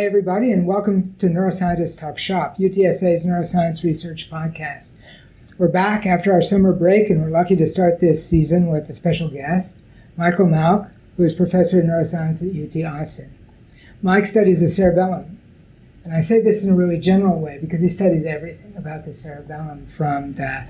Hi, 0.00 0.06
everybody, 0.06 0.50
and 0.50 0.66
welcome 0.66 1.14
to 1.18 1.26
Neuroscientists 1.26 2.00
Talk 2.00 2.16
Shop, 2.16 2.56
UTSA's 2.56 3.26
neuroscience 3.26 3.84
research 3.84 4.30
podcast. 4.30 4.96
We're 5.58 5.68
back 5.68 6.06
after 6.06 6.32
our 6.32 6.40
summer 6.40 6.72
break, 6.72 7.10
and 7.10 7.20
we're 7.20 7.28
lucky 7.28 7.54
to 7.56 7.66
start 7.66 8.00
this 8.00 8.26
season 8.26 8.68
with 8.68 8.88
a 8.88 8.94
special 8.94 9.28
guest, 9.28 9.84
Michael 10.16 10.46
Mauk, 10.46 10.90
who 11.18 11.24
is 11.24 11.34
professor 11.34 11.80
of 11.80 11.84
neuroscience 11.84 12.40
at 12.40 12.56
UT 12.56 12.90
Austin. 12.90 13.36
Mike 14.00 14.24
studies 14.24 14.60
the 14.60 14.68
cerebellum, 14.68 15.38
and 16.02 16.14
I 16.14 16.20
say 16.20 16.40
this 16.40 16.64
in 16.64 16.70
a 16.70 16.74
really 16.74 16.98
general 16.98 17.38
way 17.38 17.58
because 17.60 17.82
he 17.82 17.88
studies 17.88 18.24
everything 18.24 18.74
about 18.78 19.04
the 19.04 19.12
cerebellum 19.12 19.84
from 19.84 20.32
the 20.32 20.66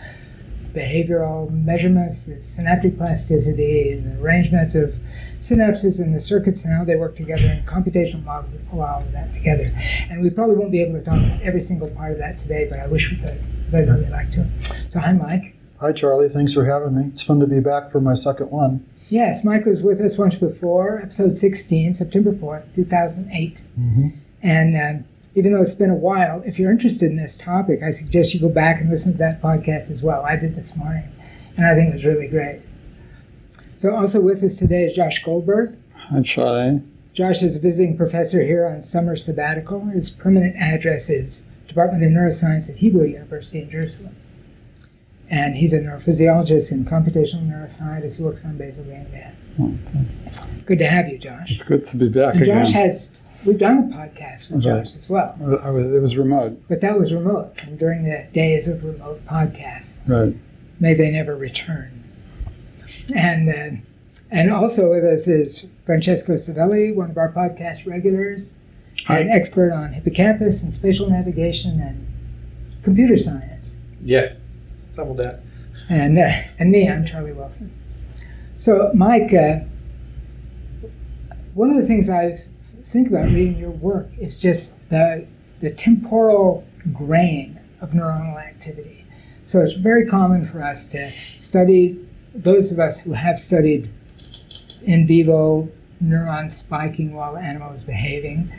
behavioral 0.73 1.51
measurements, 1.51 2.27
the 2.27 2.41
synaptic 2.41 2.97
plasticity, 2.97 3.93
and 3.93 4.13
the 4.13 4.23
arrangements 4.23 4.75
of 4.75 4.97
synapses 5.41 6.01
and 6.01 6.15
the 6.15 6.21
circuits 6.21 6.65
and 6.65 6.75
how 6.77 6.85
they 6.85 6.97
work 6.97 7.17
together, 7.17 7.47
and 7.47 7.67
computational 7.67 8.25
models 8.25 8.53
that 8.53 8.69
pull 8.71 8.83
all 8.83 9.01
of 9.01 9.13
that 9.13 9.33
together. 9.33 9.73
And 10.11 10.23
we 10.23 10.31
probably 10.31 10.57
won't 10.57 10.73
be 10.73 10.83
able 10.83 10.99
to 10.99 11.05
talk 11.05 11.19
about 11.19 11.43
every 11.43 11.61
single 11.61 11.89
part 11.89 12.13
of 12.13 12.19
that 12.19 12.39
today, 12.39 12.67
but 12.69 12.79
I 12.79 12.87
wish 12.87 13.11
we 13.11 13.17
could, 13.17 13.43
because 13.59 13.75
I'd 13.75 13.89
really 13.89 14.11
like 14.11 14.31
to. 14.33 14.51
So, 14.89 15.01
hi, 15.01 15.13
Mike. 15.13 15.57
Hi, 15.81 15.93
Charlie. 15.93 16.29
Thanks 16.29 16.53
for 16.53 16.67
having 16.67 16.95
me. 16.95 17.11
It's 17.13 17.23
fun 17.23 17.41
to 17.41 17.47
be 17.47 17.61
back 17.61 17.91
for 17.91 18.01
my 18.01 18.15
second 18.15 18.51
one. 18.51 18.87
Yes, 19.09 19.45
Mike 19.45 19.65
was 19.65 19.83
with 19.83 20.01
us 20.01 20.17
once 20.17 20.37
before, 20.37 21.01
episode 21.03 21.37
16, 21.37 21.95
September 21.95 22.33
4th, 22.33 22.73
2008. 22.75 23.63
Mm-hmm. 23.79 24.09
And 24.43 24.77
um, 24.77 25.05
even 25.35 25.53
though 25.53 25.63
it's 25.63 25.75
been 25.75 25.91
a 25.91 25.95
while, 25.95 26.43
if 26.45 26.59
you're 26.59 26.71
interested 26.71 27.11
in 27.11 27.17
this 27.17 27.39
topic, 27.39 27.83
I 27.83 27.91
suggest 27.91 28.35
you 28.35 28.41
go 28.41 28.49
back 28.49 28.81
and 28.81 28.91
listen 28.91 29.13
to 29.13 29.19
that 29.19 29.41
podcast 29.41 29.91
as 29.91 30.03
well. 30.03 30.25
I 30.25 30.37
did 30.37 30.55
this 30.55 30.77
morning, 30.77 31.09
and 31.57 31.67
I 31.67 31.75
think 31.75 31.91
it 31.91 31.95
was 31.95 32.05
really 32.05 32.29
great. 32.29 32.63
So, 33.77 33.95
also 33.95 34.21
with 34.21 34.43
us 34.43 34.57
today 34.57 34.85
is 34.85 34.95
Josh 34.95 35.23
Goldberg. 35.23 35.77
Hi, 35.95 36.23
Charlie. 36.23 36.83
Josh 37.13 37.43
is 37.43 37.57
a 37.57 37.61
visiting 37.61 37.97
professor 37.97 38.43
here 38.43 38.67
on 38.67 38.81
summer 38.81 39.17
sabbatical. 39.17 39.87
His 39.87 40.11
permanent 40.11 40.57
address 40.57 41.09
is 41.09 41.45
Department 41.67 42.05
of 42.05 42.11
Neuroscience 42.11 42.69
at 42.69 42.77
Hebrew 42.77 43.05
University 43.05 43.61
in 43.61 43.71
Jerusalem. 43.71 44.17
And 45.29 45.57
he's 45.57 45.73
a 45.73 45.79
neurophysiologist 45.79 46.73
and 46.73 46.87
computational 46.87 47.49
neuroscientist 47.49 48.19
who 48.19 48.25
works 48.25 48.45
on 48.45 48.59
basal 48.59 48.85
ganglia. 48.85 49.33
Oh, 49.61 49.79
okay. 49.89 50.63
Good 50.67 50.79
to 50.79 50.87
have 50.87 51.09
you, 51.09 51.19
Josh. 51.19 51.51
It's 51.51 51.63
good 51.63 51.85
to 51.85 51.97
be 51.97 52.09
back 52.09 52.35
and 52.35 52.43
again. 52.43 52.65
Josh 52.65 52.75
has 52.75 53.19
we've 53.45 53.59
done 53.59 53.91
a 53.91 53.97
podcast 53.97 54.51
with 54.51 54.63
Josh 54.63 54.95
as 54.95 55.09
well. 55.09 55.35
I 55.63 55.71
was 55.71 55.93
it 55.93 56.01
was 56.01 56.17
remote, 56.17 56.63
but 56.69 56.81
that 56.81 56.99
was 56.99 57.13
remote. 57.13 57.53
And 57.63 57.79
during 57.79 58.05
the 58.05 58.27
days 58.33 58.69
of 58.69 58.85
remote 58.85 59.25
podcasts, 59.27 59.99
right? 60.07 60.37
May 60.79 60.95
they 60.95 61.11
never 61.11 61.37
return. 61.37 62.05
And 63.15 63.49
uh, 63.49 63.81
and 64.31 64.51
also 64.51 64.91
with 64.91 65.05
us 65.05 65.27
is 65.27 65.69
Francesco 65.85 66.35
Savelli, 66.35 66.95
one 66.95 67.11
of 67.11 67.19
our 67.19 67.33
podcast 67.33 67.87
regulars, 67.87 68.55
Hi. 69.07 69.19
an 69.19 69.29
expert 69.29 69.73
on 69.73 69.93
hippocampus 69.93 70.63
and 70.63 70.73
spatial 70.73 71.11
navigation 71.11 71.81
and 71.81 72.07
computer 72.83 73.19
science. 73.19 73.77
Yeah, 74.01 74.35
some 74.87 75.09
of 75.11 75.17
that. 75.19 75.41
And 75.89 76.19
uh, 76.19 76.31
and 76.59 76.71
me, 76.71 76.89
I'm 76.89 77.05
Charlie 77.05 77.33
Wilson. 77.33 77.73
So, 78.57 78.91
Mike, 78.95 79.33
uh, 79.33 79.61
one 81.55 81.71
of 81.71 81.77
the 81.77 81.87
things 81.87 82.11
I 82.11 82.39
think 82.83 83.09
about 83.09 83.27
reading 83.27 83.59
your 83.59 83.71
work 83.71 84.09
is 84.19 84.41
just 84.41 84.89
the 84.89 85.27
the 85.61 85.71
temporal 85.71 86.67
grain 86.93 87.61
of 87.81 87.91
neuronal 87.91 88.39
activity. 88.39 89.05
So 89.45 89.61
it's 89.61 89.75
very 89.75 90.07
common 90.07 90.45
for 90.45 90.63
us 90.63 90.89
to 90.91 91.13
study 91.37 92.03
those 92.35 92.73
of 92.73 92.79
us 92.79 93.01
who 93.01 93.13
have 93.13 93.39
studied 93.39 93.91
in 94.83 95.07
vivo 95.07 95.69
neuron 96.03 96.51
spiking 96.51 97.13
while 97.13 97.35
the 97.35 97.41
animal 97.41 97.73
is 97.73 97.85
behaving 97.85 98.51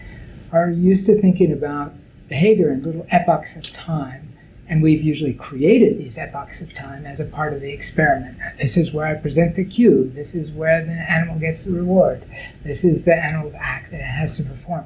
are 0.51 0.69
used 0.69 1.07
to 1.07 1.19
thinking 1.19 1.51
about 1.51 1.93
behavior 2.27 2.71
in 2.71 2.83
little 2.83 3.05
epochs 3.09 3.55
of 3.55 3.63
time. 3.63 4.30
And 4.71 4.81
we've 4.81 5.03
usually 5.03 5.33
created 5.33 5.97
these 5.97 6.17
epochs 6.17 6.61
of 6.61 6.73
time 6.73 7.05
as 7.05 7.19
a 7.19 7.25
part 7.25 7.53
of 7.53 7.59
the 7.59 7.71
experiment. 7.71 8.37
This 8.57 8.77
is 8.77 8.93
where 8.93 9.05
I 9.05 9.15
present 9.15 9.55
the 9.55 9.65
cue. 9.65 10.09
This 10.15 10.33
is 10.33 10.49
where 10.49 10.83
the 10.83 10.93
animal 10.93 11.37
gets 11.37 11.65
the 11.65 11.73
reward. 11.73 12.23
This 12.63 12.85
is 12.85 13.03
the 13.03 13.13
animal's 13.13 13.53
act 13.53 13.91
that 13.91 13.99
it 13.99 14.05
has 14.05 14.37
to 14.37 14.43
perform. 14.43 14.85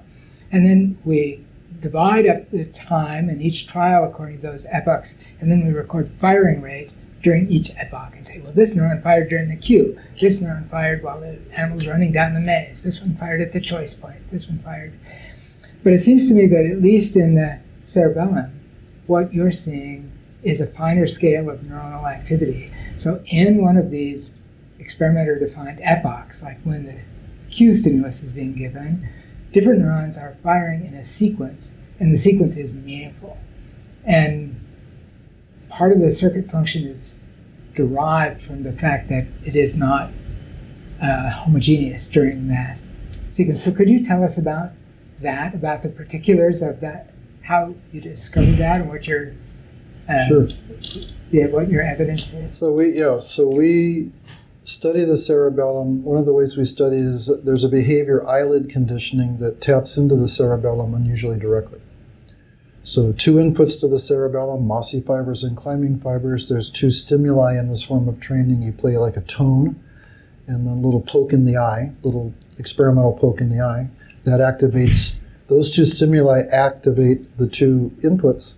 And 0.52 0.66
then 0.66 0.98
we 1.06 1.46
divide 1.80 2.26
up 2.28 2.50
the 2.50 2.66
time 2.66 3.30
in 3.30 3.42
each 3.42 3.68
trial 3.68 4.04
according 4.04 4.38
to 4.38 4.42
those 4.42 4.66
epochs, 4.72 5.20
and 5.40 5.52
then 5.52 5.68
we 5.68 5.72
record 5.72 6.10
firing 6.20 6.62
rate 6.62 6.90
during 7.22 7.48
each 7.48 7.70
epoch 7.78 8.14
and 8.16 8.26
say, 8.26 8.40
well, 8.40 8.52
this 8.52 8.76
neuron 8.76 9.04
fired 9.04 9.30
during 9.30 9.50
the 9.50 9.56
cue, 9.56 10.00
this 10.20 10.40
neuron 10.40 10.68
fired 10.68 11.04
while 11.04 11.20
the 11.20 11.38
animal 11.52 11.76
was 11.76 11.88
running 11.88 12.12
down 12.12 12.34
the 12.34 12.40
maze, 12.40 12.82
this 12.82 13.02
one 13.02 13.16
fired 13.16 13.40
at 13.40 13.52
the 13.52 13.62
choice 13.62 13.94
point, 13.94 14.18
this 14.32 14.48
one 14.48 14.58
fired. 14.60 14.94
But 15.84 15.94
it 15.94 16.00
seems 16.00 16.28
to 16.30 16.34
me 16.34 16.48
that 16.48 16.66
at 16.66 16.82
least 16.82 17.16
in 17.16 17.36
the 17.36 17.60
cerebellum, 17.84 18.55
what 19.08 19.34
you're 19.34 19.52
seeing 19.52 20.12
is 20.44 20.62
a 20.62 20.68
finer 20.68 21.08
scale 21.08 21.50
of 21.50 21.62
neuronal 21.62 22.10
activity. 22.10 22.72
So 22.96 23.24
in 23.28 23.64
one 23.64 23.78
of 23.78 23.90
these 23.90 24.32
experimenter 24.80 25.40
defined 25.40 25.80
epochs, 25.82 26.44
like 26.44 26.62
when 26.64 26.84
the 26.84 27.00
cue 27.52 27.74
stimulus 27.74 28.22
is 28.22 28.32
being 28.32 28.54
given, 28.54 29.10
different 29.52 29.80
neurons 29.80 30.18
are 30.18 30.38
firing 30.44 30.86
in 30.86 30.94
a 30.94 31.04
sequence, 31.04 31.76
and 32.00 32.14
the 32.14 32.18
sequence 32.18 32.58
is 32.58 32.72
meaningful. 32.72 33.38
And 34.04 34.60
part 35.70 35.92
of 35.92 36.00
the 36.00 36.12
circuit 36.12 36.50
function 36.50 36.86
is 36.86 37.22
derived 37.74 38.42
from 38.42 38.64
the 38.64 38.72
fact 38.72 39.10
that 39.10 39.28
it 39.44 39.56
is 39.56 39.76
not 39.76 40.12
uh, 41.02 41.30
homogeneous 41.30 42.08
during 42.10 42.48
that 42.50 42.78
sequence. 43.30 43.64
So, 43.64 43.74
could 43.74 43.90
you 43.90 44.04
tell 44.04 44.24
us 44.24 44.38
about 44.38 44.72
that, 45.22 45.56
about 45.56 45.82
the 45.82 45.90
particulars 45.90 46.62
of 46.62 46.80
that, 46.82 47.15
how 47.46 47.76
you 47.92 48.02
discovered 48.02 48.58
that, 48.58 48.82
and 48.82 48.90
what 48.90 49.08
your 49.08 49.34
uh, 50.10 50.28
sure. 50.28 50.48
yeah, 51.32 51.48
what 51.48 51.70
your 51.70 51.82
evidence 51.82 52.34
is? 52.34 52.58
So 52.58 52.72
we 52.72 52.98
yeah, 52.98 53.20
so 53.20 53.48
we 53.48 54.12
study 54.64 55.06
the 55.06 55.18
cerebellum. 55.18 56.04
One 56.04 56.18
of 56.18 56.26
the 56.26 56.34
ways 56.34 56.58
we 56.58 56.66
study 56.66 56.98
it 56.98 57.06
is 57.06 57.42
there's 57.44 57.64
a 57.64 57.70
behavior 57.70 58.26
eyelid 58.28 58.70
conditioning 58.70 59.38
that 59.40 59.62
taps 59.62 59.98
into 59.98 60.16
the 60.16 60.28
cerebellum 60.28 60.94
unusually 60.94 61.40
directly. 61.40 61.80
So 62.84 63.12
two 63.12 63.36
inputs 63.36 63.80
to 63.80 63.88
the 63.88 63.98
cerebellum, 63.98 64.68
mossy 64.68 65.02
fibers 65.02 65.44
and 65.44 65.58
climbing 65.58 65.98
fibers. 65.98 66.50
There's 66.50 66.70
two 66.70 66.92
stimuli 66.92 67.58
in 67.58 67.68
this 67.68 67.82
form 67.82 68.08
of 68.08 68.20
training. 68.20 68.62
You 68.62 68.74
play 68.74 68.96
like 68.98 69.18
a 69.18 69.22
tone 69.22 69.82
and 70.48 70.68
then 70.68 70.78
a 70.78 70.80
little 70.80 71.02
poke 71.02 71.34
in 71.34 71.46
the 71.46 71.58
eye, 71.58 71.94
little 72.04 72.34
experimental 72.60 73.14
poke 73.14 73.42
in 73.42 73.50
the 73.50 73.60
eye. 73.60 73.90
That 74.24 74.40
activates, 74.40 75.20
those 75.48 75.74
two 75.74 75.86
stimuli 75.86 76.42
activate 76.52 77.38
the 77.38 77.48
two 77.48 77.92
inputs. 78.02 78.56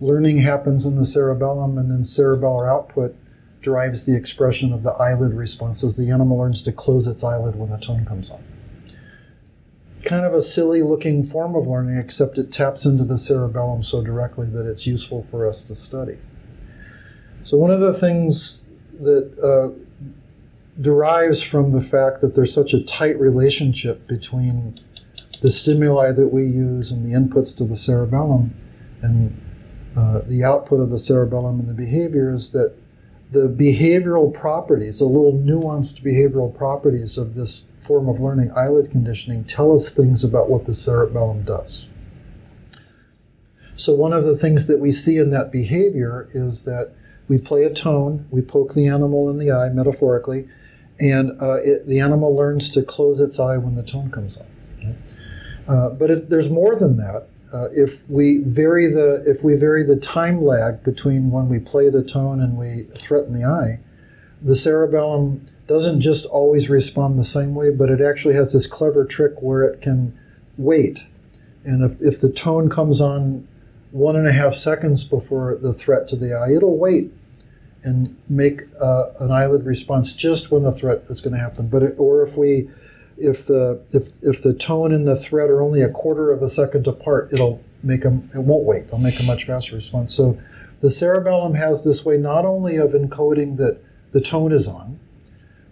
Learning 0.00 0.38
happens 0.38 0.86
in 0.86 0.96
the 0.96 1.04
cerebellum 1.04 1.76
and 1.76 1.90
then 1.90 2.00
cerebellar 2.00 2.70
output 2.70 3.14
drives 3.60 4.06
the 4.06 4.16
expression 4.16 4.72
of 4.72 4.82
the 4.82 4.92
eyelid 4.92 5.34
responses. 5.34 5.96
The 5.96 6.10
animal 6.10 6.38
learns 6.38 6.62
to 6.62 6.72
close 6.72 7.06
its 7.06 7.22
eyelid 7.22 7.56
when 7.56 7.70
the 7.70 7.78
tone 7.78 8.06
comes 8.06 8.30
on 8.30 8.42
kind 10.04 10.24
of 10.24 10.34
a 10.34 10.42
silly 10.42 10.82
looking 10.82 11.22
form 11.22 11.54
of 11.54 11.66
learning, 11.66 11.96
except 11.96 12.38
it 12.38 12.50
taps 12.50 12.84
into 12.84 13.04
the 13.04 13.18
cerebellum 13.18 13.82
so 13.82 14.02
directly 14.02 14.46
that 14.48 14.68
it's 14.68 14.86
useful 14.86 15.22
for 15.22 15.46
us 15.46 15.62
to 15.64 15.74
study. 15.74 16.18
So, 17.42 17.56
one 17.56 17.70
of 17.70 17.80
the 17.80 17.94
things 17.94 18.70
that 19.00 19.38
uh, 19.42 19.70
derives 20.80 21.42
from 21.42 21.70
the 21.70 21.80
fact 21.80 22.20
that 22.20 22.34
there's 22.34 22.52
such 22.52 22.74
a 22.74 22.82
tight 22.82 23.18
relationship 23.18 24.06
between 24.06 24.74
the 25.40 25.50
stimuli 25.50 26.12
that 26.12 26.28
we 26.28 26.44
use 26.44 26.90
and 26.90 27.04
the 27.04 27.16
inputs 27.16 27.56
to 27.56 27.64
the 27.64 27.76
cerebellum 27.76 28.54
and 29.02 29.40
uh, 29.96 30.20
the 30.26 30.44
output 30.44 30.80
of 30.80 30.90
the 30.90 30.98
cerebellum 30.98 31.58
and 31.60 31.68
the 31.68 31.74
behavior 31.74 32.32
is 32.32 32.52
that 32.52 32.74
the 33.30 33.48
behavioral 33.48 34.32
properties, 34.32 34.98
the 34.98 35.04
little 35.04 35.32
nuanced 35.32 36.02
behavioral 36.02 36.54
properties 36.54 37.16
of 37.16 37.34
this 37.34 37.70
form 37.78 38.08
of 38.08 38.20
learning, 38.20 38.50
eyelid 38.56 38.90
conditioning, 38.90 39.44
tell 39.44 39.72
us 39.72 39.94
things 39.94 40.24
about 40.24 40.50
what 40.50 40.66
the 40.66 40.74
cerebellum 40.74 41.42
does. 41.42 41.92
So, 43.76 43.94
one 43.94 44.12
of 44.12 44.24
the 44.24 44.36
things 44.36 44.66
that 44.66 44.80
we 44.80 44.90
see 44.90 45.16
in 45.16 45.30
that 45.30 45.52
behavior 45.52 46.28
is 46.32 46.64
that 46.64 46.92
we 47.28 47.38
play 47.38 47.62
a 47.62 47.72
tone, 47.72 48.26
we 48.30 48.42
poke 48.42 48.74
the 48.74 48.88
animal 48.88 49.30
in 49.30 49.38
the 49.38 49.52
eye, 49.52 49.68
metaphorically, 49.70 50.48
and 50.98 51.40
uh, 51.40 51.58
it, 51.62 51.86
the 51.86 52.00
animal 52.00 52.34
learns 52.34 52.68
to 52.70 52.82
close 52.82 53.20
its 53.20 53.38
eye 53.38 53.56
when 53.56 53.76
the 53.76 53.84
tone 53.84 54.10
comes 54.10 54.40
on. 54.40 54.48
Uh, 55.68 55.90
but 55.90 56.10
it, 56.10 56.30
there's 56.30 56.50
more 56.50 56.76
than 56.76 56.96
that 56.96 57.28
uh, 57.52 57.68
if 57.72 58.08
we 58.08 58.38
vary 58.38 58.86
the 58.86 59.22
if 59.26 59.42
we 59.42 59.54
vary 59.54 59.82
the 59.82 59.96
time 59.96 60.42
lag 60.42 60.82
between 60.82 61.30
when 61.30 61.48
we 61.48 61.58
play 61.58 61.90
the 61.90 62.02
tone 62.02 62.40
and 62.40 62.56
we 62.56 62.84
threaten 62.96 63.32
the 63.32 63.44
eye, 63.44 63.80
the 64.40 64.54
cerebellum 64.54 65.40
doesn't 65.66 66.00
just 66.00 66.26
always 66.26 66.68
respond 66.68 67.18
the 67.18 67.24
same 67.24 67.54
way, 67.54 67.70
but 67.70 67.90
it 67.90 68.00
actually 68.00 68.34
has 68.34 68.52
this 68.52 68.66
clever 68.66 69.04
trick 69.04 69.40
where 69.40 69.62
it 69.62 69.80
can 69.80 70.16
wait. 70.58 71.06
And 71.64 71.82
if, 71.82 72.00
if 72.00 72.20
the 72.20 72.30
tone 72.30 72.68
comes 72.68 73.00
on 73.00 73.46
one 73.90 74.16
and 74.16 74.26
a 74.26 74.32
half 74.32 74.54
seconds 74.54 75.04
before 75.04 75.56
the 75.56 75.72
threat 75.72 76.08
to 76.08 76.16
the 76.16 76.34
eye, 76.34 76.52
it'll 76.52 76.78
wait 76.78 77.12
and 77.82 78.16
make 78.28 78.62
uh, 78.80 79.10
an 79.20 79.30
eyelid 79.30 79.64
response 79.64 80.14
just 80.14 80.50
when 80.50 80.62
the 80.62 80.72
threat 80.72 81.02
is 81.08 81.20
going 81.20 81.34
to 81.34 81.40
happen. 81.40 81.68
But 81.68 81.82
it, 81.82 81.94
or 81.98 82.22
if 82.22 82.36
we 82.36 82.68
if 83.20 83.46
the 83.46 83.86
if 83.92 84.08
if 84.22 84.42
the 84.42 84.54
tone 84.54 84.92
and 84.92 85.06
the 85.06 85.16
thread 85.16 85.50
are 85.50 85.62
only 85.62 85.82
a 85.82 85.90
quarter 85.90 86.32
of 86.32 86.42
a 86.42 86.48
second 86.48 86.86
apart, 86.86 87.32
it'll 87.32 87.62
make 87.82 88.02
them. 88.02 88.28
It 88.34 88.40
won't 88.40 88.64
wait. 88.64 88.84
It'll 88.84 88.98
make 88.98 89.20
a 89.20 89.22
much 89.22 89.44
faster 89.44 89.74
response. 89.74 90.14
So, 90.14 90.38
the 90.80 90.90
cerebellum 90.90 91.54
has 91.54 91.84
this 91.84 92.04
way 92.04 92.16
not 92.16 92.44
only 92.44 92.76
of 92.76 92.92
encoding 92.92 93.56
that 93.58 93.80
the 94.12 94.20
tone 94.20 94.52
is 94.52 94.66
on, 94.66 94.98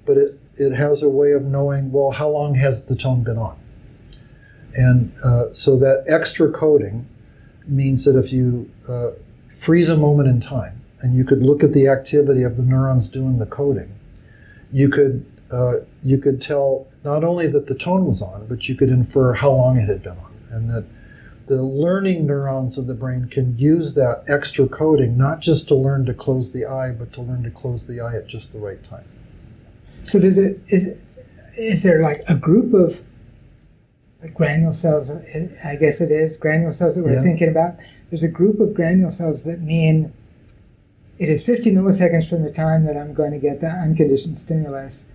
but 0.04 0.18
it 0.18 0.40
it 0.56 0.72
has 0.72 1.02
a 1.02 1.08
way 1.08 1.32
of 1.32 1.44
knowing 1.44 1.90
well 1.90 2.10
how 2.10 2.28
long 2.28 2.54
has 2.56 2.84
the 2.84 2.94
tone 2.94 3.22
been 3.22 3.38
on, 3.38 3.58
and 4.74 5.12
uh, 5.24 5.52
so 5.52 5.78
that 5.78 6.04
extra 6.06 6.50
coding 6.52 7.08
means 7.66 8.04
that 8.04 8.18
if 8.18 8.32
you 8.32 8.70
uh, 8.88 9.10
freeze 9.48 9.90
a 9.90 9.96
moment 9.96 10.28
in 10.28 10.40
time 10.40 10.82
and 11.00 11.16
you 11.16 11.24
could 11.24 11.42
look 11.42 11.62
at 11.62 11.72
the 11.72 11.86
activity 11.86 12.42
of 12.42 12.56
the 12.56 12.62
neurons 12.62 13.08
doing 13.08 13.38
the 13.38 13.46
coding, 13.46 13.94
you 14.72 14.88
could 14.88 15.24
uh, 15.50 15.76
you 16.02 16.18
could 16.18 16.40
tell 16.40 16.86
not 17.04 17.24
only 17.24 17.46
that 17.48 17.66
the 17.66 17.74
tone 17.74 18.06
was 18.06 18.22
on, 18.22 18.46
but 18.46 18.68
you 18.68 18.74
could 18.74 18.90
infer 18.90 19.32
how 19.34 19.50
long 19.52 19.76
it 19.78 19.88
had 19.88 20.02
been 20.02 20.16
on, 20.18 20.32
and 20.50 20.70
that 20.70 20.84
the 21.46 21.62
learning 21.62 22.26
neurons 22.26 22.76
of 22.78 22.86
the 22.86 22.94
brain 22.94 23.26
can 23.28 23.56
use 23.58 23.94
that 23.94 24.22
extra 24.28 24.68
coding 24.68 25.16
not 25.16 25.40
just 25.40 25.66
to 25.68 25.74
learn 25.74 26.04
to 26.06 26.12
close 26.14 26.52
the 26.52 26.66
eye, 26.66 26.90
but 26.92 27.12
to 27.14 27.22
learn 27.22 27.42
to 27.42 27.50
close 27.50 27.86
the 27.86 28.00
eye 28.00 28.14
at 28.16 28.26
just 28.26 28.52
the 28.52 28.58
right 28.58 28.82
time. 28.84 29.04
So 30.02 30.20
does 30.20 30.38
it 30.38 30.60
is 30.68 30.98
is 31.56 31.82
there 31.82 32.00
like 32.02 32.22
a 32.28 32.34
group 32.36 32.72
of 32.74 33.02
granule 34.34 34.72
cells? 34.72 35.10
I 35.10 35.76
guess 35.80 36.00
it 36.00 36.10
is 36.10 36.36
granule 36.36 36.70
cells 36.72 36.96
that 36.96 37.02
we're 37.04 37.14
Yeah. 37.14 37.22
thinking 37.22 37.48
about. 37.48 37.76
There's 38.10 38.22
a 38.22 38.28
group 38.28 38.60
of 38.60 38.74
granule 38.74 39.10
cells 39.10 39.42
that 39.44 39.60
mean 39.60 40.12
it 41.18 41.28
is 41.28 41.42
50 41.44 41.72
milliseconds 41.72 42.28
from 42.28 42.42
the 42.42 42.50
time 42.52 42.84
that 42.84 42.96
I'm 42.96 43.12
going 43.12 43.32
to 43.32 43.38
get 43.38 43.60
the 43.60 43.68
unconditioned 43.68 44.38
stimulus, 44.38 45.08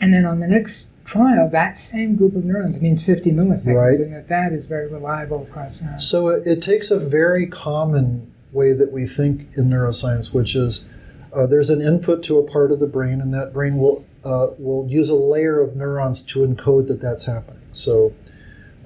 and 0.00 0.12
then 0.14 0.24
on 0.24 0.40
the 0.40 0.46
next 0.48 0.92
trial, 1.04 1.48
that 1.50 1.76
same 1.76 2.16
group 2.16 2.36
of 2.36 2.44
neurons 2.44 2.80
means 2.82 3.04
50 3.04 3.30
milliseconds, 3.32 3.74
Right. 3.74 4.00
and 4.00 4.12
that 4.12 4.28
that 4.28 4.52
is 4.52 4.66
very 4.66 4.86
reliable 4.88 5.42
across 5.42 5.80
neurons. 5.82 6.06
So 6.08 6.28
it, 6.28 6.46
it 6.46 6.62
takes 6.62 6.90
a 6.90 6.98
very 6.98 7.46
common 7.46 8.30
way 8.52 8.72
that 8.72 8.92
we 8.92 9.06
think 9.06 9.48
in 9.56 9.68
neuroscience, 9.70 10.34
which 10.34 10.54
is 10.54 10.90
uh, 11.34 11.46
there's 11.46 11.70
an 11.70 11.82
input 11.82 12.22
to 12.24 12.38
a 12.38 12.42
part 12.42 12.72
of 12.72 12.78
the 12.80 12.86
brain, 12.86 13.20
and 13.20 13.32
that 13.34 13.52
brain 13.52 13.78
will 13.78 14.04
uh, 14.24 14.48
will 14.58 14.86
use 14.88 15.10
a 15.10 15.14
layer 15.14 15.60
of 15.60 15.76
neurons 15.76 16.22
to 16.22 16.40
encode 16.40 16.88
that 16.88 17.00
that's 17.00 17.26
happening. 17.26 17.62
So 17.72 18.12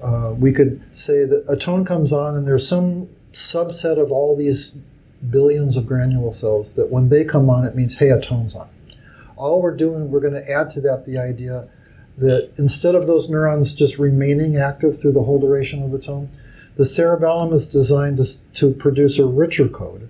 uh, 0.01 0.33
we 0.37 0.51
could 0.51 0.83
say 0.95 1.25
that 1.25 1.45
a 1.49 1.55
tone 1.55 1.85
comes 1.85 2.11
on, 2.13 2.35
and 2.35 2.45
there's 2.47 2.67
some 2.67 3.09
subset 3.31 3.97
of 3.97 4.11
all 4.11 4.35
these 4.35 4.77
billions 5.29 5.75
of 5.77 5.87
granule 5.87 6.31
cells 6.31 6.75
that 6.75 6.89
when 6.91 7.09
they 7.09 7.23
come 7.23 7.49
on, 7.49 7.65
it 7.65 7.75
means 7.75 7.97
hey, 7.97 8.09
a 8.09 8.19
tone's 8.19 8.55
on. 8.55 8.69
All 9.43 9.61
we're 9.61 9.75
doing, 9.75 10.09
we're 10.09 10.21
going 10.21 10.35
to 10.35 10.49
add 10.49 10.69
to 10.69 10.81
that 10.81 11.03
the 11.03 11.17
idea 11.17 11.67
that 12.17 12.51
instead 12.57 12.95
of 12.95 13.07
those 13.07 13.29
neurons 13.29 13.73
just 13.73 13.99
remaining 13.99 14.55
active 14.55 14.97
through 14.97 15.11
the 15.11 15.23
whole 15.23 15.37
duration 15.37 15.83
of 15.83 15.91
the 15.91 15.99
tone, 15.99 16.29
the 16.75 16.85
cerebellum 16.85 17.51
is 17.51 17.67
designed 17.67 18.19
to, 18.19 18.53
to 18.53 18.71
produce 18.71 19.19
a 19.19 19.25
richer 19.25 19.67
code 19.67 20.07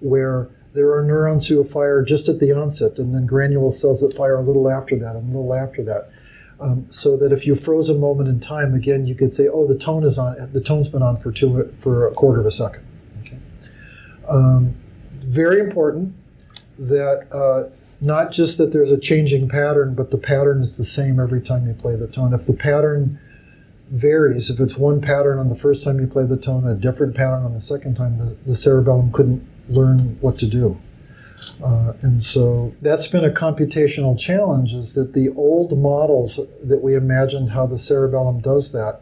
where 0.00 0.48
there 0.72 0.92
are 0.92 1.04
neurons 1.04 1.46
who 1.46 1.62
fire 1.62 2.02
just 2.02 2.28
at 2.28 2.40
the 2.40 2.50
onset 2.50 2.98
and 2.98 3.14
then 3.14 3.24
granule 3.24 3.70
cells 3.70 4.00
that 4.00 4.16
fire 4.16 4.34
a 4.34 4.42
little 4.42 4.68
after 4.68 4.98
that 4.98 5.14
and 5.14 5.32
a 5.32 5.38
little 5.38 5.54
after 5.54 5.84
that. 5.84 6.10
Um, 6.58 6.86
so 6.90 7.16
that 7.18 7.30
if 7.30 7.46
you 7.46 7.54
froze 7.54 7.88
a 7.88 7.94
moment 7.94 8.28
in 8.28 8.40
time, 8.40 8.74
again, 8.74 9.06
you 9.06 9.14
could 9.14 9.32
say, 9.32 9.46
"Oh, 9.46 9.64
the 9.66 9.78
tone 9.78 10.02
is 10.02 10.18
on. 10.18 10.50
The 10.52 10.60
tone's 10.60 10.88
been 10.88 11.02
on 11.02 11.16
for 11.16 11.30
two 11.30 11.72
for 11.78 12.08
a 12.08 12.14
quarter 12.14 12.40
of 12.40 12.46
a 12.46 12.50
second. 12.50 12.82
Okay. 13.20 13.38
Um, 14.26 14.74
very 15.20 15.60
important 15.60 16.14
that 16.78 17.26
uh, 17.30 17.75
not 18.00 18.30
just 18.30 18.58
that 18.58 18.72
there's 18.72 18.90
a 18.90 18.98
changing 18.98 19.48
pattern, 19.48 19.94
but 19.94 20.10
the 20.10 20.18
pattern 20.18 20.60
is 20.60 20.76
the 20.76 20.84
same 20.84 21.18
every 21.18 21.40
time 21.40 21.66
you 21.66 21.74
play 21.74 21.96
the 21.96 22.06
tone. 22.06 22.34
If 22.34 22.46
the 22.46 22.54
pattern 22.54 23.18
varies, 23.90 24.50
if 24.50 24.60
it's 24.60 24.76
one 24.76 25.00
pattern 25.00 25.38
on 25.38 25.48
the 25.48 25.54
first 25.54 25.82
time 25.82 26.00
you 26.00 26.06
play 26.06 26.26
the 26.26 26.36
tone, 26.36 26.66
a 26.66 26.74
different 26.74 27.14
pattern 27.14 27.44
on 27.44 27.54
the 27.54 27.60
second 27.60 27.94
time, 27.94 28.16
the, 28.16 28.36
the 28.46 28.54
cerebellum 28.54 29.12
couldn't 29.12 29.46
learn 29.68 30.18
what 30.20 30.38
to 30.38 30.46
do. 30.46 30.78
Uh, 31.62 31.92
and 32.02 32.22
so 32.22 32.74
that's 32.80 33.06
been 33.06 33.24
a 33.24 33.30
computational 33.30 34.18
challenge 34.18 34.74
is 34.74 34.94
that 34.94 35.12
the 35.14 35.30
old 35.30 35.78
models 35.78 36.40
that 36.62 36.82
we 36.82 36.94
imagined 36.94 37.50
how 37.50 37.66
the 37.66 37.78
cerebellum 37.78 38.40
does 38.40 38.72
that 38.72 39.00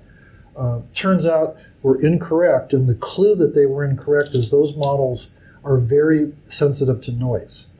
uh, 0.56 0.80
turns 0.94 1.26
out 1.26 1.56
were 1.82 2.00
incorrect. 2.00 2.72
And 2.72 2.88
the 2.88 2.94
clue 2.94 3.34
that 3.36 3.54
they 3.54 3.66
were 3.66 3.84
incorrect 3.84 4.30
is 4.34 4.50
those 4.50 4.76
models 4.76 5.36
are 5.64 5.78
very 5.78 6.32
sensitive 6.46 7.00
to 7.02 7.12
noise. 7.12 7.73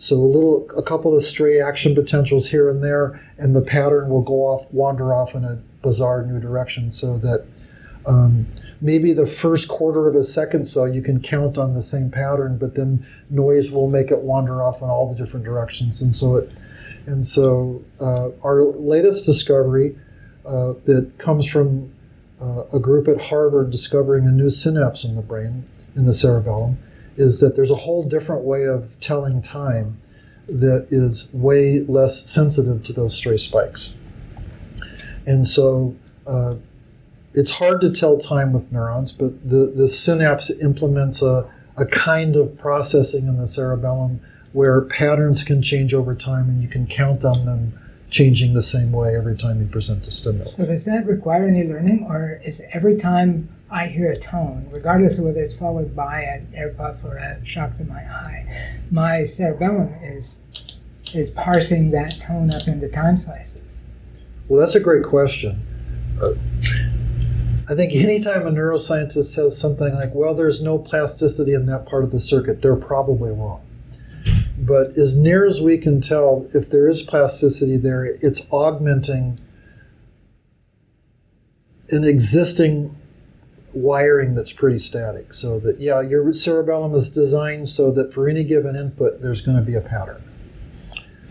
So 0.00 0.16
a 0.16 0.24
little, 0.24 0.66
a 0.78 0.82
couple 0.82 1.14
of 1.14 1.22
stray 1.22 1.60
action 1.60 1.94
potentials 1.94 2.48
here 2.48 2.70
and 2.70 2.82
there, 2.82 3.20
and 3.36 3.54
the 3.54 3.60
pattern 3.60 4.08
will 4.08 4.22
go 4.22 4.46
off, 4.46 4.66
wander 4.72 5.14
off 5.14 5.34
in 5.34 5.44
a 5.44 5.56
bizarre 5.82 6.24
new 6.24 6.40
direction. 6.40 6.90
So 6.90 7.18
that 7.18 7.44
um, 8.06 8.46
maybe 8.80 9.12
the 9.12 9.26
first 9.26 9.68
quarter 9.68 10.08
of 10.08 10.14
a 10.14 10.22
second, 10.22 10.64
so 10.64 10.86
you 10.86 11.02
can 11.02 11.20
count 11.20 11.58
on 11.58 11.74
the 11.74 11.82
same 11.82 12.10
pattern, 12.10 12.56
but 12.56 12.76
then 12.76 13.04
noise 13.28 13.70
will 13.70 13.90
make 13.90 14.10
it 14.10 14.20
wander 14.20 14.62
off 14.62 14.80
in 14.80 14.88
all 14.88 15.06
the 15.06 15.14
different 15.14 15.44
directions. 15.44 16.00
And 16.00 16.16
so 16.16 16.36
it, 16.36 16.50
and 17.04 17.26
so 17.26 17.84
uh, 18.00 18.30
our 18.42 18.62
latest 18.62 19.26
discovery 19.26 19.98
uh, 20.46 20.72
that 20.84 21.12
comes 21.18 21.46
from 21.46 21.92
uh, 22.40 22.64
a 22.72 22.78
group 22.78 23.06
at 23.06 23.20
Harvard 23.20 23.68
discovering 23.68 24.26
a 24.26 24.30
new 24.30 24.48
synapse 24.48 25.04
in 25.04 25.14
the 25.14 25.20
brain, 25.22 25.66
in 25.94 26.06
the 26.06 26.14
cerebellum, 26.14 26.78
is 27.16 27.40
that 27.40 27.56
there's 27.56 27.70
a 27.70 27.76
whole 27.76 28.04
different 28.04 28.42
way 28.42 28.64
of 28.64 28.98
telling 29.00 29.42
time 29.42 30.00
that 30.48 30.86
is 30.90 31.32
way 31.34 31.80
less 31.80 32.28
sensitive 32.28 32.82
to 32.82 32.92
those 32.92 33.16
stray 33.16 33.36
spikes. 33.36 33.98
And 35.26 35.46
so 35.46 35.94
uh, 36.26 36.56
it's 37.34 37.52
hard 37.52 37.80
to 37.82 37.90
tell 37.90 38.18
time 38.18 38.52
with 38.52 38.72
neurons, 38.72 39.12
but 39.12 39.48
the, 39.48 39.72
the 39.74 39.86
synapse 39.86 40.50
implements 40.62 41.22
a, 41.22 41.48
a 41.76 41.86
kind 41.86 42.36
of 42.36 42.58
processing 42.58 43.28
in 43.28 43.36
the 43.38 43.46
cerebellum 43.46 44.20
where 44.52 44.80
patterns 44.82 45.44
can 45.44 45.62
change 45.62 45.94
over 45.94 46.14
time 46.14 46.48
and 46.48 46.60
you 46.60 46.68
can 46.68 46.86
count 46.86 47.24
on 47.24 47.46
them 47.46 47.72
changing 48.10 48.54
the 48.54 48.62
same 48.62 48.90
way 48.90 49.14
every 49.14 49.36
time 49.36 49.60
you 49.60 49.66
present 49.68 50.06
a 50.08 50.10
stimulus. 50.10 50.56
So 50.56 50.66
does 50.66 50.84
that 50.86 51.06
require 51.06 51.46
any 51.46 51.62
learning, 51.62 52.06
or 52.08 52.40
is 52.44 52.60
every 52.72 52.96
time 52.96 53.48
I 53.70 53.86
hear 53.86 54.10
a 54.10 54.16
tone, 54.16 54.68
regardless 54.70 55.18
of 55.18 55.26
whether 55.26 55.40
it's 55.40 55.54
followed 55.54 55.94
by 55.94 56.22
an 56.22 56.52
air 56.54 56.70
puff 56.70 57.04
or 57.04 57.16
a 57.16 57.44
shock 57.44 57.76
to 57.76 57.84
my 57.84 58.00
eye, 58.00 58.80
my 58.90 59.24
cerebellum 59.24 59.94
is 60.02 60.40
is 61.14 61.30
parsing 61.30 61.90
that 61.90 62.20
tone 62.20 62.52
up 62.52 62.66
into 62.68 62.88
time 62.88 63.16
slices? 63.16 63.84
Well, 64.48 64.60
that's 64.60 64.74
a 64.74 64.80
great 64.80 65.04
question. 65.04 65.62
Uh, 66.20 66.34
I 67.68 67.74
think 67.74 67.92
anytime 67.94 68.46
a 68.46 68.50
neuroscientist 68.50 69.32
says 69.34 69.58
something 69.58 69.94
like, 69.94 70.12
well, 70.12 70.34
there's 70.34 70.62
no 70.62 70.78
plasticity 70.78 71.54
in 71.54 71.66
that 71.66 71.86
part 71.86 72.04
of 72.04 72.10
the 72.10 72.20
circuit, 72.20 72.62
they're 72.62 72.76
probably 72.76 73.30
wrong. 73.30 73.64
But 74.58 74.98
as 74.98 75.18
near 75.18 75.46
as 75.46 75.60
we 75.60 75.78
can 75.78 76.00
tell, 76.00 76.46
if 76.52 76.68
there 76.68 76.86
is 76.86 77.02
plasticity 77.02 77.76
there, 77.76 78.04
it's 78.04 78.46
augmenting 78.50 79.40
an 81.90 82.04
existing 82.04 82.96
wiring 83.74 84.34
that's 84.34 84.52
pretty 84.52 84.78
static. 84.78 85.32
So 85.32 85.58
that, 85.60 85.80
yeah, 85.80 86.00
your 86.00 86.32
cerebellum 86.32 86.94
is 86.94 87.10
designed 87.10 87.68
so 87.68 87.90
that 87.92 88.12
for 88.12 88.28
any 88.28 88.44
given 88.44 88.76
input, 88.76 89.20
there's 89.22 89.40
going 89.40 89.56
to 89.56 89.62
be 89.62 89.74
a 89.74 89.80
pattern. 89.80 90.22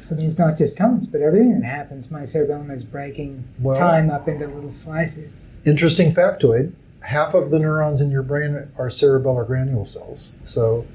So 0.04 0.16
it 0.16 0.22
means 0.22 0.40
not 0.40 0.58
just 0.58 0.78
tones, 0.78 1.06
but 1.06 1.22
everything 1.22 1.60
that 1.60 1.66
happens, 1.66 2.10
my 2.10 2.26
cerebellum 2.26 2.72
is 2.72 2.84
breaking 2.84 3.44
Well- 3.60 3.78
time 3.78 4.10
up 4.10 4.28
into 4.28 4.48
little 4.48 4.72
slices. 4.72 5.52
interesting 5.66 6.10
factoid 6.10 6.72
half 7.02 7.34
of 7.34 7.50
the 7.50 7.60
neurons 7.60 8.02
in 8.02 8.12
your 8.12 8.22
brain 8.24 8.68
are 8.78 8.88
cerebellar 8.90 9.48
granule 9.48 9.86
cells 9.86 10.36
so 10.44 10.86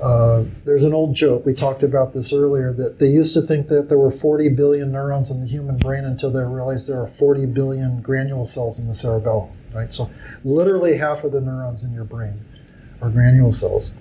uh, 0.00 0.44
there's 0.64 0.84
an 0.84 0.92
old 0.92 1.14
joke 1.14 1.44
we 1.44 1.54
talked 1.54 1.82
about 1.82 2.12
this 2.12 2.32
earlier 2.32 2.72
that 2.72 2.98
they 2.98 3.06
used 3.06 3.34
to 3.34 3.40
think 3.40 3.68
that 3.68 3.88
there 3.88 3.98
were 3.98 4.10
40 4.10 4.50
billion 4.50 4.92
neurons 4.92 5.30
in 5.30 5.40
the 5.40 5.46
human 5.46 5.76
brain 5.76 6.04
until 6.04 6.30
they 6.30 6.44
realized 6.44 6.88
there 6.88 7.00
are 7.00 7.06
40 7.06 7.46
billion 7.46 8.00
granule 8.00 8.44
cells 8.44 8.78
in 8.78 8.86
the 8.86 8.94
cerebellum 8.94 9.50
right? 9.74 9.92
So 9.92 10.10
literally 10.44 10.96
half 10.96 11.24
of 11.24 11.32
the 11.32 11.40
neurons 11.40 11.84
in 11.84 11.92
your 11.92 12.04
brain 12.04 12.44
are 13.00 13.10
granule 13.10 13.52
cells. 13.52 13.96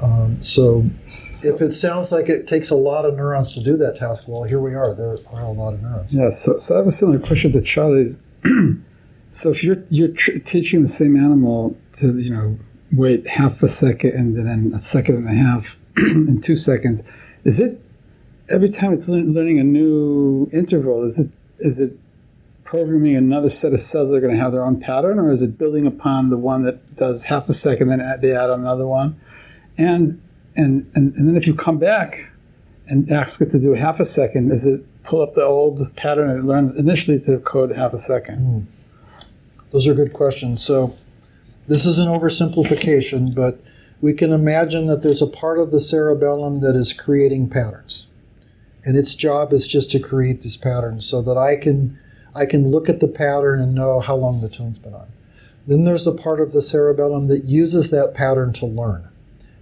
Um, 0.00 0.40
so 0.40 0.84
if 1.04 1.60
it 1.60 1.72
sounds 1.72 2.12
like 2.12 2.28
it 2.28 2.46
takes 2.46 2.70
a 2.70 2.76
lot 2.76 3.04
of 3.04 3.16
neurons 3.16 3.54
to 3.54 3.62
do 3.64 3.76
that 3.78 3.96
task 3.96 4.28
well 4.28 4.44
here 4.44 4.60
we 4.60 4.72
are 4.72 4.94
there 4.94 5.16
are 5.36 5.44
a 5.44 5.50
lot 5.50 5.74
of 5.74 5.82
neurons. 5.82 6.14
Yeah, 6.14 6.30
so, 6.30 6.56
so 6.58 6.74
I 6.74 6.78
have 6.78 6.86
a 6.86 6.92
similar 6.92 7.18
question 7.18 7.50
to 7.52 7.60
Charlie's. 7.60 8.24
so 9.28 9.50
if 9.50 9.64
you're 9.64 9.82
you're 9.88 10.08
tr- 10.08 10.38
teaching 10.38 10.82
the 10.82 10.88
same 10.88 11.16
animal 11.16 11.76
to 11.94 12.18
you 12.18 12.30
know 12.30 12.56
wait 12.92 13.26
half 13.26 13.62
a 13.62 13.68
second 13.68 14.12
and 14.12 14.36
then 14.36 14.72
a 14.74 14.78
second 14.78 15.16
and 15.16 15.28
a 15.28 15.34
half 15.34 15.76
and 15.96 16.42
two 16.42 16.56
seconds, 16.56 17.08
is 17.44 17.60
it 17.60 17.80
every 18.48 18.68
time 18.68 18.92
it's 18.92 19.08
lear- 19.08 19.24
learning 19.24 19.58
a 19.58 19.64
new 19.64 20.48
interval? 20.52 21.02
Is 21.02 21.18
it 21.18 21.32
is 21.58 21.80
it 21.80 21.98
programming 22.64 23.16
another 23.16 23.48
set 23.48 23.72
of 23.72 23.80
cells 23.80 24.10
that 24.10 24.16
are 24.18 24.20
going 24.20 24.34
to 24.34 24.38
have 24.38 24.52
their 24.52 24.64
own 24.64 24.78
pattern, 24.78 25.18
or 25.18 25.30
is 25.30 25.40
it 25.40 25.56
building 25.56 25.86
upon 25.86 26.28
the 26.28 26.36
one 26.36 26.62
that 26.62 26.96
does 26.96 27.24
half 27.24 27.48
a 27.48 27.52
second, 27.52 27.88
then 27.88 28.00
add, 28.00 28.20
they 28.20 28.36
add 28.36 28.50
on 28.50 28.60
another 28.60 28.86
one, 28.86 29.18
and 29.78 30.20
and 30.56 30.90
and, 30.94 31.14
and 31.16 31.28
then 31.28 31.36
if 31.36 31.46
you 31.46 31.54
come 31.54 31.78
back 31.78 32.14
and 32.88 33.10
ask 33.10 33.40
it 33.40 33.50
to 33.50 33.60
do 33.60 33.72
half 33.72 34.00
a 34.00 34.04
second, 34.04 34.50
is 34.50 34.66
it 34.66 34.84
pull 35.02 35.22
up 35.22 35.34
the 35.34 35.44
old 35.44 35.94
pattern 35.96 36.28
and 36.28 36.46
learn 36.46 36.72
initially 36.76 37.18
to 37.20 37.38
code 37.38 37.74
half 37.74 37.92
a 37.92 37.96
second? 37.96 38.36
Hmm. 38.36 38.60
Those 39.70 39.88
are 39.88 39.94
good 39.94 40.12
questions. 40.12 40.62
So, 40.62 40.94
this 41.68 41.84
is 41.84 41.98
an 41.98 42.08
oversimplification, 42.08 43.34
but 43.34 43.60
we 44.00 44.14
can 44.14 44.32
imagine 44.32 44.86
that 44.86 45.02
there's 45.02 45.22
a 45.22 45.26
part 45.26 45.58
of 45.58 45.70
the 45.70 45.80
cerebellum 45.80 46.60
that 46.60 46.74
is 46.74 46.92
creating 46.92 47.50
patterns. 47.50 48.08
And 48.84 48.96
its 48.96 49.14
job 49.14 49.52
is 49.52 49.68
just 49.68 49.90
to 49.90 50.00
create 50.00 50.40
these 50.40 50.56
patterns 50.56 51.06
so 51.06 51.20
that 51.22 51.36
I 51.36 51.56
can 51.56 51.98
I 52.34 52.46
can 52.46 52.70
look 52.70 52.88
at 52.88 53.00
the 53.00 53.08
pattern 53.08 53.60
and 53.60 53.74
know 53.74 54.00
how 54.00 54.14
long 54.14 54.40
the 54.40 54.48
tune's 54.48 54.78
been 54.78 54.94
on. 54.94 55.08
Then 55.66 55.84
there's 55.84 56.04
the 56.04 56.14
part 56.14 56.40
of 56.40 56.52
the 56.52 56.62
cerebellum 56.62 57.26
that 57.26 57.44
uses 57.44 57.90
that 57.90 58.14
pattern 58.14 58.52
to 58.54 58.66
learn. 58.66 59.08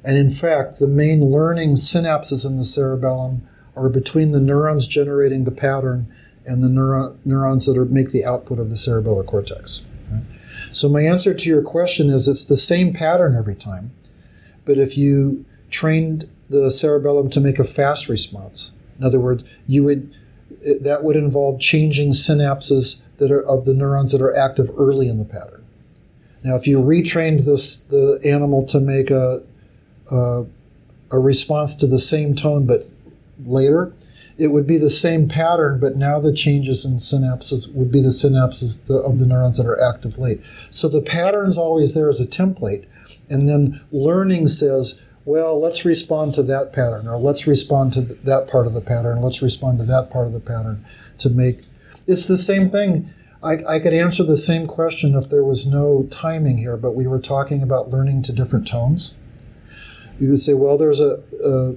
And 0.05 0.19
in 0.19 0.31
fact, 0.31 0.79
the 0.79 0.87
main 0.87 1.25
learning 1.25 1.75
synapses 1.75 2.47
in 2.47 2.59
the 2.59 2.65
cerebellum 2.65 3.49
are 3.75 3.89
between 3.89 4.31
the 4.31 4.41
neurons 4.41 4.87
generating 4.87 5.45
the 5.45 5.51
pattern 5.51 6.13
and 6.45 6.63
the 6.63 6.69
neuro- 6.69 7.17
neurons 7.25 7.67
that 7.67 7.77
are, 7.77 7.85
make 7.85 8.13
the 8.13 8.25
output 8.25 8.59
of 8.59 8.69
the 8.69 8.77
cerebellar 8.77 9.27
cortex. 9.27 9.83
So 10.77 10.91
my 10.91 11.01
answer 11.01 11.33
to 11.33 11.49
your 11.49 11.63
question 11.63 12.11
is 12.11 12.29
it's 12.29 12.45
the 12.45 12.55
same 12.55 12.93
pattern 12.93 13.35
every 13.35 13.55
time. 13.55 13.93
But 14.67 14.77
if 14.77 14.99
you 14.99 15.47
trained 15.71 16.29
the 16.51 16.71
cerebellum 16.71 17.31
to 17.31 17.41
make 17.41 17.59
a 17.59 17.65
fast 17.65 18.11
response, 18.11 18.75
in 18.99 19.05
other 19.05 19.19
words, 19.19 19.43
you 19.67 19.85
would 19.85 20.15
that 20.83 21.03
would 21.03 21.17
involve 21.17 21.61
changing 21.61 22.11
synapses 22.11 23.05
that 23.17 23.31
are 23.31 23.41
of 23.41 23.65
the 23.65 23.73
neurons 23.73 24.13
that 24.13 24.21
are 24.21 24.37
active 24.37 24.71
early 24.77 25.09
in 25.09 25.19
the 25.19 25.25
pattern. 25.25 25.65
Now, 26.43 26.57
if 26.57 26.67
you 26.67 26.79
retrained 26.79 27.47
this 27.47 27.83
the 27.83 28.21
animal 28.23 28.67
to 28.67 28.79
make 28.79 29.11
a 29.11 29.43
a, 30.11 30.45
a 31.11 31.19
response 31.19 31.75
to 31.77 31.87
the 31.87 31.99
same 31.99 32.35
tone 32.35 32.67
but 32.67 32.87
later, 33.47 33.95
it 34.39 34.49
would 34.49 34.67
be 34.67 34.79
the 34.79 34.91
same 34.91 35.29
pattern, 35.29 35.81
but 35.81 35.97
now 35.97 36.21
the 36.21 36.33
changes 36.33 36.85
in 36.85 36.97
synapses 36.97 37.73
would 37.73 37.91
be 37.91 38.03
the 38.03 38.09
synapses 38.09 38.89
of 38.91 39.19
the 39.19 39.27
neurons 39.27 39.57
that 39.57 39.67
are 39.67 39.83
active 39.83 40.19
late. 40.19 40.41
So 40.71 40.89
the 40.89 41.01
pattern's 41.01 41.57
always 41.57 41.95
there 41.95 42.09
as 42.09 42.21
a 42.21 42.27
template, 42.27 42.85
and 43.31 43.49
then 43.49 43.83
learning 43.91 44.49
says, 44.49 45.07
well, 45.25 45.59
let's 45.59 45.85
respond 45.85 46.35
to 46.35 46.43
that 46.45 46.73
pattern, 46.73 47.09
or 47.09 47.19
let's 47.19 47.47
respond 47.47 47.93
to 47.95 48.05
th- 48.05 48.21
that 48.25 48.47
part 48.47 48.67
of 48.67 48.75
the 48.75 48.81
pattern, 48.81 49.23
let's 49.23 49.43
respond 49.43 49.79
to 49.79 49.85
that 49.85 50.11
part 50.11 50.27
of 50.27 50.33
the 50.33 50.41
pattern 50.41 50.85
to 51.19 51.31
make. 51.31 51.63
It's 52.07 52.29
the 52.29 52.37
same 52.37 52.71
thing. 52.71 53.13
I, 53.43 53.59
I 53.67 53.79
could 53.81 53.93
answer 53.93 54.23
the 54.23 54.37
same 54.37 54.67
question 54.67 55.15
if 55.15 55.29
there 55.29 55.45
was 55.45 55.67
no 55.67 56.07
timing 56.11 56.59
here, 56.59 56.77
but 56.77 56.95
we 56.95 57.07
were 57.07 57.21
talking 57.21 57.63
about 57.63 57.91
learning 57.91 58.23
to 58.25 58.33
different 58.33 58.69
tones. 58.69 59.17
You 60.21 60.31
would 60.31 60.41
say, 60.41 60.55
well, 60.55 60.79
there's 60.79 61.01
a, 61.01 61.23
a, 61.45 61.75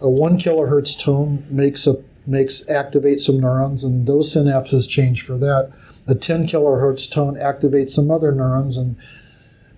a 0.00 0.08
one 0.08 0.38
kilohertz 0.38 0.98
tone 0.98 1.46
makes 1.48 1.86
a 1.86 1.94
makes 2.26 2.68
activate 2.70 3.20
some 3.20 3.40
neurons, 3.40 3.84
and 3.84 4.06
those 4.06 4.34
synapses 4.34 4.88
change 4.88 5.22
for 5.22 5.36
that. 5.38 5.72
A 6.06 6.14
10 6.14 6.46
kilohertz 6.46 7.10
tone 7.10 7.34
activates 7.34 7.90
some 7.90 8.10
other 8.10 8.32
neurons 8.32 8.76
and 8.76 8.96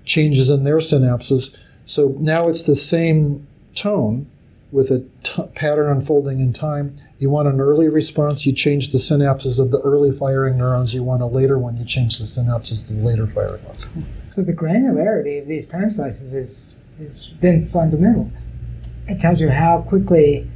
changes 0.04 0.50
in 0.50 0.64
their 0.64 0.78
synapses. 0.78 1.58
So 1.84 2.14
now 2.18 2.48
it's 2.48 2.62
the 2.62 2.76
same 2.76 3.46
tone 3.74 4.26
with 4.72 4.90
a 4.90 5.06
t- 5.22 5.42
pattern 5.54 5.90
unfolding 5.90 6.40
in 6.40 6.52
time. 6.52 6.96
You 7.18 7.30
want 7.30 7.46
an 7.48 7.60
early 7.60 7.88
response, 7.88 8.44
you 8.44 8.52
change 8.52 8.90
the 8.90 8.98
synapses 8.98 9.60
of 9.60 9.70
the 9.70 9.80
early 9.82 10.10
firing 10.10 10.58
neurons. 10.58 10.92
You 10.92 11.02
want 11.02 11.22
a 11.22 11.26
later 11.26 11.58
one, 11.58 11.76
you 11.76 11.84
change 11.84 12.18
the 12.18 12.24
synapses 12.24 12.90
of 12.90 12.98
the 12.98 13.04
later 13.04 13.26
firing 13.26 13.64
ones. 13.64 13.86
So 14.28 14.42
the 14.42 14.52
granularity 14.52 15.40
of 15.40 15.46
these 15.46 15.68
time 15.68 15.90
slices 15.90 16.34
is 16.34 16.76
has 16.98 17.28
been 17.40 17.64
fundamental. 17.64 18.30
It 19.06 19.20
tells 19.20 19.40
you 19.40 19.50
how 19.50 19.82
quickly 19.82 20.50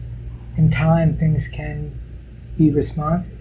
in 0.57 0.71
time 0.71 1.17
things 1.17 1.49
can 1.49 1.99
be 2.57 2.71
responsive. 2.71 3.39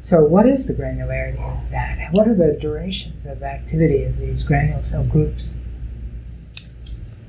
So 0.00 0.24
what 0.24 0.46
is 0.46 0.66
the 0.66 0.74
granularity 0.74 1.38
of 1.62 1.70
that? 1.70 2.12
What 2.12 2.26
are 2.26 2.34
the 2.34 2.58
durations 2.60 3.24
of 3.24 3.42
activity 3.42 4.02
of 4.04 4.18
these 4.18 4.42
granule 4.42 4.80
cell 4.80 5.04
groups? 5.04 5.58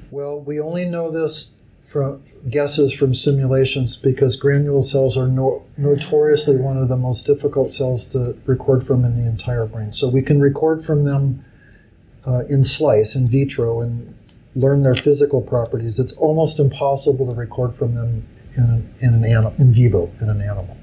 Well, 0.09 0.39
we 0.39 0.59
only 0.59 0.85
know 0.85 1.11
this 1.11 1.57
from 1.81 2.23
guesses 2.49 2.93
from 2.93 3.13
simulations 3.13 3.97
because 3.97 4.35
granule 4.35 4.81
cells 4.81 5.17
are 5.17 5.27
no, 5.27 5.67
notoriously 5.77 6.57
one 6.57 6.77
of 6.77 6.87
the 6.87 6.97
most 6.97 7.25
difficult 7.27 7.69
cells 7.69 8.07
to 8.09 8.35
record 8.45 8.83
from 8.83 9.05
in 9.05 9.15
the 9.15 9.27
entire 9.27 9.65
brain. 9.65 9.91
So 9.91 10.07
we 10.07 10.21
can 10.21 10.39
record 10.39 10.83
from 10.83 11.03
them 11.03 11.45
uh, 12.25 12.45
in 12.49 12.63
slice, 12.63 13.15
in 13.15 13.27
vitro, 13.27 13.81
and 13.81 14.15
learn 14.55 14.83
their 14.83 14.95
physical 14.95 15.41
properties. 15.41 15.99
It's 15.99 16.13
almost 16.13 16.59
impossible 16.59 17.29
to 17.29 17.35
record 17.35 17.73
from 17.73 17.95
them 17.95 18.27
in, 18.55 18.93
in, 19.01 19.23
an 19.23 19.53
in 19.57 19.71
vivo, 19.71 20.11
in 20.21 20.29
an 20.29 20.41
animal. 20.41 20.77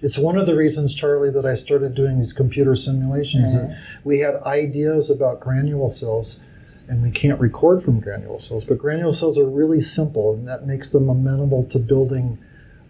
It's 0.00 0.18
one 0.18 0.38
of 0.38 0.46
the 0.46 0.54
reasons, 0.54 0.94
Charlie, 0.94 1.30
that 1.30 1.46
I 1.46 1.54
started 1.54 1.94
doing 1.94 2.18
these 2.18 2.32
computer 2.32 2.74
simulations. 2.74 3.54
Mhm. 3.54 3.76
We 4.04 4.20
had 4.20 4.36
ideas 4.42 5.10
about 5.10 5.40
granule 5.40 5.88
cells 5.88 6.44
and 6.88 7.02
we 7.02 7.10
can't 7.10 7.40
record 7.40 7.82
from 7.82 8.00
granule 8.00 8.38
cells. 8.38 8.64
But 8.64 8.78
granule 8.78 9.12
cells 9.12 9.38
are 9.38 9.48
really 9.48 9.80
simple, 9.80 10.34
and 10.34 10.46
that 10.46 10.66
makes 10.66 10.90
them 10.90 11.08
amenable 11.08 11.64
to 11.64 11.78
building 11.78 12.38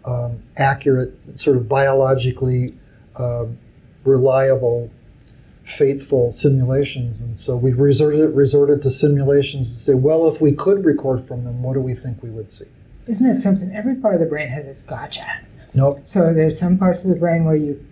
um, 0.05 0.43
accurate, 0.57 1.13
sort 1.35 1.57
of 1.57 1.67
biologically 1.67 2.75
uh, 3.15 3.45
reliable, 4.03 4.91
faithful 5.65 6.29
simulations. 6.29 7.21
And 7.21 7.35
so 7.37 7.57
we 7.57 7.73
resorted, 7.73 8.35
resorted 8.35 8.81
to 8.83 8.89
simulations 8.89 9.67
to 9.71 9.77
say, 9.77 9.93
well, 9.95 10.27
if 10.27 10.39
we 10.39 10.51
could 10.53 10.85
record 10.85 11.21
from 11.21 11.43
them, 11.43 11.63
what 11.63 11.73
do 11.73 11.81
we 11.81 11.93
think 11.95 12.21
we 12.21 12.29
would 12.29 12.51
see? 12.51 12.65
Isn't 13.07 13.25
it 13.27 13.35
something? 13.37 13.71
Every 13.75 13.95
part 13.95 14.13
of 14.13 14.19
the 14.19 14.27
brain 14.27 14.49
has 14.49 14.67
its 14.67 14.83
gotcha. 14.83 15.25
Nope. 15.73 16.01
So 16.03 16.33
there's 16.33 16.57
some 16.57 16.77
parts 16.77 17.03
of 17.03 17.09
the 17.09 17.15
brain 17.17 17.43
where 17.45 17.55
you 17.55 17.85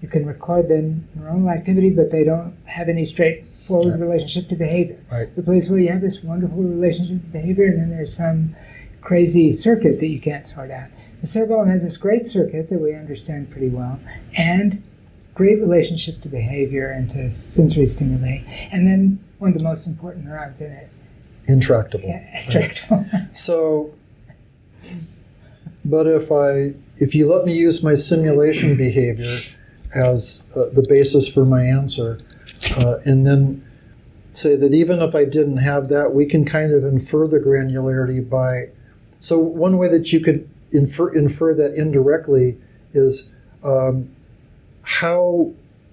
you 0.00 0.06
can 0.06 0.24
record 0.24 0.68
the 0.68 0.94
neuronal 1.18 1.52
activity, 1.52 1.90
but 1.90 2.12
they 2.12 2.22
don't 2.22 2.56
have 2.66 2.88
any 2.88 3.04
straightforward 3.04 3.94
Right. 3.94 4.00
relationship 4.00 4.48
to 4.50 4.54
behavior. 4.54 4.96
Right. 5.10 5.34
The 5.34 5.42
place 5.42 5.68
where 5.68 5.80
you 5.80 5.88
have 5.88 6.00
this 6.00 6.22
wonderful 6.22 6.58
relationship 6.62 7.20
to 7.20 7.26
behavior, 7.32 7.64
and 7.66 7.80
then 7.80 7.90
there's 7.90 8.14
some 8.14 8.54
crazy 9.00 9.50
circuit 9.50 9.98
that 9.98 10.06
you 10.06 10.20
can't 10.20 10.46
sort 10.46 10.70
out. 10.70 10.86
The 11.20 11.26
cerebellum 11.26 11.68
has 11.68 11.82
this 11.82 11.96
great 11.96 12.26
circuit 12.26 12.70
that 12.70 12.80
we 12.80 12.94
understand 12.94 13.50
pretty 13.50 13.70
well, 13.70 13.98
and 14.36 14.84
great 15.38 15.60
relationship 15.60 16.20
to 16.20 16.28
behavior 16.28 16.88
and 16.90 17.08
to 17.08 17.30
sensory 17.30 17.86
stimuli, 17.86 18.38
and 18.72 18.84
then 18.88 19.24
one 19.38 19.52
of 19.52 19.56
the 19.56 19.62
most 19.62 19.86
important 19.86 20.24
neurons 20.24 20.60
in 20.60 20.72
it, 20.72 20.90
Intractable. 21.46 22.08
yeah, 22.08 22.44
attractable. 22.44 23.06
So, 23.32 23.94
but 25.84 26.08
if 26.08 26.32
I, 26.32 26.74
if 26.96 27.14
you 27.14 27.28
let 27.32 27.44
me 27.46 27.54
use 27.56 27.84
my 27.84 27.94
simulation 27.94 28.76
behavior 28.76 29.38
as 29.94 30.50
uh, 30.56 30.66
the 30.72 30.84
basis 30.88 31.32
for 31.32 31.44
my 31.44 31.62
answer, 31.62 32.18
uh, 32.76 32.96
and 33.04 33.24
then 33.24 33.64
say 34.32 34.56
that 34.56 34.74
even 34.74 35.00
if 35.00 35.14
I 35.14 35.24
didn't 35.24 35.58
have 35.58 35.88
that, 35.88 36.12
we 36.12 36.26
can 36.26 36.44
kind 36.44 36.72
of 36.72 36.84
infer 36.84 37.28
the 37.28 37.38
granularity 37.38 38.28
by. 38.28 38.70
So 39.20 39.38
one 39.38 39.78
way 39.78 39.88
that 39.88 40.12
you 40.12 40.18
could 40.18 40.50
infer 40.72 41.14
infer 41.14 41.54
that 41.54 41.74
indirectly 41.74 42.58
is 42.92 43.32
um, 43.62 44.10
how 44.88 45.52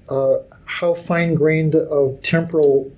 uh, 0.10 0.38
how 0.66 0.94
fine 0.94 1.36
grained 1.36 1.76
of 1.76 2.22
temporal 2.22 2.92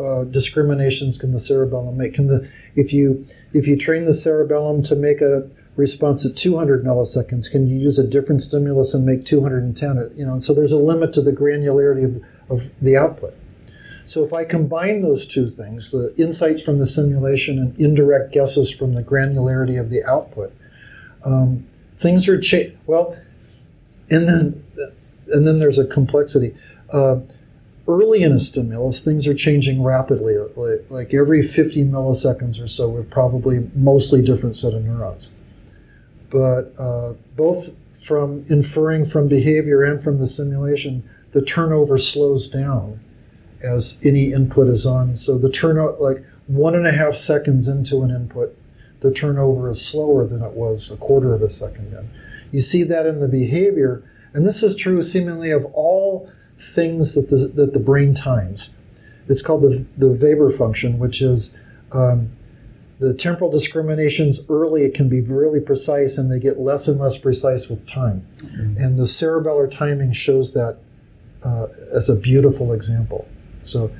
uh, 0.00 0.22
discriminations 0.24 1.18
can 1.18 1.32
the 1.32 1.40
cerebellum 1.40 1.96
make? 1.96 2.14
Can 2.14 2.28
the 2.28 2.48
if 2.76 2.92
you 2.92 3.26
if 3.52 3.66
you 3.66 3.76
train 3.76 4.04
the 4.04 4.14
cerebellum 4.14 4.84
to 4.84 4.94
make 4.94 5.20
a 5.20 5.50
response 5.74 6.24
at 6.24 6.36
200 6.36 6.84
milliseconds, 6.84 7.50
can 7.50 7.66
you 7.66 7.76
use 7.76 7.98
a 7.98 8.06
different 8.06 8.40
stimulus 8.40 8.94
and 8.94 9.04
make 9.04 9.24
210? 9.24 10.12
You 10.16 10.26
know, 10.26 10.38
so 10.38 10.54
there's 10.54 10.70
a 10.70 10.78
limit 10.78 11.12
to 11.14 11.22
the 11.22 11.32
granularity 11.32 12.04
of, 12.04 12.24
of 12.48 12.70
the 12.80 12.96
output. 12.96 13.34
So 14.04 14.22
if 14.22 14.32
I 14.32 14.44
combine 14.44 15.00
those 15.00 15.26
two 15.26 15.50
things, 15.50 15.90
the 15.90 16.14
insights 16.16 16.62
from 16.62 16.78
the 16.78 16.86
simulation 16.86 17.58
and 17.58 17.76
indirect 17.80 18.32
guesses 18.32 18.70
from 18.70 18.94
the 18.94 19.02
granularity 19.02 19.80
of 19.80 19.90
the 19.90 20.04
output, 20.04 20.54
um, 21.24 21.66
things 21.96 22.28
are 22.28 22.38
cha- 22.38 22.70
well, 22.86 23.16
and 24.10 24.28
then 24.28 24.62
and 25.28 25.46
then 25.46 25.58
there's 25.58 25.78
a 25.78 25.86
complexity. 25.86 26.54
Uh, 26.90 27.20
early 27.88 28.22
in 28.22 28.32
a 28.32 28.38
stimulus, 28.38 29.04
things 29.04 29.26
are 29.26 29.34
changing 29.34 29.82
rapidly. 29.82 30.36
Like, 30.56 30.90
like 30.90 31.14
every 31.14 31.42
50 31.42 31.84
milliseconds 31.84 32.62
or 32.62 32.66
so, 32.66 32.88
with 32.88 33.10
probably 33.10 33.68
mostly 33.74 34.22
different 34.22 34.56
set 34.56 34.74
of 34.74 34.84
neurons. 34.84 35.34
But 36.30 36.72
uh, 36.78 37.14
both 37.36 37.76
from 37.92 38.44
inferring 38.48 39.04
from 39.04 39.28
behavior 39.28 39.82
and 39.82 40.02
from 40.02 40.18
the 40.18 40.26
simulation, 40.26 41.08
the 41.32 41.42
turnover 41.42 41.98
slows 41.98 42.48
down 42.48 43.00
as 43.62 44.00
any 44.04 44.32
input 44.32 44.68
is 44.68 44.86
on. 44.86 45.16
So 45.16 45.38
the 45.38 45.50
turnover, 45.50 45.96
like 45.98 46.24
one 46.46 46.74
and 46.74 46.86
a 46.86 46.92
half 46.92 47.14
seconds 47.14 47.68
into 47.68 48.02
an 48.02 48.10
input, 48.10 48.56
the 49.00 49.12
turnover 49.12 49.68
is 49.68 49.84
slower 49.84 50.26
than 50.26 50.42
it 50.42 50.52
was 50.52 50.90
a 50.92 50.96
quarter 50.96 51.34
of 51.34 51.42
a 51.42 51.50
second 51.50 51.92
in. 51.92 52.10
You 52.54 52.60
see 52.60 52.84
that 52.84 53.04
in 53.04 53.18
the 53.18 53.26
behavior, 53.26 54.08
and 54.32 54.46
this 54.46 54.62
is 54.62 54.76
true 54.76 55.02
seemingly 55.02 55.50
of 55.50 55.64
all 55.72 56.30
things 56.56 57.16
that 57.16 57.28
the, 57.28 57.48
that 57.48 57.72
the 57.72 57.80
brain 57.80 58.14
times. 58.14 58.76
It's 59.28 59.42
called 59.42 59.62
the, 59.62 59.84
the 59.96 60.10
Weber 60.10 60.52
function, 60.52 61.00
which 61.00 61.20
is 61.20 61.60
um, 61.90 62.30
the 63.00 63.12
temporal 63.12 63.50
discriminations 63.50 64.46
early 64.48 64.84
it 64.84 64.94
can 64.94 65.08
be 65.08 65.20
really 65.20 65.58
precise 65.58 66.16
and 66.16 66.30
they 66.30 66.38
get 66.38 66.60
less 66.60 66.86
and 66.86 67.00
less 67.00 67.18
precise 67.18 67.68
with 67.68 67.88
time. 67.88 68.24
And 68.78 69.00
the 69.00 69.02
cerebellar 69.02 69.68
timing 69.68 70.12
shows 70.12 70.54
that 70.54 70.78
uh, 71.44 71.66
as 71.92 72.08
a 72.08 72.14
beautiful 72.14 72.72
example. 72.72 73.26
So 73.62 73.90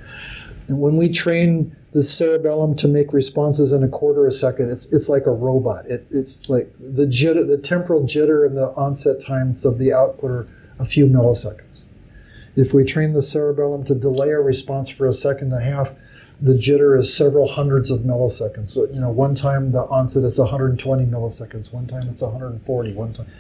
when 0.69 0.97
we 0.97 1.09
train 1.09 1.75
the 1.95 2.03
cerebellum 2.03 2.75
to 2.75 2.89
make 2.89 3.13
responses 3.13 3.73
in 3.73 3.83
a 3.83 3.89
quarter 3.89 4.27
a 4.27 4.31
second 4.31 4.69
it's, 4.69 4.93
it's 4.93 5.09
like 5.09 5.27
a 5.27 5.33
robot 5.33 5.87
it, 5.87 6.07
it's 6.11 6.49
like 6.49 6.73
the 6.75 7.07
jitter 7.07 7.47
the 7.47 7.59
temporal 7.59 8.03
jitter 8.03 8.47
and 8.47 8.57
the 8.57 8.69
onset 8.71 9.21
times 9.21 9.65
of 9.65 9.79
the 9.79 9.93
output 9.93 10.31
are 10.31 10.49
a 10.79 10.85
few 10.85 11.07
milliseconds 11.07 11.85
if 12.57 12.75
we 12.75 12.85
train 12.85 13.13
the 13.13 13.23
cerebellum 13.23 13.85
to 13.85 13.95
delay 13.95 14.31
a 14.31 14.41
response 14.41 14.91
for 14.91 15.07
a 15.07 15.13
second 15.13 15.53
and 15.53 15.63
a 15.63 15.65
half 15.65 15.93
the 16.41 16.55
jitter 16.55 16.99
is 16.99 17.15
several 17.15 17.49
hundreds 17.49 17.91
of 17.91 18.01
milliseconds. 18.01 18.71
So, 18.71 18.87
you 18.93 19.01
know, 19.01 19.11
one 19.11 19.35
time 19.35 19.73
the 19.73 19.85
onset 19.85 20.25
is 20.25 20.39
120 20.39 21.05
milliseconds, 21.07 21.73
one 21.73 21.87
time 21.87 22.09
it's 22.09 22.23
140, 22.23 22.93
one 22.93 23.13
time. 23.13 23.31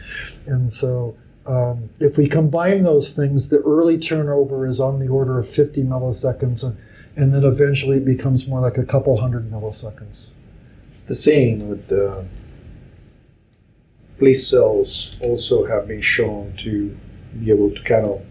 And 0.46 0.72
so, 0.72 1.16
um, 1.46 1.90
if 2.00 2.16
we 2.16 2.28
combine 2.28 2.82
those 2.82 3.14
things, 3.14 3.50
the 3.50 3.58
early 3.58 3.98
turnover 3.98 4.66
is 4.66 4.80
on 4.80 4.98
the 4.98 5.08
order 5.08 5.38
of 5.38 5.48
50 5.48 5.82
milliseconds, 5.82 6.64
and, 6.64 6.78
and 7.16 7.32
then 7.32 7.44
eventually 7.44 7.98
it 7.98 8.04
becomes 8.04 8.48
more 8.48 8.60
like 8.60 8.78
a 8.78 8.84
couple 8.84 9.20
hundred 9.20 9.50
milliseconds. 9.50 10.30
It's 10.92 11.02
the 11.02 11.14
same 11.14 11.68
with 11.68 11.90
uh, 11.92 12.22
the 12.22 12.24
place 14.18 14.48
cells 14.48 15.16
also 15.20 15.66
have 15.66 15.88
been 15.88 16.00
shown 16.00 16.54
to 16.58 16.96
be 17.40 17.50
able 17.50 17.70
to 17.70 17.82
kind 17.82 18.06
of 18.06 18.22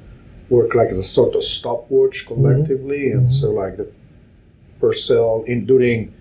work 0.49 0.75
like 0.75 0.89
as 0.89 0.97
a 0.97 1.03
sort 1.03 1.35
of 1.35 1.43
stopwatch 1.43 2.25
mm-hmm. 2.25 2.33
collectively. 2.33 3.11
And 3.11 3.21
mm-hmm. 3.21 3.27
so 3.27 3.51
like 3.51 3.77
the 3.77 3.91
first 4.79 5.07
cell 5.07 5.43
in 5.47 5.65
during 5.65 6.13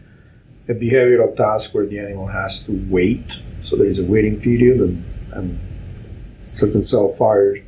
a 0.68 0.74
behavioral 0.74 1.36
task 1.36 1.74
where 1.74 1.86
the 1.86 1.98
animal 1.98 2.28
has 2.28 2.64
to 2.66 2.72
wait. 2.88 3.42
So 3.62 3.76
there 3.76 3.86
is 3.86 3.98
a 3.98 4.04
waiting 4.04 4.40
period 4.40 4.80
and, 4.80 5.04
and 5.32 5.60
certain 6.42 6.82
cell 6.82 7.08
fires 7.08 7.58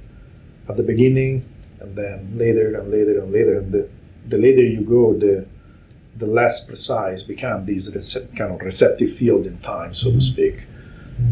at 0.69 0.77
the 0.77 0.83
beginning 0.83 1.45
and 1.81 1.97
then 1.97 2.39
later 2.39 2.79
and 2.79 2.91
later 2.91 3.21
and 3.21 3.33
later. 3.33 3.59
And 3.59 3.73
the, 3.73 3.89
the 4.29 4.39
later 4.39 4.63
you 4.63 4.83
go, 4.83 5.15
the 5.15 5.47
the 6.17 6.27
less 6.27 6.65
precise 6.65 7.23
become 7.23 7.65
these 7.65 7.91
rece- 7.91 8.37
kind 8.37 8.53
of 8.55 8.61
receptive 8.61 9.13
field 9.13 9.47
in 9.47 9.59
time, 9.59 9.93
so 9.95 10.13
to 10.13 10.21
speak. 10.21 10.67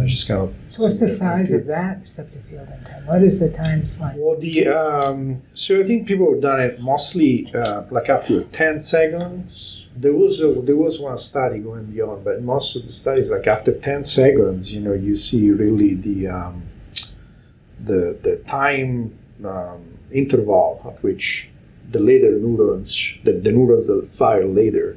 I 0.00 0.06
just 0.06 0.28
kind 0.28 0.42
of 0.42 0.54
So 0.68 0.84
what's 0.84 1.00
the 1.00 1.08
size 1.08 1.52
of 1.52 1.66
that 1.66 2.00
receptive 2.02 2.44
field 2.44 2.68
in 2.68 2.84
time? 2.84 3.06
What 3.06 3.22
is 3.22 3.40
the 3.40 3.50
time 3.50 3.84
slice? 3.84 4.16
well, 4.16 4.38
the 4.38 4.68
um, 4.68 5.42
so 5.54 5.80
I 5.80 5.84
think 5.84 6.06
people 6.06 6.32
have 6.32 6.40
done 6.42 6.60
it 6.60 6.80
mostly 6.80 7.52
uh, 7.54 7.82
like 7.90 8.08
up 8.08 8.26
to 8.26 8.44
ten 8.44 8.78
seconds. 8.80 9.86
There 9.96 10.14
was 10.14 10.40
a, 10.40 10.52
there 10.62 10.76
was 10.76 11.00
one 11.00 11.16
study 11.16 11.58
going 11.58 11.86
beyond, 11.86 12.24
but 12.24 12.42
most 12.42 12.76
of 12.76 12.82
the 12.84 12.92
studies 12.92 13.30
like 13.30 13.46
after 13.46 13.72
ten 13.72 14.04
seconds, 14.04 14.72
you 14.72 14.80
know, 14.80 14.94
you 14.94 15.14
see 15.14 15.50
really 15.50 15.94
the 15.94 16.28
um, 16.28 16.62
the 17.80 18.18
the 18.22 18.36
time 18.48 19.16
um, 19.44 19.98
interval 20.12 20.80
at 20.86 21.02
which 21.02 21.50
the 21.92 22.00
later 22.00 22.32
neurons, 22.38 23.12
the, 23.24 23.32
the 23.32 23.52
neurons 23.52 23.86
that 23.86 24.08
fire 24.10 24.46
later, 24.46 24.96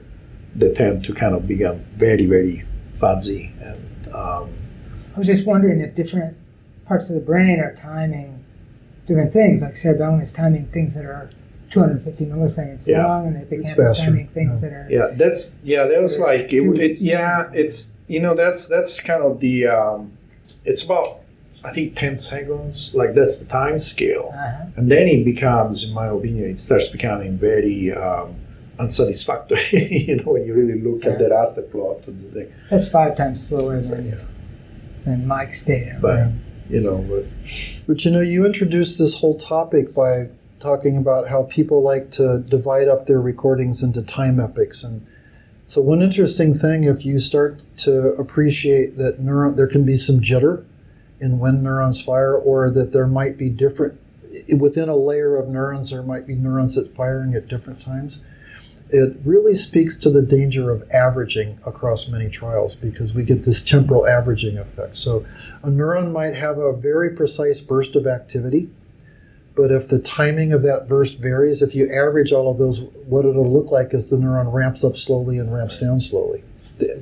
they 0.55 0.71
tend 0.73 1.03
to 1.05 1.13
kind 1.13 1.35
of 1.35 1.47
become 1.47 1.77
very 1.95 2.25
very 2.25 2.63
fuzzy 2.95 3.51
and 3.61 4.13
um, 4.13 4.49
I 5.15 5.19
was 5.19 5.27
just 5.27 5.45
wondering 5.45 5.79
if 5.81 5.95
different 5.95 6.37
parts 6.87 7.09
of 7.09 7.15
the 7.15 7.21
brain 7.21 7.59
are 7.59 7.73
timing 7.75 8.43
different 9.07 9.31
things, 9.33 9.61
like 9.61 9.75
cerebellum 9.75 10.19
is 10.21 10.33
timing 10.33 10.65
things 10.67 10.95
that 10.95 11.05
are 11.05 11.29
250 11.69 12.25
milliseconds 12.25 12.87
Yeah. 12.87 13.05
long, 13.05 13.27
and 13.27 13.35
the 13.35 13.39
hippocampus 13.39 13.99
timing 13.99 14.27
things 14.29 14.61
that 14.61 14.71
are. 14.73 14.87
Yeah, 14.89 15.07
that's 15.13 15.61
yeah. 15.63 15.85
That 15.85 16.01
was 16.01 16.19
like 16.19 16.51
it, 16.53 16.63
it, 16.79 16.97
yeah. 16.99 17.49
It's 17.53 17.99
you 18.07 18.19
know 18.19 18.33
that's 18.35 18.67
that's 18.67 18.99
kind 19.01 19.21
of 19.23 19.39
the 19.41 19.67
um, 19.67 20.11
it's 20.63 20.83
about 20.83 21.19
I 21.65 21.71
think 21.71 21.95
ten 21.95 22.15
seconds. 22.17 22.93
Like 22.95 23.15
that's 23.15 23.39
the 23.39 23.47
time 23.47 23.77
scale, 23.77 24.31
Uh-huh. 24.33 24.65
and 24.77 24.91
then 24.91 25.07
it 25.07 25.23
becomes, 25.25 25.83
in 25.87 25.93
my 25.93 26.07
opinion, 26.07 26.49
it 26.51 26.59
starts 26.59 26.87
becoming 26.87 27.37
very 27.37 27.91
um, 27.93 28.35
unsatisfactory. 28.79 30.05
you 30.07 30.15
know, 30.17 30.31
when 30.33 30.45
you 30.45 30.53
really 30.53 30.79
look 30.79 31.05
at 31.05 31.17
the 31.19 31.25
raster 31.25 31.69
plot 31.71 32.07
of 32.07 32.21
the 32.21 32.29
thing. 32.39 32.53
That's 32.69 32.89
five 32.89 33.15
times 33.17 33.45
slower 33.47 33.75
So, 33.77 33.95
than, 33.95 34.09
yeah. 34.09 34.15
than 35.05 35.27
Mike's 35.27 35.63
data. 35.65 35.97
But 36.01 36.29
you 36.69 36.81
know, 36.81 36.97
but 37.09 37.25
But 37.87 38.05
you 38.05 38.11
know, 38.11 38.21
you 38.21 38.45
introduced 38.45 38.97
this 38.99 39.19
whole 39.19 39.37
topic 39.37 39.93
by 39.93 40.29
talking 40.59 40.97
about 40.97 41.27
how 41.27 41.43
people 41.43 41.81
like 41.81 42.11
to 42.11 42.39
divide 42.39 42.87
up 42.87 43.05
their 43.05 43.21
recordings 43.21 43.83
into 43.83 44.01
time 44.01 44.39
epochs. 44.39 44.83
And 44.83 45.05
so, 45.65 45.81
one 45.81 46.01
interesting 46.01 46.53
thing, 46.53 46.83
if 46.83 47.05
you 47.05 47.19
start 47.19 47.61
to 47.77 48.13
appreciate 48.23 48.97
that 48.97 49.19
neuron, 49.19 49.55
there 49.55 49.67
can 49.67 49.83
be 49.85 49.95
some 49.95 50.19
jitter 50.21 50.63
in 51.19 51.39
when 51.39 51.63
neurons 51.63 52.01
fire, 52.01 52.35
or 52.35 52.69
that 52.71 52.91
there 52.91 53.07
might 53.07 53.37
be 53.37 53.49
different 53.49 53.99
within 54.57 54.89
a 54.89 54.95
layer 54.95 55.35
of 55.35 55.47
neurons, 55.47 55.91
there 55.91 56.03
might 56.03 56.27
be 56.27 56.35
neurons 56.35 56.75
that 56.75 56.91
firing 56.91 57.35
at 57.35 57.47
different 57.47 57.79
times. 57.79 58.23
It 58.89 59.17
really 59.25 59.55
speaks 59.55 59.97
to 59.99 60.09
the 60.09 60.21
danger 60.21 60.69
of 60.69 60.83
averaging 60.91 61.59
across 61.65 62.07
many 62.07 62.29
trials 62.29 62.75
because 62.75 63.15
we 63.15 63.23
get 63.23 63.43
this 63.43 63.63
temporal 63.63 64.07
averaging 64.07 64.57
effect. 64.57 64.97
So, 64.97 65.25
a 65.63 65.69
neuron 65.69 66.11
might 66.11 66.35
have 66.35 66.59
a 66.59 66.73
very 66.73 67.09
precise 67.09 67.61
burst 67.61 67.95
of 67.95 68.05
activity, 68.05 68.69
but 69.55 69.71
if 69.71 69.87
the 69.87 69.99
timing 69.99 70.53
of 70.53 70.61
that 70.63 70.87
burst 70.87 71.19
varies, 71.19 71.63
if 71.63 71.73
you 71.73 71.91
average 71.91 72.31
all 72.31 72.51
of 72.51 72.57
those, 72.57 72.81
what 73.07 73.25
it'll 73.25 73.51
look 73.51 73.71
like 73.71 73.93
is 73.93 74.09
the 74.09 74.17
neuron 74.17 74.53
ramps 74.53 74.83
up 74.83 74.95
slowly 74.95 75.39
and 75.39 75.51
ramps 75.51 75.79
down 75.79 75.99
slowly, 75.99 76.43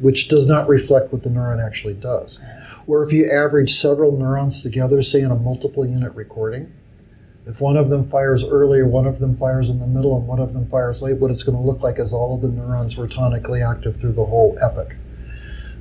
which 0.01 0.27
does 0.27 0.47
not 0.47 0.67
reflect 0.67 1.11
what 1.11 1.23
the 1.23 1.29
neuron 1.29 1.63
actually 1.63 1.95
does. 1.95 2.41
Or 2.85 3.03
if 3.03 3.13
you 3.13 3.29
average 3.29 3.73
several 3.73 4.17
neurons 4.17 4.61
together, 4.61 5.01
say 5.01 5.21
in 5.21 5.31
a 5.31 5.35
multiple 5.35 5.85
unit 5.85 6.13
recording, 6.13 6.71
if 7.45 7.59
one 7.59 7.75
of 7.75 7.89
them 7.89 8.03
fires 8.03 8.47
early, 8.47 8.83
one 8.83 9.05
of 9.05 9.19
them 9.19 9.33
fires 9.33 9.69
in 9.69 9.79
the 9.79 9.87
middle, 9.87 10.15
and 10.17 10.27
one 10.27 10.39
of 10.39 10.53
them 10.53 10.65
fires 10.65 11.01
late, 11.01 11.19
what 11.19 11.31
it's 11.31 11.43
going 11.43 11.57
to 11.57 11.63
look 11.63 11.81
like 11.81 11.99
is 11.99 12.13
all 12.13 12.35
of 12.35 12.41
the 12.41 12.47
neurons 12.49 12.97
were 12.97 13.07
tonically 13.07 13.67
active 13.69 13.97
through 13.97 14.13
the 14.13 14.25
whole 14.25 14.57
epoch. 14.61 14.95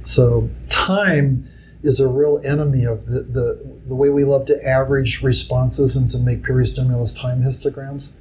So 0.02 0.48
time 0.68 1.48
is 1.82 2.00
a 2.00 2.08
real 2.08 2.40
enemy 2.44 2.84
of 2.84 3.06
the, 3.06 3.22
the, 3.22 3.80
the 3.86 3.94
way 3.94 4.08
we 4.08 4.24
love 4.24 4.46
to 4.46 4.68
average 4.68 5.22
responses 5.22 5.96
and 5.96 6.10
to 6.10 6.18
make 6.18 6.42
peristimulus 6.42 7.20
time 7.20 7.42
histograms. 7.42 8.12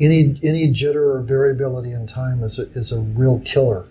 Any, 0.00 0.38
any 0.42 0.72
jitter 0.72 1.14
or 1.14 1.20
variability 1.20 1.92
in 1.92 2.06
time 2.06 2.42
is 2.42 2.58
a, 2.58 2.62
is 2.72 2.92
a 2.92 3.00
real 3.00 3.40
killer 3.40 3.86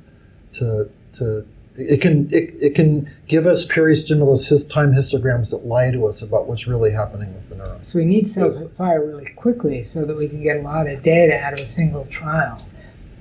to, 0.53 0.89
to 1.15 1.45
it 1.75 2.01
can 2.01 2.27
it, 2.31 2.51
it 2.61 2.75
can 2.75 3.09
give 3.27 3.47
us 3.47 3.65
peristimulus 3.65 4.47
his 4.49 4.63
time 4.67 4.93
histograms 4.93 5.49
that 5.51 5.65
lie 5.65 5.89
to 5.89 6.05
us 6.05 6.21
about 6.21 6.47
what's 6.47 6.67
really 6.67 6.91
happening 6.91 7.33
with 7.33 7.49
the 7.49 7.55
neurons. 7.55 7.87
So 7.87 7.97
we 7.99 8.05
need 8.05 8.27
cells 8.27 8.59
that 8.59 8.75
fire 8.77 9.03
really 9.05 9.25
quickly 9.35 9.81
so 9.81 10.05
that 10.05 10.15
we 10.15 10.27
can 10.27 10.43
get 10.43 10.57
a 10.57 10.61
lot 10.61 10.85
of 10.87 11.01
data 11.01 11.39
out 11.39 11.53
of 11.53 11.59
a 11.59 11.65
single 11.65 12.05
trial. 12.05 12.63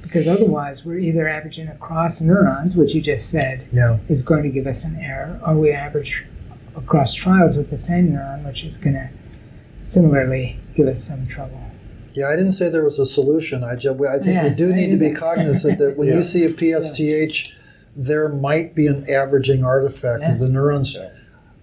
Because 0.02 0.28
otherwise, 0.28 0.85
we're 0.85 0.98
either 0.98 1.26
averaging 1.26 1.68
across 1.68 2.20
neurons, 2.20 2.76
which 2.76 2.92
you 2.94 3.00
just 3.00 3.31
said 3.31 3.66
Yeah. 3.72 3.98
is 4.11 4.22
going 4.22 4.42
to 4.42 4.50
give 4.50 4.66
us 4.66 4.85
an 4.85 4.96
error, 4.96 5.40
or 5.46 5.57
we 5.57 5.72
average 5.72 6.26
across 6.76 7.14
trials 7.14 7.57
with 7.57 7.70
the 7.70 7.78
same 7.78 8.11
neuron, 8.12 8.44
which 8.44 8.62
is 8.64 8.76
going 8.76 8.94
to 8.96 9.09
similarly 9.85 10.59
give 10.74 10.87
us 10.88 11.02
some 11.02 11.26
trouble. 11.26 11.61
Yeah, 12.14 12.28
I 12.28 12.37
didn't 12.37 12.52
say 12.52 12.68
there 12.68 12.85
was 12.85 12.98
a 12.98 13.07
solution. 13.07 13.64
I, 13.64 13.76
ju- 13.76 13.92
I 14.07 14.18
think 14.18 14.26
Yeah, 14.35 14.42
we 14.44 14.50
do 14.50 14.72
I 14.72 14.76
need 14.76 14.90
to 14.90 14.98
be 14.98 15.09
that. 15.09 15.16
cognizant 15.16 15.78
that 15.78 15.96
when 15.96 16.09
Yeah. 16.09 16.16
you 16.16 16.22
see 16.22 16.44
a 16.44 16.50
PSTH, 16.50 17.55
there 17.96 18.28
might 18.28 18.74
be 18.74 18.87
an 18.87 19.09
averaging 19.09 19.64
artifact 19.64 20.22
Yeah. 20.22 20.33
of 20.33 20.38
the 20.38 20.48
neurons. 20.48 20.96
Yeah. 20.98 21.11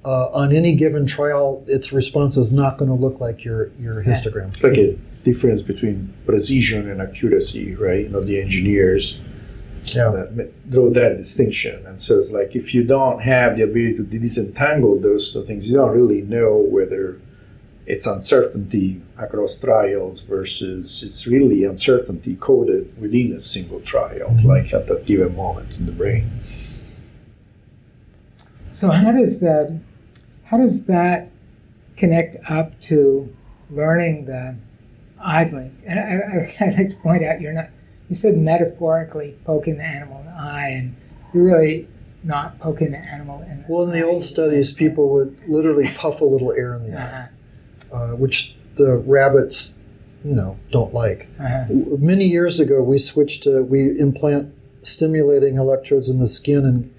Uh, 0.06 0.28
on 0.32 0.54
any 0.54 0.76
given 0.76 1.06
trial, 1.06 1.64
its 1.68 1.92
response 1.92 2.38
is 2.38 2.54
not 2.54 2.78
going 2.78 2.90
to 2.90 2.96
look 2.96 3.20
like 3.20 3.44
your, 3.44 3.72
your 3.80 4.02
Yeah. 4.04 4.10
histogram. 4.12 4.44
it's 4.48 4.64
like 4.64 4.78
a 4.78 4.98
difference 5.24 5.62
between 5.62 6.14
precision 6.26 6.90
and 6.90 7.02
accuracy, 7.02 7.76
right? 7.76 8.04
You 8.04 8.10
know, 8.10 8.22
the 8.22 8.40
engineers 8.40 9.20
Yeah. 9.86 10.12
that 10.36 10.70
draw 10.72 10.90
that 10.92 11.18
distinction. 11.18 11.80
And 11.86 12.00
so 12.00 12.18
it's 12.20 12.32
like 12.32 12.56
if 12.56 12.74
you 12.74 12.84
don't 12.84 13.22
have 13.22 13.58
the 13.58 13.64
ability 13.64 13.96
to 13.98 14.04
disentangle 14.04 15.00
those 15.00 15.36
things, 15.48 15.68
you 15.70 15.76
don't 15.76 15.92
really 15.96 16.22
know 16.22 16.58
whether 16.58 17.18
it's 17.90 18.06
uncertainty 18.06 19.02
across 19.18 19.60
trials 19.60 20.22
versus 20.22 21.02
it's 21.02 21.26
really 21.26 21.64
uncertainty 21.64 22.36
coded 22.40 22.96
within 23.02 23.34
a 23.34 23.40
single 23.40 23.82
trial, 23.82 24.38
like 24.44 24.72
at 24.74 24.86
that 24.88 25.08
given 25.08 25.36
moment 25.36 25.80
in 25.80 25.88
the 25.88 25.92
brain. 25.92 26.30
So 28.72 28.92
how 28.92 29.12
does 29.12 29.40
the 29.40 29.80
how 30.46 30.58
does 30.58 30.86
that 30.86 31.32
connect 31.98 32.38
up 32.50 32.80
to 32.82 33.36
learning 33.72 34.26
the 34.26 34.56
eye 35.20 35.46
blink? 35.46 35.74
And 35.86 36.00
I, 36.00 36.04
I, 36.04 36.66
I'd 36.68 36.78
like 36.78 36.90
to 36.92 36.96
point 36.98 37.24
out 37.24 37.42
you're 37.42 37.54
not 37.54 37.70
you 38.08 38.16
said 38.16 38.38
metaphorically 38.38 39.36
poking 39.46 39.78
the 39.78 39.84
animal 39.84 40.20
in 40.20 40.26
the 40.28 40.32
eye, 40.32 40.70
and 40.70 40.96
you're 41.34 41.44
really 41.44 41.88
not 42.24 42.60
poking 42.60 42.92
the 42.92 43.00
animal 43.00 43.42
in 43.42 43.64
the 43.64 43.66
Well, 43.68 43.84
in 43.86 43.92
the 43.92 44.04
old 44.04 44.24
studies, 44.24 44.74
people 44.74 45.10
would 45.10 45.40
literally 45.48 45.90
puff 45.96 46.22
a 46.22 46.26
little 46.26 46.52
air 46.52 46.76
in 46.76 46.92
the 46.92 47.00
eye, 47.00 47.04
Uh-huh, 47.04 47.28
uh, 47.92 48.12
which 48.12 48.56
the 48.76 48.98
rabbits, 49.00 49.80
you 50.24 50.34
know, 50.36 50.58
don't 50.72 50.94
like. 50.94 51.28
uh-huh. 51.40 51.66
Many 52.00 52.26
years 52.26 52.60
ago, 52.60 52.82
we 52.84 52.98
switched 52.98 53.44
to 53.44 53.64
we 53.64 53.98
implant 54.00 54.54
stimulating 54.82 55.56
electrodes 55.56 56.10
in 56.10 56.20
the 56.20 56.28
skin 56.28 56.66
and 56.66 56.94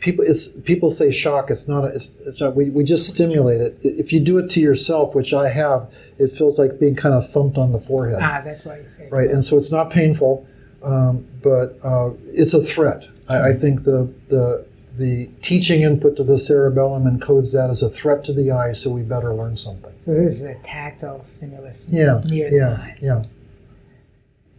people 0.00 0.24
it's 0.26 0.58
people 0.62 0.90
say 0.90 1.12
shock 1.12 1.48
it's 1.50 1.68
not 1.68 1.84
a, 1.84 1.88
it's, 1.88 2.16
it's 2.26 2.40
not 2.40 2.56
we, 2.56 2.70
we 2.70 2.82
just 2.82 3.08
stimulate 3.08 3.60
it 3.60 3.78
if 3.82 4.12
you 4.12 4.18
do 4.18 4.36
it 4.38 4.48
to 4.50 4.58
yourself 4.60 5.14
which 5.14 5.32
i 5.32 5.48
have 5.48 5.88
it 6.18 6.28
feels 6.28 6.58
like 6.58 6.80
being 6.80 6.96
kind 6.96 7.14
of 7.14 7.24
thumped 7.30 7.56
on 7.56 7.70
the 7.70 7.78
forehead 7.78 8.18
Ah, 8.20 8.40
that's 8.44 8.64
why 8.64 8.78
you 8.80 8.88
say. 8.88 9.08
right 9.12 9.30
and 9.30 9.44
so 9.44 9.56
it's 9.56 9.70
not 9.70 9.90
painful 9.90 10.44
um, 10.82 11.24
but 11.42 11.78
uh, 11.84 12.10
it's 12.24 12.54
a 12.54 12.62
threat 12.62 13.06
I, 13.28 13.50
I 13.50 13.52
think 13.52 13.84
the 13.84 14.12
the 14.28 14.66
the 15.00 15.26
teaching 15.42 15.82
input 15.82 16.12
to 16.16 16.24
the 16.24 16.38
cerebellum 16.38 17.04
encodes 17.04 17.52
that 17.54 17.68
as 17.70 17.82
a 17.82 17.88
threat 17.88 18.22
to 18.24 18.32
the 18.32 18.50
eye 18.50 18.72
so 18.72 18.86
we 18.92 19.02
better 19.02 19.32
learn 19.34 19.56
something 19.56 19.94
So 20.00 20.14
this 20.14 20.34
is 20.40 20.44
a 20.44 20.54
tactile 20.62 21.22
stimulus 21.24 21.88
yeah 21.92 22.20
near 22.24 22.50
the 22.50 22.56
yeah 22.56 22.70
eye. 22.86 22.96
yeah 23.00 23.22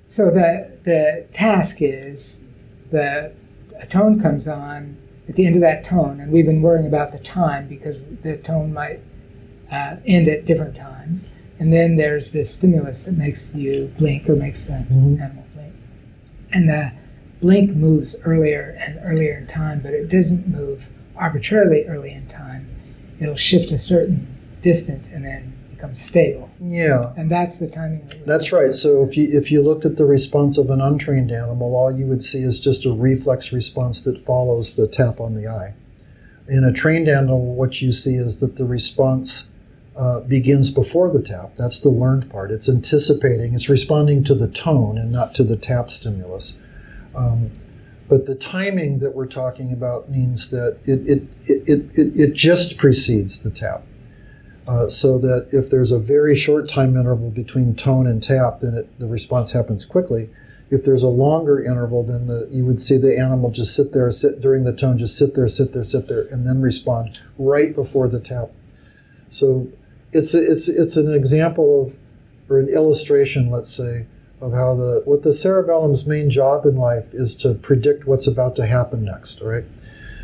So 0.08 0.30
the 0.30 0.78
the 0.84 1.26
task 1.32 1.78
is 1.82 2.42
the 2.92 3.32
a 3.80 3.86
tone 3.88 4.20
comes 4.20 4.48
on 4.48 4.98
at 5.30 5.36
the 5.36 5.46
end 5.46 5.56
of 5.56 5.62
that 5.62 5.84
tone, 5.84 6.20
and 6.20 6.32
we've 6.32 6.46
been 6.46 6.62
worrying 6.62 6.86
about 6.88 7.12
the 7.12 7.20
time 7.20 7.68
because 7.68 7.98
the 8.24 8.36
tone 8.38 8.74
might 8.74 9.00
uh, 9.72 9.96
end 10.06 10.28
at 10.28 10.46
different 10.46 10.76
times. 10.76 11.30
And 11.60 11.72
then 11.72 11.96
there's 11.96 12.32
this 12.34 12.54
stimulus 12.54 13.06
that 13.06 13.18
makes 13.18 13.56
you 13.56 13.92
blink 13.98 14.28
or 14.30 14.36
makes 14.36 14.66
the 14.66 14.74
Mhm. 14.92 15.22
animal 15.22 15.46
blink. 15.56 15.74
And 16.52 16.68
the 16.68 16.92
blink 17.42 17.76
moves 17.76 18.16
earlier 18.24 18.78
and 18.80 19.00
earlier 19.04 19.36
in 19.36 19.48
time, 19.48 19.82
but 19.82 19.94
it 19.94 20.08
doesn't 20.08 20.48
move 20.48 20.90
arbitrarily 21.16 21.86
early 21.86 22.12
in 22.12 22.28
time. 22.28 22.70
It'll 23.20 23.36
shift 23.36 23.72
a 23.72 23.78
certain 23.78 24.28
distance 24.62 25.12
and 25.12 25.26
then 25.26 25.58
become 25.72 25.96
stable. 25.96 26.50
yeah 26.62 27.14
And 27.18 27.30
that's 27.30 27.58
the 27.58 27.68
timing. 27.68 28.08
That 28.08 28.28
That's 28.28 28.52
right. 28.52 28.74
So 28.74 29.04
if 29.04 29.18
you 29.18 29.28
if 29.32 29.52
you 29.52 29.62
looked 29.62 29.86
at 29.86 29.98
the 29.98 30.06
response 30.06 30.58
of 30.58 30.70
an 30.70 30.80
untrained 30.80 31.32
animal, 31.32 31.76
all 31.76 31.92
you 31.92 32.06
would 32.06 32.24
see 32.24 32.44
is 32.44 32.60
just 32.60 32.86
a 32.86 32.94
reflex 32.94 33.52
response 33.52 34.02
that 34.04 34.20
follows 34.20 34.76
the 34.76 34.88
tap 34.88 35.20
on 35.20 35.34
the 35.34 35.48
eye. 35.48 35.74
In 36.48 36.64
a 36.64 36.72
trained 36.72 37.08
animal, 37.08 37.56
what 37.56 37.82
you 37.82 37.92
see 37.92 38.16
is 38.16 38.40
that 38.42 38.58
the 38.58 38.66
response 38.66 39.50
uh, 39.96 40.20
begins 40.22 40.70
before 40.70 41.12
the 41.12 41.22
tap. 41.22 41.56
That's 41.56 41.80
the 41.80 41.90
learned 41.90 42.30
part. 42.30 42.52
It's 42.52 42.70
anticipating. 42.70 43.54
It's 43.54 43.70
responding 43.70 44.24
to 44.26 44.36
the 44.36 44.48
tone 44.48 44.98
and 44.98 45.12
not 45.12 45.34
to 45.36 45.44
the 45.44 45.56
tap 45.58 45.90
stimulus. 45.90 46.58
Um, 47.16 47.52
but 48.10 48.26
the 48.26 48.36
timing 48.36 49.00
that 49.00 49.16
we're 49.16 49.26
talking 49.26 49.72
about 49.72 50.10
means 50.10 50.50
that 50.52 50.80
it 50.84 51.00
it, 51.08 51.24
it, 51.48 51.98
it, 51.98 52.20
it, 52.20 52.34
just 52.34 52.78
precedes 52.78 53.42
the 53.42 53.50
tap. 53.50 53.84
Uh, 54.68 54.90
so 54.90 55.18
that 55.18 55.48
if 55.54 55.70
there's 55.70 55.92
a 55.92 55.98
very 55.98 56.36
short 56.36 56.68
time 56.68 56.98
interval 56.98 57.32
between 57.32 57.74
tone 57.74 58.06
and 58.06 58.22
tap, 58.22 58.60
then 58.60 58.74
it, 58.74 59.00
the 59.00 59.08
response 59.08 59.54
happens 59.54 59.86
quickly. 59.86 60.30
If 60.70 60.84
there's 60.84 61.04
a 61.04 61.10
longer 61.10 61.62
interval, 61.64 62.04
then 62.04 62.28
the, 62.28 62.48
you 62.52 62.66
would 62.66 62.82
see 62.82 62.98
the 62.98 63.18
animal 63.18 63.50
just 63.50 63.76
sit 63.76 63.92
there, 63.94 64.10
sit 64.12 64.40
during 64.40 64.64
the 64.64 64.74
tone, 64.74 64.98
just 64.98 65.18
sit 65.18 65.34
there, 65.34 65.48
sit 65.48 65.74
there, 65.74 65.84
sit 65.84 66.08
there, 66.08 66.28
and 66.32 66.46
then 66.46 66.62
respond 66.62 67.20
right 67.38 67.74
before 67.74 68.08
the 68.08 68.20
tap. 68.20 68.50
So 69.30 69.70
it's 70.14 70.34
it's 70.34 70.68
it's 70.68 70.98
an 70.98 71.14
example 71.14 71.84
of, 71.84 71.98
or 72.50 72.60
an 72.60 72.70
illustration, 72.70 73.50
let's 73.50 73.70
say, 73.70 74.06
of 74.42 74.54
how 74.54 74.76
the 74.76 75.02
what 75.06 75.24
the 75.24 75.34
cerebellum's 75.34 76.08
main 76.08 76.30
job 76.30 76.66
in 76.66 76.76
life 76.76 77.14
is 77.14 77.36
to 77.36 77.54
predict 77.54 78.08
what's 78.08 78.28
about 78.28 78.56
to 78.58 78.66
happen 78.66 79.06
next. 79.06 79.42
Right. 79.42 79.66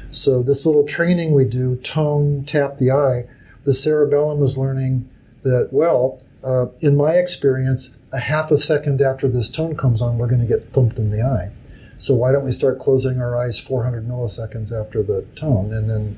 So 0.10 0.42
this 0.42 0.66
little 0.66 0.86
training 0.86 1.34
we 1.34 1.46
do, 1.46 1.76
tone, 1.78 2.44
tap 2.46 2.78
the 2.78 2.92
eye 2.92 3.26
the 3.68 3.74
cerebellum 3.74 4.42
is 4.42 4.58
learning 4.58 5.10
that, 5.44 5.68
well, 5.74 6.18
uh, 6.42 6.68
in 6.80 6.96
my 6.96 7.16
experience, 7.16 7.98
a 8.14 8.18
half 8.18 8.50
a 8.50 8.56
second 8.56 9.02
after 9.02 9.28
this 9.28 9.52
tone 9.52 9.76
comes 9.76 10.02
on, 10.02 10.18
we're 10.18 10.30
going 10.30 10.40
to 10.40 10.48
get 10.48 10.72
thumped 10.72 10.98
in 10.98 11.12
the 11.12 11.22
eye. 11.22 11.52
So 11.98 12.16
why 12.16 12.32
don't 12.32 12.46
we 12.46 12.54
start 12.54 12.80
closing 12.80 13.20
our 13.20 13.36
eyes 13.36 13.60
400 13.60 14.08
milliseconds 14.08 14.72
after 14.72 15.04
the 15.04 15.24
tone, 15.36 15.74
and 15.74 15.90
then 15.90 16.18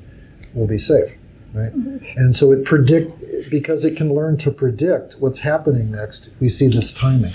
we'll 0.54 0.68
be 0.68 0.78
safe, 0.78 1.16
right? 1.52 1.72
And 1.72 2.36
so 2.36 2.52
it 2.52 2.64
predict 2.64 3.24
because 3.50 3.84
it 3.84 3.96
can 3.96 4.14
learn 4.14 4.36
to 4.36 4.52
predict 4.52 5.14
what's 5.14 5.40
happening 5.40 5.90
next. 5.90 6.30
We 6.38 6.48
see 6.48 6.68
this 6.68 6.94
timing. 6.94 7.32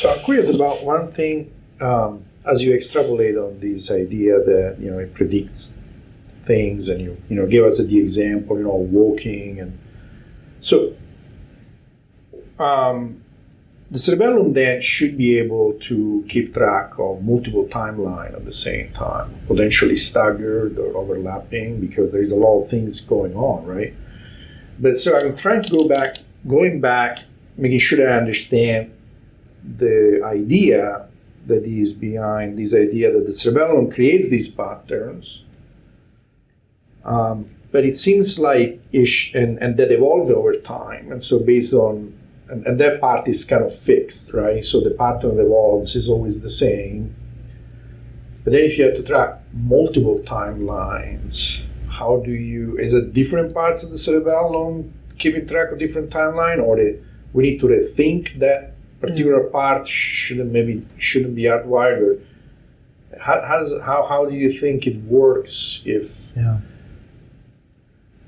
So 0.00 0.10
I'm 0.10 0.20
curious 0.20 0.54
about 0.54 0.82
one 0.82 1.12
thing 1.12 1.52
um, 1.78 2.24
as 2.46 2.62
you 2.62 2.72
extrapolate 2.72 3.36
on 3.36 3.60
this 3.60 3.90
idea 3.90 4.38
that 4.42 4.78
you 4.80 4.90
know 4.90 4.98
it 4.98 5.12
predicts 5.12 5.78
things, 6.46 6.88
and 6.88 7.02
you 7.02 7.22
you 7.28 7.36
know 7.36 7.46
give 7.46 7.66
us 7.66 7.76
the 7.76 7.98
example, 7.98 8.56
you 8.56 8.64
know, 8.64 8.76
walking, 8.76 9.60
and 9.60 9.78
so 10.60 10.94
um, 12.58 13.22
the 13.90 13.98
cerebellum 13.98 14.54
then 14.54 14.80
should 14.80 15.18
be 15.18 15.36
able 15.36 15.74
to 15.80 16.24
keep 16.30 16.54
track 16.54 16.98
of 16.98 17.22
multiple 17.22 17.66
timeline 17.66 18.32
at 18.32 18.46
the 18.46 18.52
same 18.52 18.90
time, 18.94 19.38
potentially 19.48 19.96
staggered 19.96 20.78
or 20.78 20.96
overlapping, 20.96 21.78
because 21.78 22.10
there 22.10 22.22
is 22.22 22.32
a 22.32 22.36
lot 22.36 22.62
of 22.62 22.70
things 22.70 23.02
going 23.02 23.34
on, 23.36 23.66
right? 23.66 23.92
But 24.78 24.96
so 24.96 25.14
I'm 25.14 25.36
trying 25.36 25.62
to 25.62 25.70
go 25.70 25.86
back, 25.86 26.16
going 26.48 26.80
back, 26.80 27.18
making 27.58 27.80
sure 27.80 27.98
that 27.98 28.10
I 28.10 28.16
understand 28.16 28.94
the 29.62 30.20
idea 30.24 31.06
that 31.46 31.64
is 31.64 31.92
behind 31.92 32.58
this 32.58 32.74
idea 32.74 33.12
that 33.12 33.26
the 33.26 33.32
cerebellum 33.32 33.90
creates 33.90 34.28
these 34.28 34.48
patterns. 34.48 35.44
Um, 37.04 37.50
but 37.72 37.84
it 37.84 37.96
seems 37.96 38.38
like 38.38 38.80
ish 38.92 39.34
and, 39.34 39.58
and 39.58 39.76
that 39.76 39.90
evolve 39.90 40.30
over 40.30 40.54
time. 40.54 41.10
And 41.12 41.22
so 41.22 41.38
based 41.38 41.72
on 41.72 42.16
and, 42.48 42.66
and 42.66 42.80
that 42.80 43.00
part 43.00 43.28
is 43.28 43.44
kind 43.44 43.64
of 43.64 43.74
fixed, 43.74 44.34
right? 44.34 44.64
So 44.64 44.80
the 44.80 44.90
pattern 44.90 45.36
that 45.36 45.44
evolves 45.44 45.94
is 45.94 46.08
always 46.08 46.42
the 46.42 46.50
same. 46.50 47.14
But 48.42 48.52
then 48.52 48.62
if 48.64 48.76
you 48.76 48.86
have 48.86 48.96
to 48.96 49.02
track 49.02 49.40
multiple 49.52 50.20
timelines, 50.24 51.62
how 51.88 52.16
do 52.24 52.32
you 52.32 52.78
is 52.78 52.94
it 52.94 53.14
different 53.14 53.54
parts 53.54 53.84
of 53.84 53.90
the 53.90 53.98
cerebellum 53.98 54.92
keeping 55.18 55.46
track 55.46 55.70
of 55.70 55.78
different 55.78 56.10
timeline 56.10 56.60
or 56.60 56.76
the, 56.76 56.98
we 57.32 57.42
need 57.44 57.60
to 57.60 57.66
rethink 57.66 58.38
that 58.38 58.74
particular 59.00 59.44
part 59.44 59.88
shouldn't 59.88 60.52
maybe 60.52 60.86
shouldn't 60.98 61.34
be 61.34 61.44
hardwired 61.44 62.00
or 62.02 62.20
how, 63.20 63.42
how, 63.42 63.58
does, 63.58 63.80
how, 63.82 64.06
how 64.06 64.24
do 64.24 64.34
you 64.34 64.50
think 64.52 64.86
it 64.86 64.96
works 65.02 65.82
if 65.84 66.18
Yeah. 66.36 66.60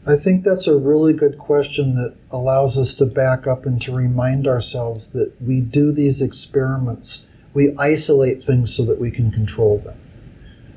I 0.05 0.17
think 0.17 0.43
that's 0.43 0.67
a 0.67 0.77
really 0.77 1.13
good 1.13 1.39
question 1.39 1.95
that 1.95 2.17
allows 2.33 2.77
us 2.77 2.95
to 2.95 3.07
back 3.07 3.47
up 3.47 3.67
and 3.67 3.81
to 3.83 3.93
remind 3.93 4.49
ourselves 4.49 5.13
that 5.13 5.41
we 5.41 5.61
do 5.61 5.93
these 5.93 6.21
experiments. 6.21 7.31
We 7.55 7.77
isolate 7.79 8.43
things 8.43 8.75
so 8.75 8.85
that 8.87 8.99
we 8.99 9.13
can 9.13 9.31
control 9.31 9.79
them. 9.79 9.97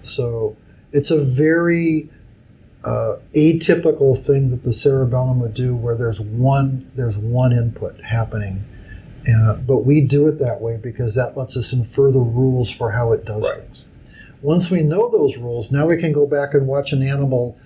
So 0.04 0.56
it's 0.92 1.10
a 1.10 1.24
very 1.24 2.08
uh, 2.84 3.16
atypical 3.34 4.16
thing 4.16 4.50
that 4.50 4.62
the 4.62 4.74
cerebellum 4.74 5.40
would 5.40 5.56
do 5.56 5.76
where 5.76 5.96
there's 5.96 6.22
one 6.22 6.92
there's 6.96 7.18
one 7.18 7.52
input 7.52 8.00
happening. 8.02 8.64
Uh, 9.28 9.54
but 9.54 9.80
we 9.80 10.02
do 10.02 10.28
it 10.28 10.38
that 10.40 10.62
way 10.62 10.78
because 10.78 11.16
that 11.16 11.36
lets 11.36 11.58
us 11.58 11.74
infer 11.74 12.12
the 12.12 12.20
rules 12.20 12.72
for 12.72 12.92
how 12.92 13.12
it 13.12 13.26
does 13.26 13.44
Right. 13.44 13.64
things. 13.64 13.90
Once 14.42 14.70
we 14.70 14.82
know 14.82 15.10
those 15.10 15.38
rules, 15.38 15.72
now 15.72 15.88
we 15.88 15.98
can 15.98 16.12
go 16.12 16.28
back 16.28 16.54
and 16.54 16.68
watch 16.68 16.94
an 16.94 17.02
animal 17.02 17.58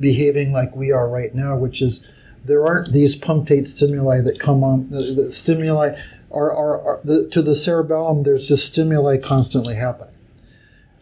behaving 0.00 0.52
like 0.52 0.74
we 0.74 0.90
are 0.90 1.08
right 1.08 1.34
now, 1.34 1.56
which 1.56 1.82
is 1.82 2.08
there 2.44 2.66
aren't 2.66 2.92
these 2.92 3.14
punctate 3.14 3.66
stimuli 3.66 4.20
that 4.22 4.40
come 4.40 4.64
on. 4.64 4.88
The, 4.88 5.02
the 5.14 5.30
stimuli 5.30 5.94
are, 6.30 6.50
are, 6.50 6.80
are 6.80 7.00
the, 7.04 7.28
to 7.28 7.42
the 7.42 7.54
cerebellum. 7.54 8.22
There's 8.22 8.48
just 8.48 8.66
stimuli 8.66 9.18
constantly 9.18 9.74
happening. 9.74 10.14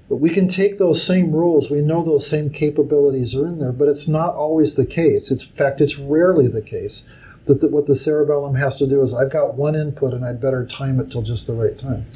But 0.09 0.17
we 0.17 0.31
can 0.31 0.49
take 0.49 0.79
those 0.79 1.07
same 1.07 1.31
rules. 1.31 1.71
We 1.71 1.83
know 1.83 2.03
those 2.03 2.27
same 2.27 2.51
capabilities 2.51 3.35
are 3.37 3.47
in 3.47 3.61
there, 3.61 3.71
but 3.71 3.87
it's 3.87 4.09
not 4.09 4.35
always 4.35 4.75
the 4.75 4.85
case. 4.85 5.31
It's, 5.31 5.45
in 5.47 5.53
fact, 5.53 5.81
it's 5.81 5.99
rarely 5.99 6.49
the 6.49 6.63
case 6.63 7.09
that 7.51 7.61
the, 7.61 7.69
what 7.69 7.87
the 7.87 7.97
cerebellum 7.97 8.55
has 8.55 8.77
to 8.77 8.87
do 8.87 9.03
is 9.03 9.13
I've 9.13 9.33
got 9.33 9.55
one 9.55 9.75
input 9.75 10.15
and 10.15 10.25
I'd 10.25 10.41
better 10.41 10.65
time 10.65 11.01
it 11.01 11.11
till 11.11 11.23
just 11.23 11.49
the 11.49 11.55
right 11.55 11.77
time. 11.77 12.07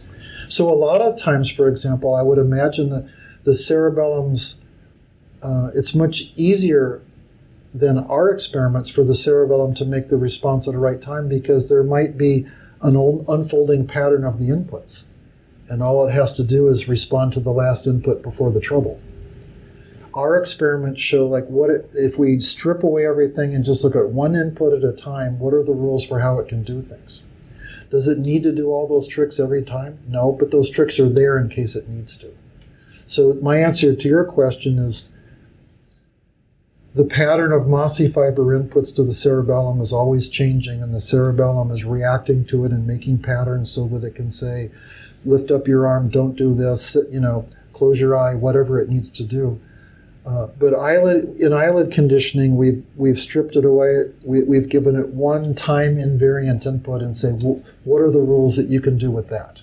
So 0.49 0.73
a 0.73 0.75
lot 0.75 1.01
of 1.01 1.21
times, 1.21 1.51
for 1.51 1.69
example, 1.69 2.15
I 2.15 2.23
would 2.23 2.39
imagine 2.39 2.91
that 2.91 3.09
the 3.43 3.53
cerebellum's 3.53 4.65
uh, 5.43 5.71
it's 5.75 5.95
much 5.95 6.33
easier 6.37 7.03
than 7.75 7.99
our 7.99 8.31
experiments 8.31 8.89
for 8.89 9.03
the 9.03 9.15
cerebellum 9.15 9.75
to 9.75 9.85
make 9.85 10.09
the 10.09 10.17
response 10.17 10.69
at 10.69 10.73
the 10.73 10.79
right 10.79 11.03
time 11.03 11.29
because 11.29 11.69
there 11.69 11.83
might 11.83 12.17
be 12.17 12.47
an 12.81 12.97
old 12.97 13.27
unfolding 13.29 13.87
pattern 13.87 14.25
of 14.25 14.39
the 14.39 14.49
inputs. 14.49 15.09
And 15.69 15.83
all 15.83 16.07
it 16.07 16.13
has 16.13 16.33
to 16.35 16.45
do 16.45 16.69
is 16.69 16.89
respond 16.89 17.33
to 17.33 17.41
the 17.41 17.53
last 17.53 17.87
input 17.87 18.23
before 18.23 18.53
the 18.53 18.61
trouble. 18.61 19.01
Our 20.15 20.39
experiments 20.39 21.01
show 21.01 21.27
like 21.27 21.47
what 21.47 21.71
if 21.71 22.19
we 22.19 22.39
strip 22.39 22.85
away 22.85 23.05
everything 23.05 23.55
and 23.55 23.65
just 23.65 23.83
look 23.83 23.97
at 23.97 24.11
one 24.11 24.37
input 24.37 24.73
at 24.73 24.89
a 24.89 24.93
time, 24.93 25.41
what 25.41 25.53
are 25.53 25.65
the 25.65 25.73
rules 25.73 26.07
for 26.07 26.21
how 26.21 26.39
it 26.39 26.49
can 26.49 26.63
do 26.63 26.81
things? 26.81 27.25
Does 27.91 28.07
it 28.09 28.19
need 28.19 28.45
to 28.45 28.53
do 28.53 28.71
all 28.73 28.87
those 28.87 29.09
tricks 29.09 29.41
every 29.41 29.63
time? 29.63 29.99
No, 30.09 30.33
but 30.33 30.51
those 30.51 30.71
tricks 30.71 30.99
are 31.01 31.09
there 31.09 31.37
in 31.39 31.49
case 31.49 31.75
it 31.77 31.89
needs 31.89 32.17
to. 32.19 32.33
So 33.07 33.35
my 33.43 33.59
answer 33.59 33.95
to 33.95 34.09
your 34.09 34.25
question 34.25 34.79
is 34.79 35.17
the 36.95 37.05
pattern 37.05 37.53
of 37.53 37.67
mossy 37.67 38.07
fiber 38.07 38.59
inputs 38.59 38.95
to 38.97 39.03
the 39.03 39.13
cerebellum 39.13 39.81
is 39.81 39.93
always 39.93 40.29
changing, 40.29 40.81
and 40.81 40.95
the 40.95 41.01
cerebellum 41.01 41.73
is 41.73 41.85
reacting 41.85 42.45
to 42.47 42.65
it 42.65 42.71
and 42.71 42.87
making 42.87 43.19
patterns 43.19 43.71
so 43.71 43.89
that 43.89 44.05
it 44.05 44.15
can 44.15 44.31
say, 44.31 44.71
lift 45.25 45.51
up 45.51 45.67
your 45.67 45.87
arm, 45.87 46.09
don't 46.09 46.37
do 46.37 46.55
this, 46.55 46.97
you 47.11 47.21
know, 47.21 47.49
close 47.73 48.01
your 48.01 48.17
eye, 48.17 48.35
whatever 48.35 48.81
it 48.81 48.89
needs 48.89 49.11
to 49.11 49.25
do. 49.25 49.61
Uh, 50.27 50.47
but 50.59 50.75
eyelid 50.75 51.37
in 51.39 51.53
eyelid 51.53 51.93
conditioning, 51.93 52.57
we've 52.57 52.87
we've 52.97 53.19
stripped 53.19 53.57
it 53.57 53.65
away. 53.65 54.05
We, 54.25 54.57
have 54.57 54.71
given 54.71 54.97
it 54.97 55.09
one 55.09 55.55
time 55.55 55.97
invariant 55.97 56.65
input 56.65 57.03
and 57.03 57.15
say, 57.15 57.33
well, 57.33 57.63
what 57.85 58.01
are 58.01 58.11
the 58.11 58.21
rules 58.21 58.57
that 58.57 58.69
you 58.69 58.81
can 58.81 58.97
do 58.97 59.11
with 59.11 59.29
that? 59.29 59.63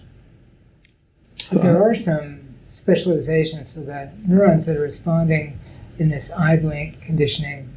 So 1.38 1.58
there 1.58 1.82
are 1.82 1.96
some 1.96 2.42
specializations 2.68 3.74
so 3.74 3.82
that 3.86 4.28
neurons 4.28 4.68
that 4.68 4.78
are 4.78 4.82
responding 4.82 5.60
in 5.98 6.10
this 6.10 6.32
eye 6.32 6.58
blink 6.58 7.02
conditioning 7.02 7.76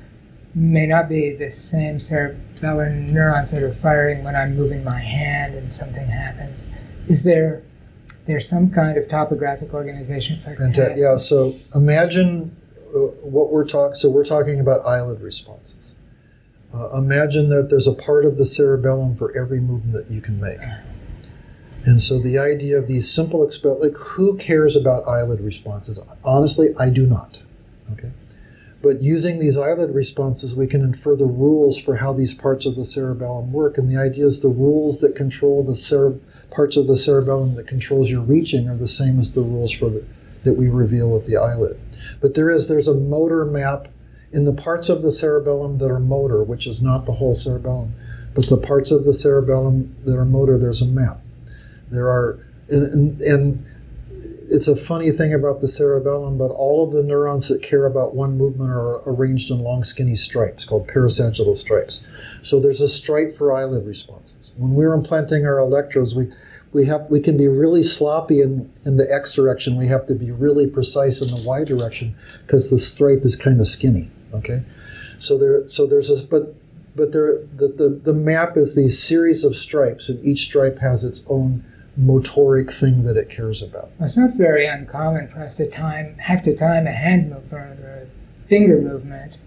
may 0.54 0.86
not 0.86 1.08
be 1.08 1.34
the 1.34 1.50
same 1.50 1.96
cerebellar 1.96 2.94
neurons 2.94 3.50
that 3.52 3.62
are 3.62 3.72
firing 3.72 4.22
when 4.22 4.36
I'm 4.36 4.56
moving 4.56 4.84
my 4.84 5.00
hand 5.00 5.54
and 5.54 5.72
something 5.72 6.06
happens. 6.06 6.70
Is 7.08 7.24
there 7.24 7.62
there 8.26 8.40
some 8.40 8.70
kind 8.70 8.96
of 8.96 9.08
topographic 9.08 9.74
organization 9.74 10.40
for 10.40 10.54
Fantastic. 10.56 10.96
Yeah. 10.96 11.16
So 11.16 11.56
imagine 11.74 12.56
uh, 12.62 12.63
what 12.94 13.50
we're 13.52 13.66
talking. 13.66 13.94
So 13.94 14.10
we're 14.10 14.24
talking 14.24 14.60
about 14.60 14.86
eyelid 14.86 15.20
responses. 15.20 15.94
Uh, 16.72 16.96
imagine 16.96 17.50
that 17.50 17.70
there's 17.70 17.86
a 17.86 17.94
part 17.94 18.24
of 18.24 18.36
the 18.36 18.46
cerebellum 18.46 19.14
for 19.14 19.36
every 19.36 19.60
movement 19.60 19.92
that 19.92 20.12
you 20.12 20.20
can 20.20 20.40
make. 20.40 20.58
And 21.84 22.00
so 22.00 22.18
the 22.18 22.38
idea 22.38 22.78
of 22.78 22.88
these 22.88 23.08
simple 23.12 23.46
exp- 23.46 23.80
like 23.80 23.96
who 23.96 24.36
cares 24.38 24.74
about 24.74 25.06
eyelid 25.06 25.40
responses? 25.40 26.04
Honestly, 26.24 26.68
I 26.78 26.90
do 26.90 27.06
not. 27.06 27.40
Okay. 27.92 28.10
But 28.82 29.02
using 29.02 29.38
these 29.38 29.56
eyelid 29.56 29.94
responses, 29.94 30.56
we 30.56 30.66
can 30.66 30.82
infer 30.82 31.14
the 31.14 31.26
rules 31.26 31.80
for 31.80 31.96
how 31.96 32.12
these 32.12 32.34
parts 32.34 32.66
of 32.66 32.74
the 32.76 32.84
cerebellum 32.84 33.52
work. 33.52 33.78
And 33.78 33.88
the 33.88 33.96
idea 33.96 34.24
is 34.26 34.40
the 34.40 34.48
rules 34.48 35.00
that 35.00 35.14
control 35.14 35.62
the 35.62 35.76
cere- 35.76 36.18
parts 36.50 36.76
of 36.76 36.86
the 36.86 36.96
cerebellum 36.96 37.54
that 37.54 37.66
controls 37.66 38.10
your 38.10 38.22
reaching 38.22 38.68
are 38.68 38.76
the 38.76 38.88
same 38.88 39.18
as 39.20 39.34
the 39.34 39.42
rules 39.42 39.72
for 39.72 39.90
the, 39.90 40.04
that 40.44 40.54
we 40.54 40.68
reveal 40.68 41.10
with 41.10 41.26
the 41.26 41.36
eyelid. 41.36 41.78
But 42.24 42.32
there 42.32 42.50
is 42.50 42.68
there's 42.68 42.88
a 42.88 42.94
motor 42.94 43.44
map 43.44 43.88
in 44.32 44.44
the 44.44 44.52
parts 44.54 44.88
of 44.88 45.02
the 45.02 45.12
cerebellum 45.12 45.76
that 45.76 45.90
are 45.90 46.00
motor, 46.00 46.42
which 46.42 46.66
is 46.66 46.80
not 46.80 47.04
the 47.04 47.12
whole 47.12 47.34
cerebellum, 47.34 47.94
but 48.34 48.48
the 48.48 48.56
parts 48.56 48.90
of 48.90 49.04
the 49.04 49.12
cerebellum 49.12 49.94
that 50.06 50.16
are 50.16 50.24
motor, 50.24 50.56
there's 50.56 50.80
a 50.80 50.86
map. 50.86 51.20
There 51.90 52.08
are 52.08 52.38
and, 52.70 53.20
and 53.20 53.66
it's 54.48 54.68
a 54.68 54.74
funny 54.74 55.10
thing 55.10 55.34
about 55.34 55.60
the 55.60 55.68
cerebellum, 55.68 56.38
but 56.38 56.50
all 56.50 56.82
of 56.82 56.92
the 56.92 57.02
neurons 57.02 57.48
that 57.48 57.60
care 57.60 57.84
about 57.84 58.14
one 58.14 58.38
movement 58.38 58.70
are 58.70 59.06
arranged 59.06 59.50
in 59.50 59.58
long, 59.58 59.84
skinny 59.84 60.14
stripes 60.14 60.64
called 60.64 60.88
parasagittal 60.88 61.58
stripes. 61.58 62.06
So 62.40 62.58
there's 62.58 62.80
a 62.80 62.88
stripe 62.88 63.32
for 63.32 63.52
eyelid 63.52 63.84
responses. 63.86 64.54
When 64.56 64.74
we're 64.74 64.94
implanting 64.94 65.44
our 65.44 65.58
electrodes, 65.58 66.14
we 66.14 66.32
we 66.74 66.84
have 66.86 67.08
we 67.08 67.20
can 67.20 67.36
be 67.38 67.48
really 67.48 67.82
sloppy 67.82 68.42
in, 68.42 68.70
in 68.84 68.98
the 68.98 69.10
x 69.10 69.32
direction. 69.32 69.76
We 69.76 69.86
have 69.86 70.04
to 70.06 70.14
be 70.14 70.32
really 70.32 70.66
precise 70.66 71.22
in 71.22 71.28
the 71.28 71.42
y 71.46 71.64
direction 71.64 72.14
because 72.42 72.68
the 72.70 72.78
stripe 72.78 73.24
is 73.24 73.36
kind 73.36 73.60
of 73.60 73.66
skinny. 73.66 74.10
Okay, 74.34 74.62
so 75.18 75.38
there 75.38 75.66
so 75.68 75.86
there's 75.86 76.10
a 76.10 76.26
but 76.26 76.54
but 76.96 77.12
there 77.12 77.46
the, 77.54 77.68
the 77.68 77.88
the 77.88 78.12
map 78.12 78.56
is 78.56 78.74
these 78.74 79.00
series 79.00 79.44
of 79.44 79.56
stripes, 79.56 80.08
and 80.08 80.22
each 80.24 80.40
stripe 80.40 80.80
has 80.80 81.04
its 81.04 81.24
own 81.30 81.64
motoric 81.96 82.72
thing 82.72 83.04
that 83.04 83.16
it 83.16 83.30
cares 83.30 83.62
about. 83.62 83.90
Well, 83.98 84.06
it's 84.06 84.16
not 84.16 84.34
very 84.34 84.66
uncommon 84.66 85.28
for 85.28 85.38
us 85.38 85.56
to 85.58 85.70
time 85.70 86.18
have 86.18 86.42
to 86.42 86.56
time 86.56 86.88
a 86.88 86.92
hand 86.92 87.30
movement 87.30 87.80
or 87.80 88.08
a 88.08 88.48
finger 88.48 88.80
movement, 88.80 89.38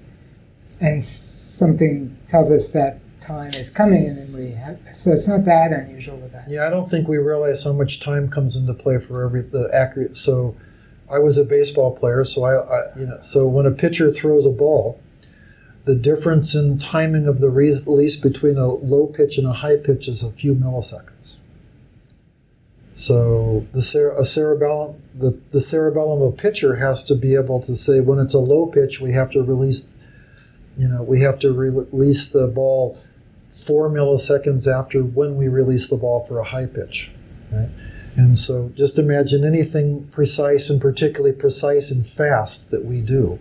and 0.79 1.03
something 1.03 2.17
tells 2.25 2.53
us 2.53 2.71
that 2.71 3.01
time 3.27 3.53
is 3.55 3.69
coming, 3.69 4.07
and 4.07 4.17
then 4.17 4.33
we 4.33 4.51
have. 4.51 4.79
So 4.93 5.11
it's 5.11 5.27
not 5.27 5.45
that 5.45 5.73
unusual 5.73 6.17
with 6.17 6.31
that. 6.31 6.49
Yeah, 6.49 6.65
I 6.65 6.69
don't 6.69 6.89
think 6.89 7.07
we 7.07 7.17
realize 7.17 7.63
how 7.63 7.73
much 7.73 7.99
time 7.99 8.29
comes 8.29 8.55
into 8.55 8.73
play 8.73 8.97
for 8.99 9.23
every 9.23 9.41
the 9.41 9.69
accurate. 9.73 10.17
So, 10.17 10.55
I 11.09 11.19
was 11.19 11.37
a 11.37 11.45
baseball 11.45 11.95
player, 11.95 12.23
so 12.23 12.43
I, 12.43 12.55
I 12.55 12.99
you 12.99 13.05
know, 13.05 13.19
so 13.21 13.47
when 13.47 13.65
a 13.65 13.71
pitcher 13.71 14.11
throws 14.11 14.45
a 14.45 14.49
ball, 14.49 14.99
the 15.85 15.95
difference 15.95 16.53
in 16.53 16.77
timing 16.77 17.27
of 17.27 17.39
the 17.39 17.49
release 17.49 18.17
between 18.17 18.57
a 18.57 18.67
low 18.67 19.07
pitch 19.07 19.37
and 19.37 19.47
a 19.47 19.53
high 19.53 19.77
pitch 19.77 20.09
is 20.09 20.21
a 20.21 20.31
few 20.31 20.53
milliseconds. 20.53 21.37
So 22.93 23.65
the 23.71 23.81
cerebellum, 23.81 25.01
the, 25.13 25.39
the 25.51 25.61
cerebellum 25.61 26.21
of 26.21 26.33
a 26.33 26.35
pitcher 26.35 26.75
has 26.75 27.03
to 27.05 27.15
be 27.15 27.35
able 27.35 27.61
to 27.61 27.75
say 27.75 28.01
when 28.01 28.19
it's 28.19 28.33
a 28.33 28.39
low 28.39 28.65
pitch, 28.65 28.99
we 28.99 29.13
have 29.13 29.31
to 29.31 29.43
release, 29.43 29.95
you 30.77 30.89
know, 30.89 31.03
we 31.03 31.21
have 31.21 31.39
to 31.39 31.53
re- 31.53 31.69
release 31.69 32.33
the 32.33 32.47
ball 32.47 32.99
four 33.65 33.89
milliseconds 33.89 34.67
after 34.67 35.01
when 35.01 35.35
we 35.35 35.47
release 35.47 35.89
the 35.89 35.97
ball 35.97 36.23
for 36.23 36.39
a 36.39 36.43
high 36.43 36.65
pitch. 36.65 37.11
Right? 37.51 37.69
And 38.15 38.37
so 38.37 38.69
just 38.69 38.97
imagine 38.97 39.43
anything 39.43 40.07
precise 40.07 40.69
and 40.69 40.81
particularly 40.81 41.33
precise 41.33 41.91
and 41.91 42.05
fast 42.05 42.71
that 42.71 42.83
we 42.83 43.01
do. 43.01 43.39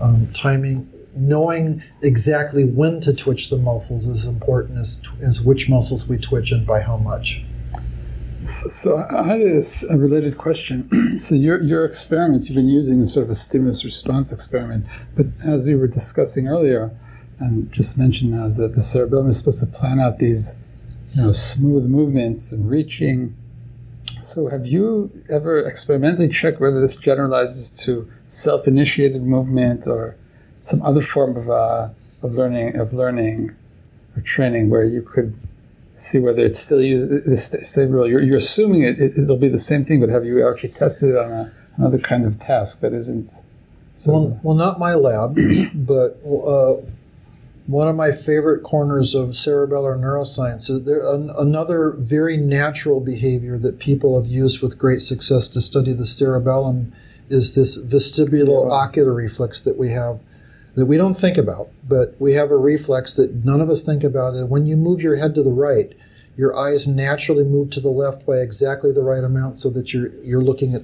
Um, 0.00 0.28
timing, 0.34 0.92
knowing 1.14 1.82
exactly 2.02 2.64
when 2.64 3.00
to 3.00 3.14
twitch 3.14 3.48
the 3.48 3.56
muscles 3.56 4.06
is 4.06 4.26
important 4.26 4.78
as, 4.78 5.02
as 5.22 5.40
which 5.40 5.70
muscles 5.70 6.08
we 6.08 6.18
twitch 6.18 6.52
and 6.52 6.66
by 6.66 6.80
how 6.80 6.98
much. 6.98 7.44
So, 8.42 8.98
I 8.98 9.22
had 9.22 9.40
a, 9.40 9.96
related 9.96 10.36
question. 10.36 11.16
so 11.18 11.34
your 11.34 11.62
your 11.62 11.86
experiment 11.86 12.44
you've 12.44 12.56
been 12.56 12.68
using 12.68 13.00
is 13.00 13.14
sort 13.14 13.24
of 13.24 13.30
a 13.30 13.34
stimulus 13.34 13.86
response 13.86 14.34
experiment, 14.34 14.84
but 15.16 15.26
as 15.46 15.66
we 15.66 15.74
were 15.74 15.86
discussing 15.86 16.46
earlier, 16.46 16.90
and 17.40 17.72
just 17.72 17.98
mentioned 17.98 18.30
now 18.30 18.46
is 18.46 18.56
that 18.56 18.74
the 18.74 18.82
cerebellum 18.82 19.28
is 19.28 19.38
supposed 19.38 19.60
to 19.60 19.66
plan 19.66 20.00
out 20.00 20.18
these, 20.18 20.64
you 21.14 21.22
know, 21.22 21.32
smooth 21.32 21.86
movements 21.86 22.52
and 22.52 22.68
reaching. 22.70 23.36
So, 24.20 24.48
have 24.48 24.66
you 24.66 25.10
ever 25.30 25.58
experimentally 25.58 26.28
checked 26.28 26.60
whether 26.60 26.80
this 26.80 26.96
generalizes 26.96 27.84
to 27.84 28.10
self-initiated 28.26 29.22
movement 29.22 29.86
or 29.86 30.16
some 30.58 30.80
other 30.82 31.02
form 31.02 31.36
of 31.36 31.50
uh, 31.50 31.90
of 32.22 32.32
learning 32.32 32.76
of 32.76 32.92
learning 32.92 33.54
or 34.16 34.22
training 34.22 34.70
where 34.70 34.84
you 34.84 35.02
could 35.02 35.36
see 35.94 36.18
whether 36.18 36.44
it's 36.44 36.58
still 36.58 36.80
uses 36.80 37.50
the 37.50 37.58
same 37.58 37.90
rule? 37.90 38.08
You're, 38.08 38.22
you're 38.22 38.38
assuming 38.38 38.82
it, 38.82 38.96
it, 38.98 39.28
will 39.28 39.36
be 39.36 39.48
the 39.48 39.58
same 39.58 39.84
thing, 39.84 40.00
but 40.00 40.08
have 40.08 40.24
you 40.24 40.46
actually 40.46 40.70
tested 40.70 41.10
it 41.10 41.16
on 41.16 41.30
a, 41.30 41.52
another 41.76 41.98
kind 41.98 42.24
of 42.24 42.38
task 42.38 42.80
that 42.80 42.92
isn't? 42.92 43.32
So 43.94 44.12
well, 44.12 44.40
well, 44.42 44.56
not 44.56 44.78
my 44.78 44.94
lab, 44.94 45.36
but 45.74 46.18
uh, 46.26 46.82
one 47.66 47.88
of 47.88 47.96
my 47.96 48.12
favorite 48.12 48.62
corners 48.62 49.14
of 49.14 49.30
cerebellar 49.30 49.98
neuroscience 49.98 50.68
is 50.68 50.84
there 50.84 51.10
an, 51.14 51.30
another 51.38 51.94
very 51.98 52.36
natural 52.36 53.00
behavior 53.00 53.58
that 53.58 53.78
people 53.78 54.20
have 54.20 54.30
used 54.30 54.62
with 54.62 54.78
great 54.78 55.00
success 55.00 55.48
to 55.48 55.60
study 55.60 55.92
the 55.92 56.04
cerebellum 56.04 56.92
is 57.30 57.54
this 57.54 57.82
vestibulo-ocular 57.82 59.12
reflex 59.12 59.60
that 59.60 59.78
we 59.78 59.90
have 59.90 60.20
that 60.74 60.86
we 60.86 60.96
don't 60.96 61.14
think 61.14 61.38
about, 61.38 61.68
but 61.88 62.16
we 62.18 62.32
have 62.32 62.50
a 62.50 62.56
reflex 62.56 63.14
that 63.14 63.44
none 63.44 63.60
of 63.60 63.70
us 63.70 63.84
think 63.84 64.02
about. 64.02 64.34
And 64.34 64.50
when 64.50 64.66
you 64.66 64.76
move 64.76 65.00
your 65.00 65.14
head 65.14 65.34
to 65.36 65.42
the 65.42 65.52
right, 65.52 65.94
your 66.36 66.58
eyes 66.58 66.88
naturally 66.88 67.44
move 67.44 67.70
to 67.70 67.80
the 67.80 67.90
left 67.90 68.26
by 68.26 68.38
exactly 68.38 68.90
the 68.90 69.04
right 69.04 69.22
amount 69.22 69.60
so 69.60 69.70
that 69.70 69.94
you're 69.94 70.08
you're 70.16 70.42
looking 70.42 70.74
at 70.74 70.82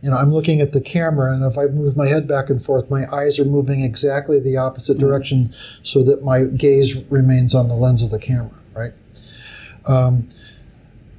you 0.00 0.10
know, 0.10 0.16
I'm 0.16 0.32
looking 0.32 0.60
at 0.60 0.72
the 0.72 0.80
camera, 0.80 1.32
and 1.32 1.44
if 1.44 1.58
I 1.58 1.66
move 1.66 1.96
my 1.96 2.06
head 2.06 2.28
back 2.28 2.50
and 2.50 2.62
forth, 2.62 2.88
my 2.90 3.06
eyes 3.12 3.38
are 3.38 3.44
moving 3.44 3.82
exactly 3.82 4.38
the 4.38 4.56
opposite 4.56 4.98
mm-hmm. 4.98 5.06
direction 5.06 5.54
so 5.82 6.02
that 6.04 6.22
my 6.22 6.44
gaze 6.44 7.04
remains 7.10 7.54
on 7.54 7.68
the 7.68 7.74
lens 7.74 8.02
of 8.02 8.10
the 8.10 8.18
camera, 8.18 8.50
right? 8.74 8.92
Um, 9.88 10.28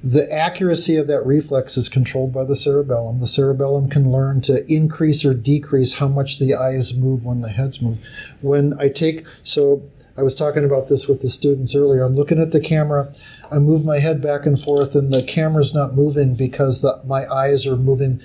the 0.02 0.32
accuracy 0.32 0.96
of 0.96 1.06
that 1.08 1.26
reflex 1.26 1.76
is 1.76 1.90
controlled 1.90 2.32
by 2.32 2.44
the 2.44 2.56
cerebellum. 2.56 3.20
The 3.20 3.26
cerebellum 3.26 3.90
can 3.90 4.10
learn 4.10 4.40
to 4.42 4.64
increase 4.72 5.26
or 5.26 5.34
decrease 5.34 5.94
how 5.98 6.08
much 6.08 6.38
the 6.38 6.54
eyes 6.54 6.96
move 6.96 7.26
when 7.26 7.42
the 7.42 7.50
heads 7.50 7.82
move. 7.82 7.98
When 8.40 8.72
I 8.80 8.88
take, 8.88 9.26
so 9.42 9.82
I 10.16 10.22
was 10.22 10.34
talking 10.34 10.64
about 10.64 10.88
this 10.88 11.08
with 11.08 11.20
the 11.20 11.28
students 11.28 11.74
earlier. 11.74 12.02
I'm 12.02 12.14
looking 12.14 12.38
at 12.38 12.52
the 12.52 12.60
camera. 12.60 13.12
I 13.50 13.58
move 13.58 13.84
my 13.84 13.98
head 13.98 14.20
back 14.20 14.46
and 14.46 14.60
forth, 14.60 14.94
and 14.94 15.12
the 15.12 15.22
camera's 15.22 15.74
not 15.74 15.94
moving 15.94 16.34
because 16.34 16.82
the, 16.82 17.00
my 17.04 17.26
eyes 17.26 17.66
are 17.66 17.76
moving. 17.76 18.20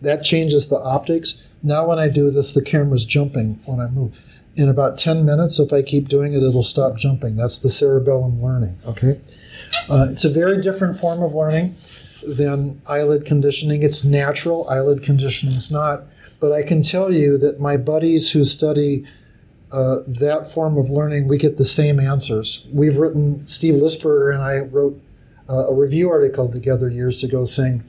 That 0.00 0.22
changes 0.22 0.68
the 0.68 0.78
optics. 0.78 1.46
Now, 1.62 1.86
when 1.86 1.98
I 1.98 2.08
do 2.08 2.30
this, 2.30 2.52
the 2.52 2.62
camera's 2.62 3.04
jumping 3.04 3.60
when 3.64 3.80
I 3.80 3.88
move. 3.88 4.20
In 4.56 4.68
about 4.68 4.98
10 4.98 5.24
minutes, 5.24 5.58
if 5.58 5.72
I 5.72 5.82
keep 5.82 6.08
doing 6.08 6.32
it, 6.32 6.42
it'll 6.42 6.62
stop 6.62 6.96
jumping. 6.96 7.36
That's 7.36 7.58
the 7.58 7.70
cerebellum 7.70 8.40
learning, 8.40 8.78
okay? 8.86 9.20
Uh, 9.88 10.08
it's 10.10 10.24
a 10.24 10.30
very 10.30 10.60
different 10.60 10.94
form 10.94 11.22
of 11.22 11.34
learning 11.34 11.74
than 12.26 12.80
eyelid 12.86 13.26
conditioning. 13.26 13.82
It's 13.82 14.04
natural, 14.04 14.68
eyelid 14.68 15.02
conditioning 15.02 15.56
is 15.56 15.70
not. 15.70 16.04
But 16.40 16.52
I 16.52 16.62
can 16.62 16.82
tell 16.82 17.12
you 17.12 17.38
that 17.38 17.60
my 17.60 17.76
buddies 17.76 18.30
who 18.30 18.44
study 18.44 19.06
uh, 19.74 19.98
that 20.06 20.50
form 20.50 20.78
of 20.78 20.88
learning, 20.88 21.26
we 21.26 21.36
get 21.36 21.56
the 21.56 21.64
same 21.64 21.98
answers. 21.98 22.66
We've 22.72 22.96
written, 22.96 23.46
Steve 23.46 23.74
Lisberger 23.74 24.32
and 24.32 24.42
I 24.42 24.60
wrote 24.60 25.00
uh, 25.48 25.66
a 25.72 25.74
review 25.74 26.10
article 26.10 26.48
together 26.48 26.88
years 26.88 27.24
ago 27.24 27.44
saying 27.44 27.82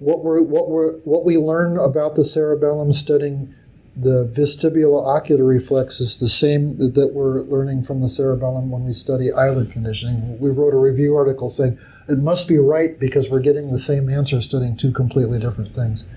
what, 0.00 0.24
we're, 0.24 0.42
what, 0.42 0.68
we're, 0.68 0.94
what 1.04 1.24
we 1.24 1.38
learn 1.38 1.78
about 1.78 2.16
the 2.16 2.24
cerebellum 2.24 2.90
studying 2.92 3.54
the 3.96 4.30
vestibulo-ocular 4.32 5.42
reflex 5.42 6.00
is 6.00 6.18
the 6.18 6.28
same 6.28 6.78
that 6.78 7.10
we're 7.14 7.42
learning 7.42 7.82
from 7.82 8.00
the 8.00 8.08
cerebellum 8.08 8.70
when 8.70 8.84
we 8.84 8.92
study 8.92 9.32
eyelid 9.32 9.72
conditioning. 9.72 10.38
We 10.38 10.50
wrote 10.50 10.72
a 10.72 10.78
review 10.78 11.16
article 11.16 11.50
saying 11.50 11.78
it 12.08 12.18
must 12.18 12.46
be 12.46 12.58
right 12.58 12.96
because 12.98 13.28
we're 13.28 13.40
getting 13.40 13.72
the 13.72 13.78
same 13.78 14.08
answer 14.08 14.40
studying 14.40 14.76
two 14.76 14.92
completely 14.92 15.40
different 15.40 15.74
things. 15.74 16.08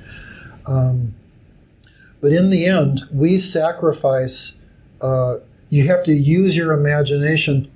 Um, 0.67 1.15
but 2.21 2.31
in 2.31 2.51
the 2.51 2.65
end, 2.67 3.01
we 3.11 3.37
sacrifice. 3.37 4.60
Uh, 5.01 5.37
you 5.69 5.87
have 5.87 6.03
to 6.03 6.13
use 6.13 6.55
your 6.55 6.73
imagination 6.73 7.71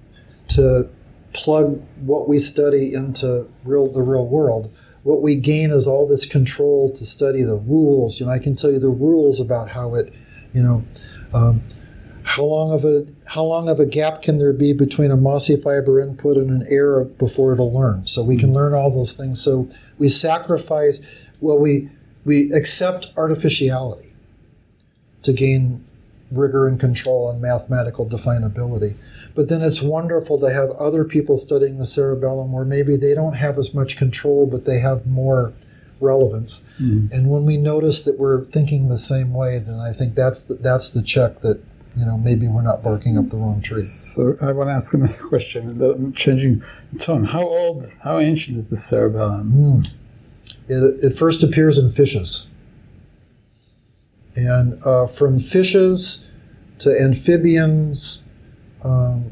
to 0.49 0.87
plug 1.33 1.81
what 2.01 2.27
we 2.27 2.39
study 2.39 2.93
into 2.93 3.47
real 3.63 3.91
the 3.91 4.01
real 4.01 4.27
world. 4.27 4.73
What 5.03 5.21
we 5.21 5.35
gain 5.35 5.71
is 5.71 5.87
all 5.87 6.07
this 6.07 6.25
control 6.25 6.91
to 6.93 7.05
study 7.05 7.43
the 7.43 7.57
rules. 7.57 8.19
You 8.19 8.25
know, 8.25 8.31
I 8.31 8.39
can 8.39 8.55
tell 8.55 8.71
you 8.71 8.79
the 8.79 8.89
rules 8.89 9.39
about 9.39 9.69
how 9.69 9.95
it, 9.95 10.11
you 10.53 10.63
know, 10.63 10.83
um, 11.33 11.61
how 12.23 12.43
long 12.43 12.71
of 12.73 12.83
a 12.83 13.05
how 13.25 13.43
long 13.43 13.69
of 13.69 13.79
a 13.79 13.85
gap 13.85 14.23
can 14.23 14.39
there 14.39 14.53
be 14.53 14.73
between 14.73 15.11
a 15.11 15.17
mossy 15.17 15.55
fiber 15.55 15.99
input 15.99 16.37
and 16.37 16.49
an 16.49 16.65
error 16.69 17.05
before 17.05 17.53
it'll 17.53 17.71
learn? 17.71 18.07
So 18.07 18.23
we 18.23 18.35
can 18.35 18.51
learn 18.51 18.73
all 18.73 18.89
those 18.89 19.13
things. 19.13 19.41
So 19.41 19.69
we 19.99 20.09
sacrifice. 20.09 21.05
Well, 21.39 21.59
we 21.59 21.89
we 22.25 22.51
accept 22.53 23.13
artificiality 23.15 24.13
to 25.21 25.33
gain 25.33 25.84
rigor 26.31 26.67
and 26.67 26.79
control 26.79 27.29
and 27.29 27.41
mathematical 27.41 28.05
definability. 28.05 28.95
But 29.35 29.49
then 29.49 29.61
it's 29.61 29.81
wonderful 29.81 30.39
to 30.39 30.51
have 30.51 30.71
other 30.71 31.03
people 31.03 31.37
studying 31.37 31.77
the 31.77 31.85
cerebellum 31.85 32.51
where 32.51 32.65
maybe 32.65 32.97
they 32.97 33.13
don't 33.13 33.35
have 33.35 33.57
as 33.57 33.73
much 33.73 33.97
control, 33.97 34.47
but 34.47 34.65
they 34.65 34.79
have 34.79 35.05
more 35.05 35.53
relevance. 35.99 36.69
Mm. 36.79 37.11
And 37.11 37.29
when 37.29 37.45
we 37.45 37.57
notice 37.57 38.05
that 38.05 38.19
we're 38.19 38.45
thinking 38.45 38.87
the 38.87 38.97
same 38.97 39.33
way, 39.33 39.59
then 39.59 39.79
I 39.79 39.91
think 39.91 40.15
that's 40.15 40.41
the, 40.43 40.55
that's 40.55 40.91
the 40.91 41.01
check 41.01 41.41
that 41.41 41.61
you 41.95 42.05
know 42.05 42.17
maybe 42.17 42.47
we're 42.47 42.61
not 42.61 42.83
barking 42.83 43.17
up 43.17 43.27
the 43.27 43.37
wrong 43.37 43.61
tree. 43.61 43.77
So 43.77 44.35
I 44.41 44.51
want 44.51 44.69
to 44.69 44.73
ask 44.73 44.93
another 44.93 45.13
question, 45.29 45.77
the- 45.77 46.11
changing 46.15 46.63
the 46.91 46.99
tone. 46.99 47.23
How 47.23 47.43
old, 47.43 47.85
how 48.03 48.19
ancient 48.19 48.57
is 48.57 48.69
the 48.69 48.77
cerebellum? 48.77 49.51
Mm. 49.51 49.87
It, 50.67 51.03
it 51.03 51.15
first 51.15 51.43
appears 51.43 51.77
in 51.77 51.89
fishes. 51.89 52.49
And 54.35 54.81
uh, 54.85 55.07
from 55.07 55.39
fishes 55.39 56.29
to 56.79 56.89
amphibians, 56.99 58.29
um, 58.83 59.31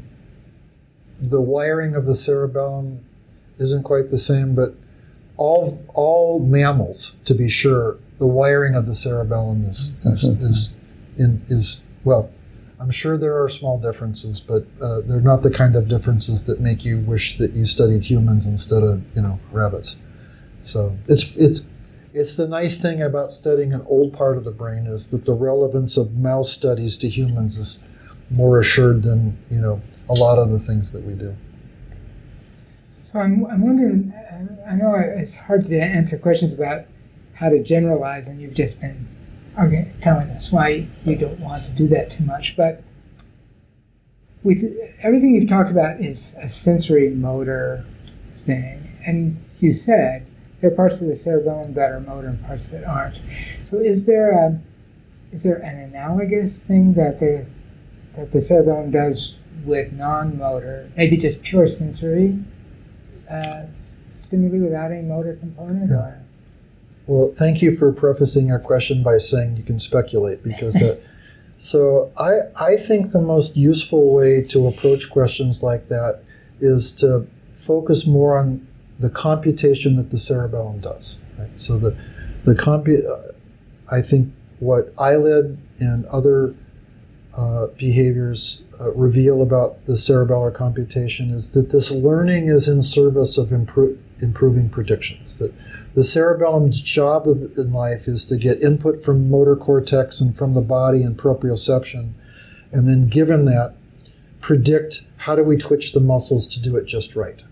the 1.20 1.40
wiring 1.40 1.94
of 1.94 2.06
the 2.06 2.14
cerebellum 2.14 3.04
isn't 3.58 3.82
quite 3.82 4.10
the 4.10 4.18
same, 4.18 4.54
but 4.54 4.74
all, 5.36 5.84
all 5.94 6.40
mammals, 6.40 7.18
to 7.24 7.34
be 7.34 7.48
sure, 7.48 7.98
the 8.18 8.26
wiring 8.26 8.74
of 8.74 8.86
the 8.86 8.94
cerebellum 8.94 9.64
is, 9.66 10.06
is, 10.06 10.24
is, 10.24 10.80
in, 11.18 11.42
is 11.48 11.86
well, 12.04 12.30
I'm 12.78 12.90
sure 12.90 13.16
there 13.16 13.42
are 13.42 13.48
small 13.48 13.78
differences, 13.78 14.40
but 14.40 14.66
uh, 14.82 15.00
they're 15.02 15.20
not 15.20 15.42
the 15.42 15.50
kind 15.50 15.74
of 15.74 15.88
differences 15.88 16.44
that 16.46 16.60
make 16.60 16.84
you 16.84 16.98
wish 16.98 17.38
that 17.38 17.52
you 17.52 17.64
studied 17.64 18.04
humans 18.04 18.46
instead 18.46 18.82
of, 18.82 19.02
you 19.16 19.22
know, 19.22 19.40
rabbits. 19.52 19.96
So 20.62 20.96
it's 21.08 21.36
it's 21.36 21.68
it's 22.14 22.36
the 22.36 22.46
nice 22.46 22.80
thing 22.80 23.02
about 23.02 23.32
studying 23.32 23.72
an 23.72 23.84
old 23.88 24.12
part 24.12 24.38
of 24.38 24.44
the 24.44 24.52
brain 24.52 24.86
is 24.86 25.08
that 25.08 25.26
the 25.26 25.34
relevance 25.34 25.96
of 25.96 26.14
mouse 26.14 26.50
studies 26.50 26.96
to 26.98 27.08
humans 27.08 27.58
is 27.58 27.88
more 28.30 28.60
assured 28.60 29.02
than 29.02 29.36
you 29.50 29.60
know 29.60 29.82
a 30.08 30.14
lot 30.14 30.38
of 30.38 30.50
the 30.50 30.58
things 30.58 30.92
that 30.92 31.02
we 31.02 31.14
do. 31.14 31.36
So 33.02 33.18
I'm, 33.18 33.44
I'm 33.46 33.62
wondering, 33.62 34.14
I 34.66 34.74
know 34.74 34.94
it's 34.94 35.36
hard 35.36 35.64
to 35.66 35.78
answer 35.78 36.16
questions 36.16 36.54
about 36.54 36.86
how 37.34 37.48
to 37.48 37.62
generalize, 37.62 38.28
and 38.28 38.40
you've 38.40 38.54
just 38.54 38.80
been 38.80 39.08
okay, 39.58 39.92
telling 40.00 40.30
us 40.30 40.52
why 40.52 40.86
you 41.04 41.16
don't 41.16 41.40
want 41.40 41.64
to 41.64 41.70
do 41.72 41.88
that 41.88 42.10
too 42.10 42.24
much. 42.24 42.56
But 42.56 42.82
with 44.44 44.64
everything 45.00 45.34
you've 45.34 45.48
talked 45.48 45.70
about 45.70 46.00
is 46.00 46.36
a 46.40 46.46
sensory 46.46 47.10
motor 47.10 47.84
thing, 48.34 48.88
and 49.04 49.42
you 49.58 49.72
said 49.72 50.26
there 50.60 50.70
are 50.70 50.74
parts 50.74 51.00
of 51.00 51.08
the 51.08 51.14
cerebellum 51.14 51.74
that 51.74 51.90
are 51.90 52.00
motor 52.00 52.28
and 52.28 52.44
parts 52.44 52.70
that 52.70 52.84
aren't. 52.84 53.20
So 53.64 53.78
is 53.78 54.06
there 54.06 54.32
a 54.32 54.60
is 55.32 55.42
there 55.42 55.56
an 55.56 55.78
analogous 55.78 56.64
thing 56.64 56.94
that 56.94 57.20
the 57.20 57.46
that 58.14 58.32
the 58.32 58.40
cerebellum 58.40 58.90
does 58.90 59.34
with 59.64 59.92
non-motor, 59.92 60.90
maybe 60.96 61.16
just 61.16 61.42
pure 61.42 61.66
sensory 61.66 62.38
uh, 63.30 63.64
s- 63.72 63.98
stimuli 64.10 64.60
without 64.60 64.92
any 64.92 65.02
motor 65.02 65.34
component? 65.34 65.90
Yeah. 65.90 65.96
Or? 65.96 66.20
Well, 67.06 67.32
thank 67.34 67.60
you 67.60 67.70
for 67.70 67.92
prefacing 67.92 68.48
your 68.48 68.58
question 68.58 69.02
by 69.02 69.18
saying 69.18 69.56
you 69.56 69.62
can 69.62 69.78
speculate 69.78 70.42
because 70.42 70.74
that. 70.74 71.00
so 71.56 72.12
I 72.16 72.40
I 72.58 72.76
think 72.76 73.10
the 73.10 73.20
most 73.20 73.56
useful 73.56 74.12
way 74.14 74.42
to 74.42 74.66
approach 74.66 75.10
questions 75.10 75.62
like 75.62 75.88
that 75.88 76.22
is 76.60 76.92
to 76.92 77.26
focus 77.52 78.06
more 78.06 78.38
on 78.38 78.66
the 78.98 79.10
computation 79.10 79.96
that 79.96 80.10
the 80.10 80.18
cerebellum 80.18 80.80
does. 80.80 81.22
Right? 81.38 81.58
So 81.58 81.78
the 81.78 81.96
the 82.44 82.54
compu- 82.54 83.04
uh, 83.04 83.32
I 83.90 84.00
think 84.00 84.32
what 84.60 84.92
eyelid 84.98 85.58
and 85.78 86.04
other 86.06 86.54
uh, 87.36 87.66
behaviors 87.78 88.62
uh, 88.80 88.92
reveal 88.92 89.42
about 89.42 89.84
the 89.86 89.94
cerebellar 89.94 90.54
computation 90.54 91.30
is 91.30 91.50
that 91.52 91.70
this 91.70 91.90
learning 91.90 92.46
is 92.46 92.68
in 92.68 92.82
service 92.82 93.36
of 93.38 93.48
impro- 93.48 93.98
improving 94.20 94.68
predictions. 94.68 95.38
That 95.38 95.52
the 95.94 96.04
cerebellum's 96.04 96.80
job 96.80 97.28
of, 97.28 97.42
in 97.56 97.72
life 97.72 98.06
is 98.06 98.24
to 98.26 98.36
get 98.36 98.62
input 98.62 99.02
from 99.02 99.30
motor 99.30 99.56
cortex 99.56 100.20
and 100.20 100.36
from 100.36 100.54
the 100.54 100.60
body 100.60 101.02
and 101.02 101.16
proprioception, 101.16 102.12
and 102.72 102.88
then 102.88 103.08
given 103.08 103.44
that, 103.46 103.74
predict 104.40 105.08
how 105.16 105.34
do 105.34 105.42
we 105.42 105.56
twitch 105.56 105.92
the 105.92 106.00
muscles 106.00 106.46
to 106.46 106.60
do 106.60 106.76
it 106.76 106.84
just 106.84 107.16
right. 107.16 107.42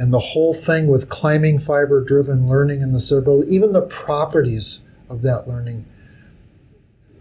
And 0.00 0.14
the 0.14 0.18
whole 0.18 0.54
thing 0.54 0.86
with 0.86 1.10
climbing 1.10 1.58
fiber 1.58 2.02
driven 2.02 2.48
learning 2.48 2.80
in 2.80 2.92
the 2.92 3.00
cerebellum, 3.00 3.44
even 3.48 3.72
the 3.72 3.82
properties 3.82 4.86
of 5.10 5.20
that 5.22 5.46
learning 5.46 5.84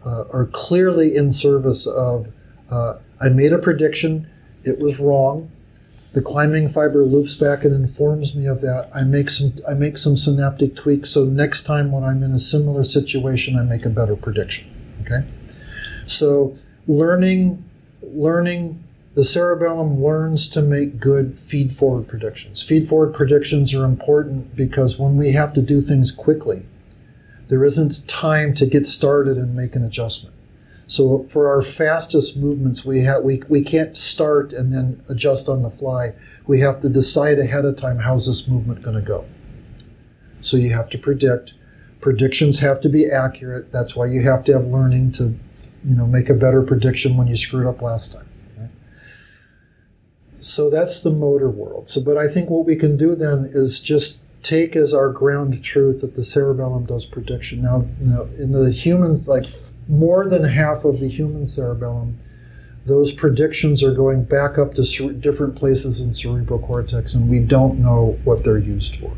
uh, 0.05 0.23
are 0.31 0.45
clearly 0.53 1.13
in 1.13 1.29
service 1.29 1.85
of 1.85 2.29
uh, 2.71 2.93
I 3.19 3.27
made 3.27 3.51
a 3.51 3.59
prediction, 3.59 4.29
it 4.63 4.79
was 4.79 4.97
wrong. 4.97 5.51
The 6.13 6.21
climbing 6.21 6.69
fiber 6.69 7.03
loops 7.03 7.35
back 7.35 7.65
and 7.65 7.75
informs 7.75 8.33
me 8.33 8.45
of 8.45 8.61
that. 8.61 8.89
I 8.95 9.03
make 9.03 9.29
some 9.29 9.53
I 9.69 9.73
make 9.73 9.97
some 9.97 10.15
synaptic 10.15 10.77
tweaks 10.77 11.09
so 11.09 11.25
next 11.25 11.65
time 11.65 11.91
when 11.91 12.05
I'm 12.05 12.23
in 12.23 12.31
a 12.31 12.39
similar 12.39 12.85
situation 12.85 13.57
I 13.57 13.63
make 13.63 13.85
a 13.85 13.89
better 13.89 14.15
prediction. 14.15 14.71
Okay? 15.01 15.27
So 16.05 16.55
learning 16.87 17.61
learning 18.01 18.81
the 19.15 19.24
cerebellum 19.24 20.04
learns 20.04 20.48
to 20.50 20.62
make 20.62 21.00
good 21.00 21.38
feed 21.38 21.74
forward 21.74 22.08
predictions. 22.08 22.62
Feed 22.62 22.88
forward 22.88 23.13
predictions 23.13 23.74
are 23.74 23.84
important 23.84 24.56
because 24.56 25.00
when 25.00 25.17
we 25.17 25.32
have 25.32 25.54
to 25.54 25.62
do 25.62 25.82
things 25.82 26.12
quickly, 26.12 26.65
there 27.48 27.63
isn't 27.63 28.08
time 28.08 28.54
to 28.54 28.67
get 28.67 28.86
started 28.86 29.38
and 29.38 29.56
make 29.56 29.76
an 29.76 29.84
adjustment. 29.84 30.36
So 30.86 31.22
for 31.24 31.50
our 31.50 31.62
fastest 31.62 32.39
movements, 32.39 32.86
we 32.86 33.02
have 33.02 33.24
we, 33.24 33.41
we 33.50 33.63
can't 33.63 33.98
start 33.98 34.54
and 34.54 34.74
then 34.74 35.02
adjust 35.10 35.50
on 35.50 35.63
the 35.63 35.69
fly. 35.69 36.13
We 36.48 36.60
have 36.62 36.80
to 36.82 36.89
decide 36.89 37.39
ahead 37.39 37.65
of 37.65 37.76
time 37.76 38.00
how's 38.00 38.28
this 38.28 38.48
movement 38.48 38.82
going 38.84 38.95
to 38.95 39.02
go. 39.02 39.26
So 40.41 40.58
you 40.58 40.74
have 40.74 40.89
to 40.89 40.98
predict. 40.98 41.54
Predictions 42.02 42.60
have 42.60 42.80
to 42.82 42.89
be 42.89 43.10
accurate. 43.10 43.72
That's 43.72 43.95
why 43.95 44.06
you 44.06 44.22
have 44.24 44.43
to 44.45 44.54
have 44.54 44.67
learning 44.67 45.12
to, 45.13 45.38
you 45.84 45.95
know, 45.95 46.08
make 46.08 46.30
a 46.30 46.34
better 46.34 46.62
prediction 46.62 47.17
when 47.17 47.28
you 47.28 47.36
screwed 47.36 47.67
up 47.67 47.82
last 47.82 48.13
time. 48.13 48.28
So 50.39 50.69
that's 50.69 51.04
the 51.04 51.12
motor 51.12 51.49
world. 51.49 51.89
So, 51.89 52.02
but 52.02 52.17
I 52.17 52.28
think 52.28 52.49
what 52.49 52.65
we 52.65 52.75
can 52.75 52.97
do 52.97 53.15
then 53.15 53.49
is 53.52 53.80
just 53.80 54.21
take 54.41 54.75
as 54.75 54.93
our 54.93 55.12
ground 55.12 55.62
truth 55.63 56.02
that 56.02 56.15
the 56.15 56.23
cerebellum 56.23 56.86
does 56.86 57.06
prediction. 57.06 57.62
Now, 57.62 57.86
you 58.02 58.08
know, 58.08 58.30
in 58.38 58.52
the 58.54 58.71
human, 58.71 59.21
like 59.25 59.45
f- 59.45 59.73
more 59.88 60.30
than 60.30 60.43
half 60.45 60.86
of 60.86 60.99
the 61.02 61.10
human 61.10 61.45
cerebellum, 61.45 62.17
those 62.86 63.12
predictions 63.12 63.84
are 63.84 63.93
going 63.93 64.23
back 64.23 64.58
up 64.58 64.73
to 64.75 65.13
different 65.13 65.56
places 65.56 66.02
in 66.02 66.13
cerebral 66.13 66.60
cortex, 66.60 67.13
and 67.13 67.30
we 67.30 67.39
don't 67.39 67.80
know 67.80 68.17
what 68.24 68.43
they're 68.43 68.57
used 68.57 68.95
for. 68.95 69.16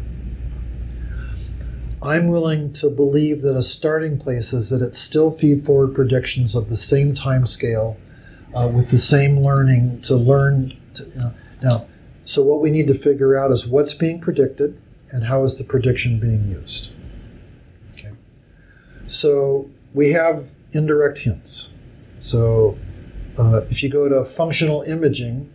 I'm 2.03 2.27
willing 2.27 2.73
to 2.73 2.89
believe 2.89 3.43
that 3.43 3.55
a 3.55 3.61
starting 3.61 4.17
place 4.17 4.53
is 4.53 4.71
that 4.71 4.81
it's 4.83 4.97
still 4.97 5.29
feed 5.31 5.63
forward 5.63 5.93
predictions 5.93 6.55
of 6.55 6.67
the 6.67 6.77
same 6.77 7.13
time 7.13 7.45
scale 7.45 7.95
uh, 8.55 8.71
with 8.73 8.89
the 8.89 8.97
same 8.97 9.39
learning 9.39 10.01
to 10.01 10.15
learn. 10.15 10.73
To, 10.95 11.05
you 11.05 11.15
know. 11.15 11.33
Now, 11.61 11.87
so 12.23 12.43
what 12.43 12.61
we 12.61 12.69
need 12.69 12.87
to 12.87 12.93
figure 12.93 13.37
out 13.37 13.51
is 13.51 13.67
what's 13.67 13.93
being 13.93 14.19
predicted 14.19 14.79
and 15.09 15.25
how 15.25 15.43
is 15.43 15.57
the 15.57 15.63
prediction 15.63 16.19
being 16.19 16.47
used. 16.47 16.93
Okay. 17.93 18.11
So 19.05 19.69
we 19.93 20.11
have 20.11 20.51
indirect 20.73 21.19
hints. 21.19 21.75
So 22.17 22.77
uh, 23.37 23.61
if 23.69 23.83
you 23.83 23.89
go 23.89 24.07
to 24.07 24.23
functional 24.25 24.81
imaging, 24.83 25.51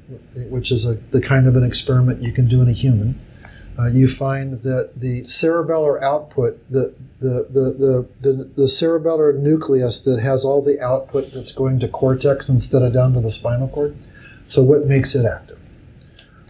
which 0.50 0.72
is 0.72 0.86
a, 0.86 0.94
the 0.94 1.20
kind 1.20 1.46
of 1.46 1.56
an 1.56 1.64
experiment 1.64 2.22
you 2.22 2.32
can 2.32 2.48
do 2.48 2.60
in 2.60 2.68
a 2.68 2.72
human, 2.72 3.20
uh, 3.78 3.86
you 3.86 4.08
find 4.08 4.62
that 4.62 4.98
the 4.98 5.22
cerebellar 5.22 6.02
output, 6.02 6.58
the 6.70 6.94
the, 7.18 7.46
the, 7.48 7.60
the, 7.72 8.08
the, 8.20 8.44
the 8.44 8.62
cerebellar 8.64 9.38
nucleus 9.38 10.04
that 10.04 10.20
has 10.20 10.44
all 10.44 10.60
the 10.62 10.78
output 10.82 11.32
that's 11.32 11.50
going 11.50 11.80
to 11.80 11.88
cortex 11.88 12.50
instead 12.50 12.82
of 12.82 12.92
down 12.92 13.14
to 13.14 13.20
the 13.20 13.30
spinal 13.30 13.68
cord. 13.68 13.96
So 14.46 14.62
what 14.62 14.86
makes 14.86 15.14
it 15.14 15.26
active? 15.26 15.68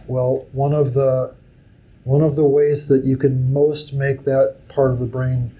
Well, 0.07 0.45
one 0.53 0.73
of 0.73 0.93
the 0.93 1.35
one 2.03 2.21
of 2.21 2.35
the 2.35 2.47
ways 2.47 2.87
that 2.87 3.03
you 3.03 3.17
can 3.17 3.51
most 3.51 3.93
make 3.93 4.23
that 4.23 4.55
part 4.69 4.91
of 4.91 4.99
the 4.99 5.05
brain 5.05 5.53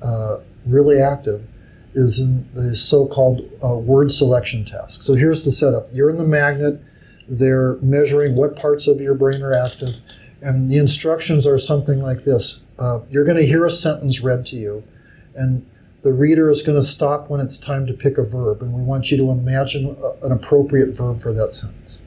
uh, 0.00 0.38
really 0.64 1.00
active 1.00 1.44
is 1.94 2.20
in 2.20 2.48
the 2.54 2.76
so-called 2.76 3.40
uh, 3.64 3.74
word 3.74 4.12
selection 4.12 4.64
task. 4.64 5.02
So 5.02 5.14
here's 5.14 5.44
the 5.44 5.50
setup: 5.50 5.88
you're 5.92 6.10
in 6.10 6.18
the 6.18 6.24
magnet. 6.24 6.80
They're 7.26 7.76
measuring 7.76 8.36
what 8.36 8.54
parts 8.54 8.86
of 8.86 9.00
your 9.00 9.14
brain 9.14 9.42
are 9.42 9.54
active, 9.54 9.96
and 10.42 10.70
the 10.70 10.76
instructions 10.76 11.46
are 11.46 11.58
something 11.58 12.00
like 12.00 12.24
this: 12.24 12.62
uh, 12.78 13.00
You're 13.10 13.24
going 13.24 13.38
to 13.38 13.46
hear 13.46 13.64
a 13.64 13.70
sentence 13.70 14.20
read 14.20 14.46
to 14.46 14.56
you, 14.56 14.84
and 15.34 15.66
the 16.04 16.12
reader 16.12 16.50
is 16.50 16.62
going 16.62 16.76
to 16.76 16.82
stop 16.82 17.30
when 17.30 17.40
it's 17.40 17.58
time 17.58 17.86
to 17.86 17.94
pick 17.94 18.18
a 18.18 18.22
verb, 18.22 18.62
and 18.62 18.74
we 18.74 18.82
want 18.82 19.10
you 19.10 19.16
to 19.16 19.30
imagine 19.30 19.96
a, 20.00 20.26
an 20.26 20.32
appropriate 20.32 20.94
verb 20.94 21.20
for 21.20 21.32
that 21.32 21.54
sentence. 21.54 22.02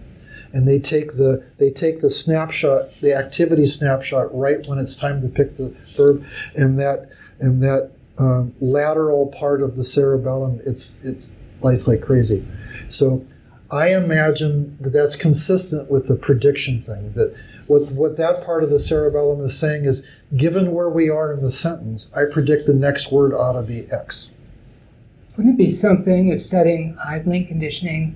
And 0.53 0.67
they 0.67 0.79
take 0.79 1.13
the 1.13 1.43
they 1.57 1.71
take 1.71 1.99
the 1.99 2.09
snapshot, 2.09 2.93
the 3.01 3.13
activity 3.13 3.65
snapshot, 3.65 4.33
right 4.33 4.65
when 4.67 4.77
it's 4.77 4.95
time 4.95 5.19
to 5.21 5.27
pick 5.27 5.57
the 5.57 5.69
verb, 5.97 6.23
and 6.55 6.79
that 6.79 7.09
and 7.39 7.61
that 7.63 7.91
um, 8.19 8.53
lateral 8.61 9.27
part 9.27 9.61
of 9.61 9.75
the 9.75 9.83
cerebellum, 9.83 10.61
it's 10.65 11.03
it's 11.03 11.31
it's 11.63 11.87
like 11.87 12.01
crazy. 12.01 12.47
So 12.87 13.25
I 13.71 13.95
imagine 13.95 14.77
that 14.79 14.91
that's 14.91 15.15
consistent 15.15 15.89
with 15.91 16.07
the 16.07 16.15
prediction 16.15 16.81
thing. 16.81 17.13
That 17.13 17.35
what 17.67 17.91
what 17.91 18.17
that 18.17 18.45
part 18.45 18.63
of 18.63 18.69
the 18.69 18.79
cerebellum 18.79 19.41
is 19.41 19.57
saying 19.57 19.85
is, 19.85 20.09
given 20.35 20.71
where 20.71 20.89
we 20.89 21.09
are 21.09 21.33
in 21.33 21.41
the 21.41 21.49
sentence, 21.49 22.15
I 22.15 22.23
predict 22.31 22.65
the 22.65 22.73
next 22.73 23.11
word 23.11 23.33
ought 23.33 23.53
to 23.53 23.61
be 23.61 23.91
X. 23.91 24.33
Wouldn't 25.35 25.55
it 25.55 25.57
be 25.57 25.69
something 25.69 26.29
if 26.29 26.41
studying 26.41 26.97
eye 26.97 27.19
blink 27.19 27.47
conditioning 27.47 28.15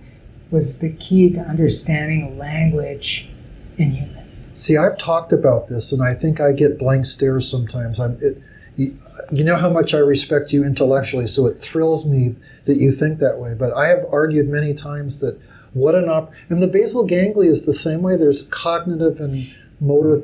was 0.50 0.80
the 0.80 0.92
key 0.94 1.30
to 1.32 1.40
understanding 1.40 2.38
language 2.38 3.30
in 3.78 3.92
humans? 3.92 4.50
See, 4.54 4.78
I've 4.78 4.98
talked 4.98 5.32
about 5.32 5.68
this, 5.68 5.92
and 5.92 6.02
I 6.02 6.14
think 6.14 6.42
I 6.42 6.52
get 6.52 6.80
blank 6.80 7.06
stares 7.06 7.50
sometimes. 7.50 8.00
I'm 8.00 8.18
it, 8.22 8.42
you, 8.78 8.96
you 9.32 9.44
know 9.44 9.58
how 9.58 9.70
much 9.70 9.94
I 9.94 10.00
respect 10.00 10.54
you 10.54 10.64
intellectually, 10.64 11.28
so 11.28 11.46
it 11.46 11.60
thrills 11.60 12.10
me 12.10 12.36
that 12.66 12.78
you 12.78 12.92
think 12.92 13.20
that 13.20 13.38
way. 13.38 13.54
But 13.54 13.74
I 13.74 13.88
have 13.88 14.06
argued 14.12 14.48
many 14.48 14.74
times 14.74 15.20
that 15.20 15.40
what 15.74 15.96
an 15.96 16.10
op 16.10 16.34
and 16.50 16.62
the 16.62 16.68
basal 16.68 17.06
ganglia 17.06 17.50
is 17.50 17.66
the 17.66 17.74
same 17.74 18.02
way. 18.02 18.18
There's 18.18 18.44
cognitive 18.44 19.20
and 19.20 19.54
motor 19.80 20.22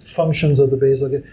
functions 0.00 0.58
of 0.58 0.70
the 0.70 0.76
basal 0.76 1.08
ganglia. 1.08 1.30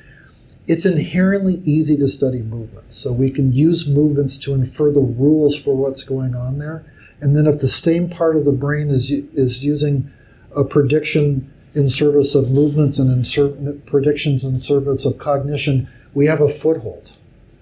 It's 0.67 0.85
inherently 0.85 1.61
easy 1.63 1.95
to 1.97 2.07
study 2.07 2.41
movements, 2.41 2.97
so 2.97 3.13
we 3.13 3.31
can 3.31 3.53
use 3.53 3.89
movements 3.89 4.37
to 4.39 4.53
infer 4.53 4.91
the 4.91 4.99
rules 4.99 5.57
for 5.57 5.75
what's 5.75 6.03
going 6.03 6.35
on 6.35 6.59
there. 6.59 6.85
And 7.21 7.35
then 7.35 7.47
if 7.47 7.59
the 7.59 7.69
same 7.69 8.09
part 8.09 8.35
of 8.35 8.45
the 8.45 8.51
brain 8.51 8.89
is 8.89 9.09
is 9.09 9.63
using 9.65 10.11
a 10.55 10.63
prediction 10.63 11.51
in 11.73 11.87
service 11.87 12.35
of 12.35 12.51
movements 12.51 12.99
and 12.99 13.11
in 13.11 13.23
ser- 13.23 13.79
predictions 13.85 14.43
in 14.43 14.57
service 14.59 15.05
of 15.05 15.17
cognition, 15.17 15.87
we 16.13 16.25
have 16.25 16.41
a 16.41 16.49
foothold. 16.49 17.13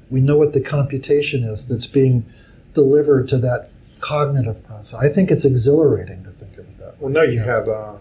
We 0.09 0.21
know 0.21 0.37
what 0.37 0.53
the 0.53 0.61
computation 0.61 1.43
is 1.43 1.67
that's 1.67 1.87
being 1.87 2.25
delivered 2.73 3.27
to 3.29 3.37
that 3.39 3.69
cognitive 4.01 4.63
process. 4.65 4.99
I 4.99 5.09
think 5.09 5.31
it's 5.31 5.45
exhilarating 5.45 6.23
to 6.23 6.31
think 6.31 6.53
of 6.57 6.65
it 6.67 6.77
that 6.77 6.87
way. 6.93 6.97
Well, 6.99 7.11
now 7.11 7.23
you 7.23 7.39
have 7.39 7.67
uh, 7.69 7.93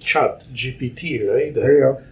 Chat 0.00 0.44
GPT, 0.52 1.28
right? 1.32 1.54
There 1.54 1.72
you 1.74 1.80
go. 1.80 2.02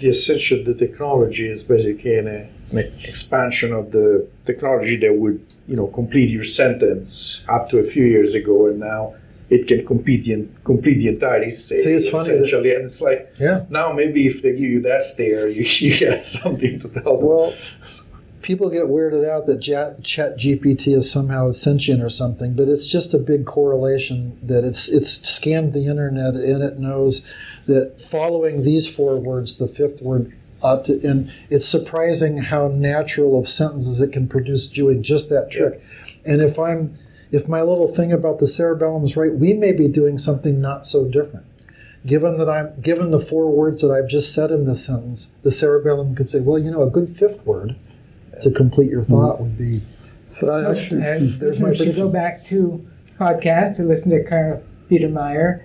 The 0.00 0.08
essential 0.08 0.64
the 0.64 0.74
technology 0.74 1.48
is 1.48 1.62
basically 1.62 2.16
an, 2.18 2.26
an 2.26 2.48
expansion 2.78 3.72
of 3.72 3.92
the 3.92 4.26
technology 4.44 4.96
that 4.96 5.14
would 5.14 5.44
you 5.68 5.76
know 5.76 5.86
complete 5.86 6.30
your 6.30 6.42
sentence 6.42 7.44
up 7.48 7.68
to 7.70 7.78
a 7.78 7.84
few 7.84 8.04
years 8.04 8.34
ago, 8.34 8.66
and 8.66 8.80
now 8.80 9.14
it 9.50 9.68
can 9.68 9.86
complete 9.86 10.24
the 10.24 10.48
complete 10.64 10.94
the 10.94 11.08
entire 11.08 11.44
essay. 11.44 11.80
See, 11.80 11.92
it's 11.92 12.08
funny 12.08 12.30
that- 12.30 12.42
essentially, 12.42 12.74
and 12.74 12.84
it's 12.86 13.00
like 13.00 13.32
Yeah. 13.38 13.66
now 13.70 13.92
maybe 13.92 14.26
if 14.26 14.42
they 14.42 14.50
give 14.52 14.60
you 14.76 14.82
that 14.82 15.02
stare, 15.04 15.46
you, 15.56 15.62
you 15.64 15.96
get 15.96 16.24
something 16.24 16.80
to 16.80 16.88
tell 16.88 17.16
them. 17.18 17.26
Well, 17.26 17.54
people 18.48 18.70
get 18.70 18.84
weirded 18.84 19.28
out 19.28 19.44
that 19.44 19.60
Chat, 19.60 20.02
Chat 20.02 20.38
GPT 20.38 20.96
is 20.96 21.12
somehow 21.12 21.50
sentient 21.50 22.02
or 22.02 22.08
something, 22.08 22.54
but 22.54 22.66
it's 22.66 22.86
just 22.86 23.12
a 23.12 23.18
big 23.18 23.44
correlation 23.44 24.38
that 24.42 24.64
it's 24.64 24.88
it's 24.88 25.28
scanned 25.28 25.74
the 25.74 25.86
internet 25.86 26.34
and 26.34 26.62
it 26.62 26.78
knows 26.78 27.30
that 27.66 28.00
following 28.00 28.62
these 28.62 28.90
four 28.90 29.18
words, 29.18 29.58
the 29.58 29.68
fifth 29.68 30.00
word 30.00 30.32
ought 30.62 30.86
to. 30.86 30.98
And 31.06 31.30
it's 31.50 31.68
surprising 31.68 32.38
how 32.38 32.68
natural 32.68 33.38
of 33.38 33.50
sentences 33.50 34.00
it 34.00 34.12
can 34.12 34.26
produce 34.26 34.66
doing 34.66 35.02
just 35.02 35.28
that 35.28 35.50
trick. 35.50 35.84
And 36.24 36.40
if 36.40 36.58
I'm 36.58 36.96
if 37.30 37.46
my 37.48 37.60
little 37.60 37.86
thing 37.86 38.14
about 38.14 38.38
the 38.38 38.46
cerebellum 38.46 39.04
is 39.04 39.14
right, 39.14 39.34
we 39.34 39.52
may 39.52 39.72
be 39.72 39.88
doing 39.88 40.16
something 40.16 40.58
not 40.58 40.86
so 40.86 41.06
different. 41.06 41.44
Given 42.06 42.38
that 42.38 42.48
I'm 42.48 42.80
given 42.80 43.10
the 43.10 43.18
four 43.18 43.50
words 43.50 43.82
that 43.82 43.90
I've 43.90 44.08
just 44.08 44.34
said 44.34 44.50
in 44.50 44.64
this 44.64 44.86
sentence, 44.86 45.36
the 45.42 45.50
cerebellum 45.50 46.14
could 46.14 46.30
say, 46.30 46.40
well, 46.40 46.58
you 46.58 46.70
know, 46.70 46.82
a 46.82 46.90
good 46.90 47.10
fifth 47.10 47.44
word 47.44 47.76
to 48.42 48.50
complete 48.50 48.90
your 48.90 49.02
thought 49.02 49.40
would 49.40 49.56
be 49.56 49.80
So 50.24 50.52
I 50.52 50.60
So, 50.62 50.76
actually, 50.76 51.00
uh, 51.02 51.18
there's 51.38 51.60
my 51.60 51.72
should 51.72 51.96
go 51.96 52.08
back 52.08 52.44
to 52.46 52.86
podcast 53.18 53.76
to 53.76 53.82
listen 53.82 54.10
to 54.12 54.22
Carl 54.24 54.62
Petermeyer 54.90 55.62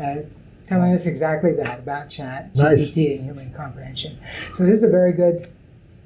uh, 0.00 0.16
telling 0.66 0.94
us 0.94 1.06
exactly 1.06 1.52
that 1.52 1.80
about 1.80 2.08
chat 2.08 2.54
Nice. 2.54 2.90
GPT 2.90 3.16
and 3.16 3.24
human 3.24 3.52
comprehension. 3.52 4.18
So 4.52 4.64
this 4.64 4.76
is 4.76 4.82
a 4.82 4.88
very 4.88 5.12
good 5.12 5.48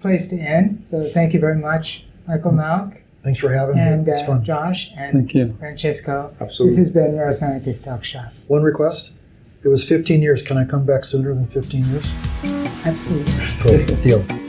place 0.01 0.29
to 0.29 0.37
end. 0.37 0.87
So 0.89 1.09
thank 1.09 1.35
you 1.35 1.41
very 1.41 1.57
much, 1.57 2.05
Michael 2.27 2.53
Mauk 2.53 2.99
thanks 3.23 3.41
for 3.41 3.53
having 3.53 3.79
and 3.79 4.07
me. 4.07 4.13
It's 4.13 4.23
uh, 4.23 4.27
fun. 4.27 4.45
Josh 4.45 4.91
and 4.97 5.13
thank 5.13 5.35
you. 5.35 5.55
Francesco. 5.59 6.29
Absolutely. 6.41 6.77
This 6.77 6.79
has 6.79 6.91
been 6.91 7.13
Neuroscientist 7.13 7.85
Talk 7.85 8.05
Shop. 8.05 8.33
One 8.47 8.63
request. 8.63 9.13
It 9.63 9.69
was 9.69 9.87
15 9.87 10.23
years. 10.23 10.41
Can 10.41 10.57
I 10.57 10.65
come 10.65 10.87
back 10.87 11.05
sooner 11.05 11.35
than 11.35 11.47
15 11.47 11.85
years? 11.87 12.13
Absolutely. 12.87 13.35
Cool. 13.61 13.97
Deal. 14.03 14.48